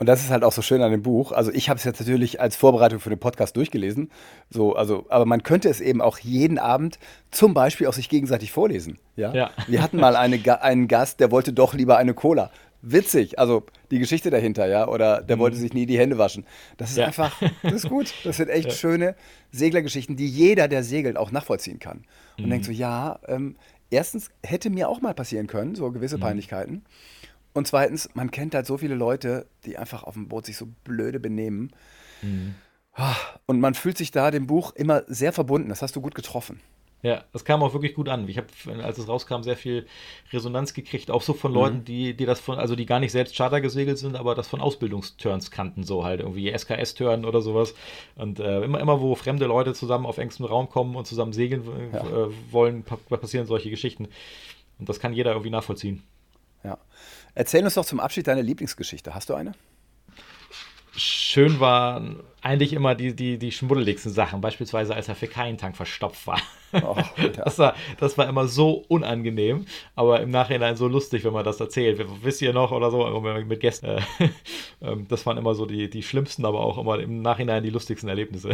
Und 0.00 0.06
das 0.06 0.22
ist 0.22 0.30
halt 0.30 0.44
auch 0.44 0.52
so 0.52 0.62
schön 0.62 0.80
an 0.80 0.90
dem 0.90 1.02
Buch. 1.02 1.30
Also 1.30 1.52
ich 1.52 1.68
habe 1.68 1.76
es 1.76 1.84
jetzt 1.84 2.00
natürlich 2.00 2.40
als 2.40 2.56
Vorbereitung 2.56 3.00
für 3.00 3.10
den 3.10 3.18
Podcast 3.18 3.54
durchgelesen. 3.58 4.10
So, 4.48 4.74
also, 4.74 5.04
aber 5.10 5.26
man 5.26 5.42
könnte 5.42 5.68
es 5.68 5.82
eben 5.82 6.00
auch 6.00 6.18
jeden 6.18 6.58
Abend 6.58 6.98
zum 7.30 7.52
Beispiel 7.52 7.86
auch 7.86 7.92
sich 7.92 8.08
gegenseitig 8.08 8.50
vorlesen. 8.50 8.98
Ja. 9.16 9.34
ja. 9.34 9.50
Wir 9.68 9.82
hatten 9.82 9.98
mal 9.98 10.16
eine, 10.16 10.62
einen 10.62 10.88
Gast, 10.88 11.20
der 11.20 11.30
wollte 11.30 11.52
doch 11.52 11.74
lieber 11.74 11.98
eine 11.98 12.14
Cola. 12.14 12.50
Witzig, 12.80 13.38
also 13.38 13.66
die 13.90 13.98
Geschichte 13.98 14.30
dahinter, 14.30 14.66
ja, 14.66 14.88
oder 14.88 15.20
der 15.20 15.36
mhm. 15.36 15.40
wollte 15.40 15.58
sich 15.58 15.74
nie 15.74 15.84
die 15.84 15.98
Hände 15.98 16.16
waschen. 16.16 16.46
Das 16.78 16.92
ist 16.92 16.96
ja. 16.96 17.04
einfach, 17.04 17.38
das 17.62 17.74
ist 17.74 17.90
gut. 17.90 18.14
Das 18.24 18.38
sind 18.38 18.48
echt 18.48 18.68
ja. 18.68 18.74
schöne 18.74 19.14
Seglergeschichten, 19.52 20.16
die 20.16 20.28
jeder, 20.28 20.66
der 20.66 20.82
segelt, 20.82 21.18
auch 21.18 21.30
nachvollziehen 21.30 21.78
kann. 21.78 22.04
Und 22.38 22.46
mhm. 22.46 22.50
denkt 22.50 22.64
so, 22.64 22.72
ja, 22.72 23.18
ähm, 23.28 23.56
erstens 23.90 24.30
hätte 24.42 24.70
mir 24.70 24.88
auch 24.88 25.02
mal 25.02 25.12
passieren 25.12 25.46
können, 25.46 25.74
so 25.74 25.92
gewisse 25.92 26.16
mhm. 26.16 26.22
Peinlichkeiten. 26.22 26.86
Und 27.52 27.66
zweitens, 27.66 28.08
man 28.14 28.30
kennt 28.30 28.54
halt 28.54 28.66
so 28.66 28.78
viele 28.78 28.94
Leute, 28.94 29.46
die 29.64 29.76
einfach 29.76 30.04
auf 30.04 30.14
dem 30.14 30.28
Boot 30.28 30.46
sich 30.46 30.56
so 30.56 30.66
blöde 30.84 31.20
benehmen. 31.20 31.72
Mhm. 32.22 32.54
Und 33.46 33.60
man 33.60 33.74
fühlt 33.74 33.96
sich 33.96 34.10
da 34.10 34.30
dem 34.30 34.46
Buch 34.46 34.72
immer 34.74 35.02
sehr 35.06 35.32
verbunden. 35.32 35.68
Das 35.68 35.82
hast 35.82 35.96
du 35.96 36.00
gut 36.00 36.14
getroffen. 36.14 36.60
Ja, 37.02 37.24
das 37.32 37.46
kam 37.46 37.62
auch 37.62 37.72
wirklich 37.72 37.94
gut 37.94 38.10
an. 38.10 38.28
Ich 38.28 38.36
habe, 38.36 38.48
als 38.82 38.98
es 38.98 39.08
rauskam, 39.08 39.42
sehr 39.42 39.56
viel 39.56 39.86
Resonanz 40.32 40.74
gekriegt, 40.74 41.10
auch 41.10 41.22
so 41.22 41.32
von 41.32 41.50
Leuten, 41.52 41.78
mhm. 41.78 41.84
die, 41.84 42.14
die 42.14 42.26
das 42.26 42.40
von, 42.40 42.58
also 42.58 42.76
die 42.76 42.84
gar 42.84 43.00
nicht 43.00 43.12
selbst 43.12 43.34
Charter 43.34 43.62
gesegelt 43.62 43.96
sind, 43.96 44.16
aber 44.16 44.34
das 44.34 44.48
von 44.48 44.60
Ausbildungsturns 44.60 45.50
kannten, 45.50 45.82
so 45.82 46.04
halt 46.04 46.20
irgendwie 46.20 46.52
SKS-Turn 46.52 47.24
oder 47.24 47.40
sowas. 47.40 47.74
Und 48.16 48.38
äh, 48.38 48.62
immer, 48.62 48.80
immer, 48.80 49.00
wo 49.00 49.14
fremde 49.14 49.46
Leute 49.46 49.72
zusammen 49.72 50.04
auf 50.04 50.18
engstem 50.18 50.44
Raum 50.44 50.68
kommen 50.68 50.94
und 50.94 51.06
zusammen 51.06 51.32
segeln 51.32 51.64
ja. 51.92 52.00
äh, 52.00 52.28
wollen, 52.50 52.84
passieren 52.84 53.46
solche 53.46 53.70
Geschichten. 53.70 54.08
Und 54.78 54.88
das 54.88 55.00
kann 55.00 55.14
jeder 55.14 55.30
irgendwie 55.30 55.50
nachvollziehen. 55.50 56.02
Erzähl 57.34 57.64
uns 57.64 57.74
doch 57.74 57.84
zum 57.84 58.00
Abschied 58.00 58.26
deine 58.26 58.42
Lieblingsgeschichte. 58.42 59.14
Hast 59.14 59.28
du 59.28 59.34
eine? 59.34 59.52
schön 61.00 61.60
waren 61.60 62.22
eigentlich 62.42 62.72
immer 62.72 62.94
die, 62.94 63.14
die, 63.14 63.38
die 63.38 63.52
schmuddeligsten 63.52 64.12
Sachen, 64.12 64.40
beispielsweise 64.40 64.94
als 64.94 65.06
der 65.06 65.14
Fäkalientank 65.14 65.76
verstopft 65.76 66.26
war. 66.26 66.40
Oh, 66.72 66.96
ja. 67.16 67.28
das 67.44 67.58
war. 67.58 67.74
Das 67.98 68.16
war 68.16 68.28
immer 68.28 68.46
so 68.46 68.84
unangenehm, 68.88 69.66
aber 69.94 70.20
im 70.20 70.30
Nachhinein 70.30 70.76
so 70.76 70.88
lustig, 70.88 71.24
wenn 71.24 71.32
man 71.32 71.44
das 71.44 71.60
erzählt. 71.60 72.04
Wisst 72.22 72.42
ihr 72.42 72.52
noch 72.52 72.72
oder 72.72 72.90
so, 72.90 73.20
mit 73.20 73.60
Gästen. 73.60 73.86
Äh, 73.86 74.00
ähm, 74.82 75.06
das 75.08 75.26
waren 75.26 75.38
immer 75.38 75.54
so 75.54 75.66
die, 75.66 75.90
die 75.90 76.02
schlimmsten, 76.02 76.44
aber 76.44 76.60
auch 76.60 76.78
immer 76.78 76.98
im 76.98 77.22
Nachhinein 77.22 77.62
die 77.62 77.70
lustigsten 77.70 78.08
Erlebnisse. 78.08 78.50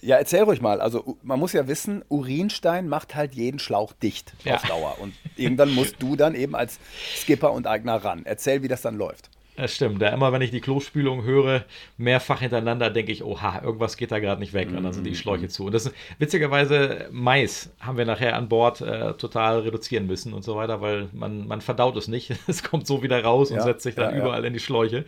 Ja, 0.00 0.16
erzähl 0.16 0.42
ruhig 0.42 0.60
mal. 0.60 0.80
Also 0.80 1.18
man 1.22 1.38
muss 1.38 1.52
ja 1.52 1.68
wissen, 1.68 2.04
Urinstein 2.08 2.88
macht 2.88 3.14
halt 3.14 3.34
jeden 3.34 3.58
Schlauch 3.58 3.92
dicht 3.92 4.32
ja. 4.44 4.56
auf 4.56 4.62
Dauer. 4.62 4.96
Und 5.00 5.14
irgendwann 5.36 5.74
musst 5.74 5.96
du 6.00 6.16
dann 6.16 6.34
eben 6.34 6.54
als 6.54 6.78
Skipper 7.16 7.52
und 7.52 7.66
Eigner 7.66 7.96
ran. 7.96 8.22
Erzähl, 8.24 8.62
wie 8.62 8.68
das 8.68 8.82
dann 8.82 8.96
läuft. 8.96 9.30
Das 9.58 9.74
stimmt. 9.74 10.00
Ja, 10.00 10.10
immer 10.10 10.32
wenn 10.32 10.40
ich 10.40 10.52
die 10.52 10.60
Klospülung 10.60 11.24
höre, 11.24 11.64
mehrfach 11.96 12.38
hintereinander, 12.38 12.90
denke 12.90 13.10
ich, 13.10 13.24
oha, 13.24 13.60
irgendwas 13.60 13.96
geht 13.96 14.12
da 14.12 14.20
gerade 14.20 14.40
nicht 14.40 14.52
weg. 14.52 14.68
Und 14.68 14.84
dann 14.84 14.92
sind 14.92 15.02
die 15.02 15.10
mhm. 15.10 15.16
Schläuche 15.16 15.48
zu. 15.48 15.66
Und 15.66 15.72
das 15.72 15.86
ist 15.86 15.94
witzigerweise 16.18 17.08
Mais 17.10 17.68
haben 17.80 17.98
wir 17.98 18.04
nachher 18.04 18.36
an 18.36 18.48
Bord 18.48 18.80
äh, 18.80 19.14
total 19.14 19.60
reduzieren 19.60 20.06
müssen 20.06 20.32
und 20.32 20.44
so 20.44 20.54
weiter, 20.54 20.80
weil 20.80 21.08
man, 21.12 21.48
man 21.48 21.60
verdaut 21.60 21.96
es 21.96 22.06
nicht. 22.06 22.32
Es 22.46 22.62
kommt 22.62 22.86
so 22.86 23.02
wieder 23.02 23.22
raus 23.22 23.50
und 23.50 23.60
setzt 23.60 23.82
sich 23.82 23.96
dann 23.96 24.14
ja, 24.14 24.20
überall 24.20 24.42
ja. 24.42 24.46
in 24.46 24.52
die 24.52 24.60
Schläuche. 24.60 25.04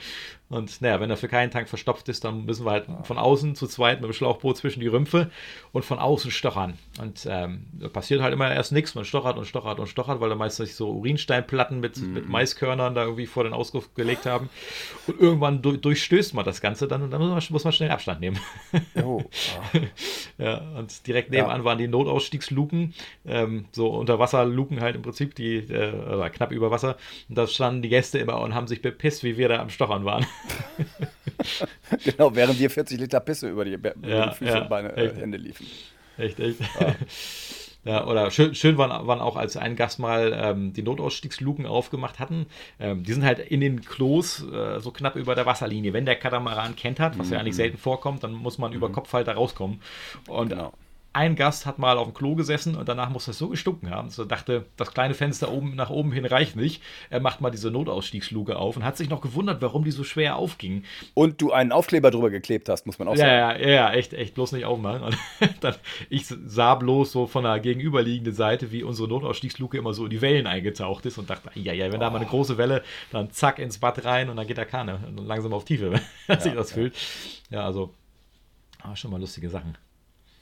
Und 0.50 0.82
naja, 0.82 0.98
wenn 0.98 1.10
er 1.10 1.16
für 1.16 1.28
keinen 1.28 1.52
Tank 1.52 1.68
verstopft 1.68 2.08
ist, 2.08 2.24
dann 2.24 2.44
müssen 2.44 2.66
wir 2.66 2.72
halt 2.72 2.86
von 3.04 3.18
außen 3.18 3.54
zu 3.54 3.68
zweit 3.68 4.00
mit 4.00 4.10
dem 4.10 4.12
Schlauchboot 4.12 4.56
zwischen 4.56 4.80
die 4.80 4.88
Rümpfe 4.88 5.30
und 5.70 5.84
von 5.84 6.00
außen 6.00 6.32
stochern. 6.32 6.74
Und 7.00 7.24
ähm, 7.30 7.66
da 7.72 7.88
passiert 7.88 8.20
halt 8.20 8.34
immer 8.34 8.52
erst 8.52 8.72
nichts. 8.72 8.96
Man 8.96 9.04
stochert 9.04 9.38
und 9.38 9.44
stochert 9.44 9.78
und 9.78 9.86
stochert, 9.86 10.20
weil 10.20 10.28
da 10.28 10.34
meistens 10.34 10.76
so 10.76 10.90
Urinsteinplatten 10.90 11.78
mit, 11.78 11.98
mhm. 11.98 12.14
mit 12.14 12.28
Maiskörnern 12.28 12.96
da 12.96 13.04
irgendwie 13.04 13.26
vor 13.26 13.44
den 13.44 13.52
Ausguss 13.52 13.94
gelegt 13.94 14.26
haben. 14.26 14.50
Und 15.06 15.20
irgendwann 15.20 15.62
du 15.62 15.76
durchstößt 15.76 16.34
man 16.34 16.44
das 16.44 16.60
Ganze 16.60 16.88
dann 16.88 17.02
und 17.02 17.12
dann 17.12 17.20
muss 17.20 17.30
man, 17.30 17.42
muss 17.54 17.64
man 17.64 17.72
schnell 17.72 17.92
Abstand 17.92 18.20
nehmen. 18.20 18.40
Oh. 19.04 19.22
ja, 20.38 20.58
und 20.76 21.06
direkt 21.06 21.30
nebenan 21.30 21.60
ja. 21.60 21.64
waren 21.64 21.78
die 21.78 21.86
Notausstiegsluken, 21.86 22.92
ähm, 23.24 23.66
so 23.70 23.88
Unterwasserluken 23.90 24.80
halt 24.80 24.96
im 24.96 25.02
Prinzip, 25.02 25.36
die 25.36 25.58
äh, 25.58 26.30
knapp 26.30 26.50
über 26.50 26.72
Wasser. 26.72 26.96
Und 27.28 27.38
da 27.38 27.46
standen 27.46 27.82
die 27.82 27.88
Gäste 27.88 28.18
immer 28.18 28.40
und 28.40 28.52
haben 28.54 28.66
sich 28.66 28.82
bepisst, 28.82 29.22
wie 29.22 29.36
wir 29.36 29.48
da 29.48 29.60
am 29.60 29.70
Stochern 29.70 30.04
waren. 30.04 30.26
genau, 32.04 32.34
während 32.34 32.58
dir 32.58 32.70
40 32.70 32.98
Liter 33.00 33.20
Pisse 33.20 33.48
über 33.50 33.64
die, 33.64 33.72
über 33.72 33.92
ja, 34.06 34.28
die 34.28 34.36
Füße 34.36 34.50
ja, 34.50 34.62
und 34.62 34.68
Beine, 34.68 34.96
äh, 34.96 35.14
Hände 35.14 35.38
liefen. 35.38 35.66
Echt, 36.18 36.38
echt. 36.40 36.60
Ja. 36.60 36.94
Ja, 37.82 38.06
oder 38.06 38.30
schön, 38.30 38.54
schön 38.54 38.76
waren, 38.76 39.06
waren 39.06 39.22
auch, 39.22 39.36
als 39.36 39.56
ein 39.56 39.74
Gast 39.74 39.98
mal 39.98 40.38
ähm, 40.38 40.74
die 40.74 40.82
Notausstiegsluken 40.82 41.64
aufgemacht 41.64 42.18
hatten. 42.18 42.44
Ähm, 42.78 43.04
die 43.04 43.12
sind 43.14 43.24
halt 43.24 43.38
in 43.38 43.62
den 43.62 43.80
Klos 43.80 44.44
äh, 44.52 44.80
so 44.80 44.90
knapp 44.90 45.16
über 45.16 45.34
der 45.34 45.46
Wasserlinie. 45.46 45.94
Wenn 45.94 46.04
der 46.04 46.16
Katamaran 46.16 46.76
kennt 46.76 47.00
hat, 47.00 47.18
was 47.18 47.28
mhm. 47.28 47.32
ja 47.32 47.40
eigentlich 47.40 47.56
selten 47.56 47.78
vorkommt, 47.78 48.22
dann 48.22 48.34
muss 48.34 48.58
man 48.58 48.72
mhm. 48.72 48.76
über 48.76 48.92
Kopf 48.92 49.10
halt 49.14 49.28
da 49.28 49.32
rauskommen. 49.32 49.80
Und 50.28 50.50
genau 50.50 50.74
ein 51.12 51.34
Gast 51.34 51.66
hat 51.66 51.78
mal 51.78 51.98
auf 51.98 52.06
dem 52.06 52.14
Klo 52.14 52.36
gesessen 52.36 52.76
und 52.76 52.88
danach 52.88 53.10
muss 53.10 53.24
das 53.24 53.36
so 53.36 53.48
gestunken 53.48 53.90
haben, 53.90 54.08
dass 54.08 54.18
er 54.18 54.26
dachte, 54.26 54.66
das 54.76 54.92
kleine 54.92 55.14
Fenster 55.14 55.50
oben 55.50 55.74
nach 55.74 55.90
oben 55.90 56.12
hin 56.12 56.24
reicht 56.24 56.54
nicht. 56.54 56.82
Er 57.10 57.18
macht 57.18 57.40
mal 57.40 57.50
diese 57.50 57.70
Notausstiegsluke 57.70 58.56
auf 58.56 58.76
und 58.76 58.84
hat 58.84 58.96
sich 58.96 59.10
noch 59.10 59.20
gewundert, 59.20 59.60
warum 59.60 59.82
die 59.84 59.90
so 59.90 60.04
schwer 60.04 60.36
aufging. 60.36 60.84
Und 61.14 61.40
du 61.40 61.50
einen 61.52 61.72
Aufkleber 61.72 62.12
drüber 62.12 62.30
geklebt 62.30 62.68
hast, 62.68 62.86
muss 62.86 63.00
man 63.00 63.08
auch 63.08 63.16
sagen. 63.16 63.28
Ja, 63.28 63.56
ja, 63.56 63.68
ja, 63.68 63.92
echt, 63.92 64.12
echt, 64.14 64.34
bloß 64.34 64.52
nicht 64.52 64.66
aufmachen. 64.66 65.02
Und 65.02 65.18
dann, 65.60 65.74
ich 66.10 66.26
sah 66.26 66.76
bloß 66.76 67.10
so 67.10 67.26
von 67.26 67.42
der 67.42 67.58
gegenüberliegenden 67.58 68.34
Seite, 68.34 68.70
wie 68.70 68.84
unsere 68.84 69.08
Notausstiegsluke 69.08 69.76
immer 69.76 69.94
so 69.94 70.04
in 70.04 70.10
die 70.10 70.20
Wellen 70.20 70.46
eingetaucht 70.46 71.06
ist 71.06 71.18
und 71.18 71.28
dachte, 71.28 71.50
ja, 71.54 71.72
ja, 71.72 71.86
wenn 71.86 71.96
oh. 71.96 72.00
da 72.00 72.10
mal 72.10 72.18
eine 72.18 72.26
große 72.26 72.56
Welle, 72.56 72.84
dann 73.10 73.32
zack 73.32 73.58
ins 73.58 73.78
Bad 73.78 74.04
rein 74.04 74.30
und 74.30 74.36
dann 74.36 74.46
geht 74.46 74.58
der 74.58 74.66
Kahne 74.66 75.00
langsam 75.16 75.52
auf 75.52 75.64
Tiefe, 75.64 75.90
wenn 75.92 76.00
ja, 76.28 76.40
sich 76.40 76.54
das 76.54 76.70
ja. 76.70 76.74
fühlt. 76.74 76.94
Ja, 77.50 77.64
also, 77.64 77.92
ah, 78.82 78.94
schon 78.94 79.10
mal 79.10 79.20
lustige 79.20 79.50
Sachen. 79.50 79.76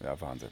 Ja, 0.03 0.21
Wahnsinn. 0.21 0.51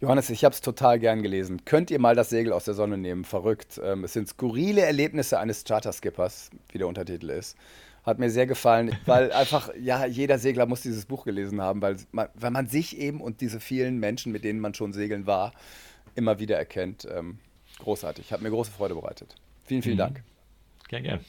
Johannes, 0.00 0.28
ich 0.28 0.44
habe 0.44 0.54
es 0.54 0.60
total 0.60 0.98
gern 0.98 1.22
gelesen. 1.22 1.64
Könnt 1.64 1.90
ihr 1.90 1.98
mal 1.98 2.14
das 2.14 2.28
Segel 2.28 2.52
aus 2.52 2.66
der 2.66 2.74
Sonne 2.74 2.98
nehmen? 2.98 3.24
Verrückt. 3.24 3.80
Ähm, 3.82 4.04
es 4.04 4.12
sind 4.12 4.28
skurrile 4.28 4.82
Erlebnisse 4.82 5.38
eines 5.38 5.64
Charterskippers, 5.64 6.50
wie 6.70 6.78
der 6.78 6.86
Untertitel 6.86 7.30
ist. 7.30 7.56
Hat 8.04 8.18
mir 8.18 8.30
sehr 8.30 8.46
gefallen, 8.46 8.96
weil 9.06 9.32
einfach, 9.32 9.70
ja, 9.80 10.04
jeder 10.04 10.38
Segler 10.38 10.66
muss 10.66 10.82
dieses 10.82 11.06
Buch 11.06 11.24
gelesen 11.24 11.62
haben, 11.62 11.80
weil 11.80 11.96
man, 12.12 12.28
weil 12.34 12.50
man 12.50 12.68
sich 12.68 12.98
eben 12.98 13.22
und 13.22 13.40
diese 13.40 13.58
vielen 13.58 13.98
Menschen, 13.98 14.32
mit 14.32 14.44
denen 14.44 14.60
man 14.60 14.74
schon 14.74 14.92
segeln 14.92 15.26
war, 15.26 15.52
immer 16.14 16.38
wieder 16.38 16.58
erkennt. 16.58 17.08
Ähm, 17.10 17.38
großartig. 17.78 18.32
Hat 18.32 18.42
mir 18.42 18.50
große 18.50 18.70
Freude 18.70 18.94
bereitet. 18.94 19.34
Vielen, 19.64 19.82
vielen 19.82 19.96
mhm. 19.96 20.00
Dank. 20.00 20.22
Gern, 20.88 21.02
gern. 21.02 21.20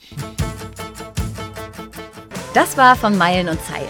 Das 2.54 2.76
war 2.78 2.96
von 2.96 3.18
Meilen 3.18 3.48
und 3.48 3.62
Zeilen. 3.62 3.88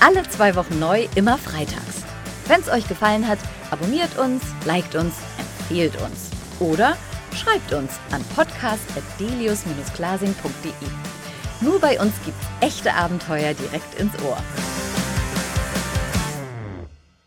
Alle 0.00 0.22
zwei 0.28 0.54
Wochen 0.54 0.78
neu, 0.78 1.08
immer 1.16 1.36
freitags. 1.36 1.89
Wenn 2.50 2.60
es 2.62 2.68
euch 2.68 2.88
gefallen 2.88 3.28
hat, 3.28 3.38
abonniert 3.70 4.18
uns, 4.18 4.42
liked 4.64 4.96
uns, 4.96 5.14
empfehlt 5.38 5.94
uns. 6.02 6.30
Oder 6.58 6.96
schreibt 7.32 7.72
uns 7.72 7.92
an 8.10 8.24
podcast.delius-glasing.de. 8.34 10.72
Nur 11.60 11.78
bei 11.78 12.00
uns 12.00 12.12
gibt's 12.24 12.44
echte 12.60 12.92
Abenteuer 12.92 13.54
direkt 13.54 13.94
ins 14.00 14.20
Ohr. 14.24 14.42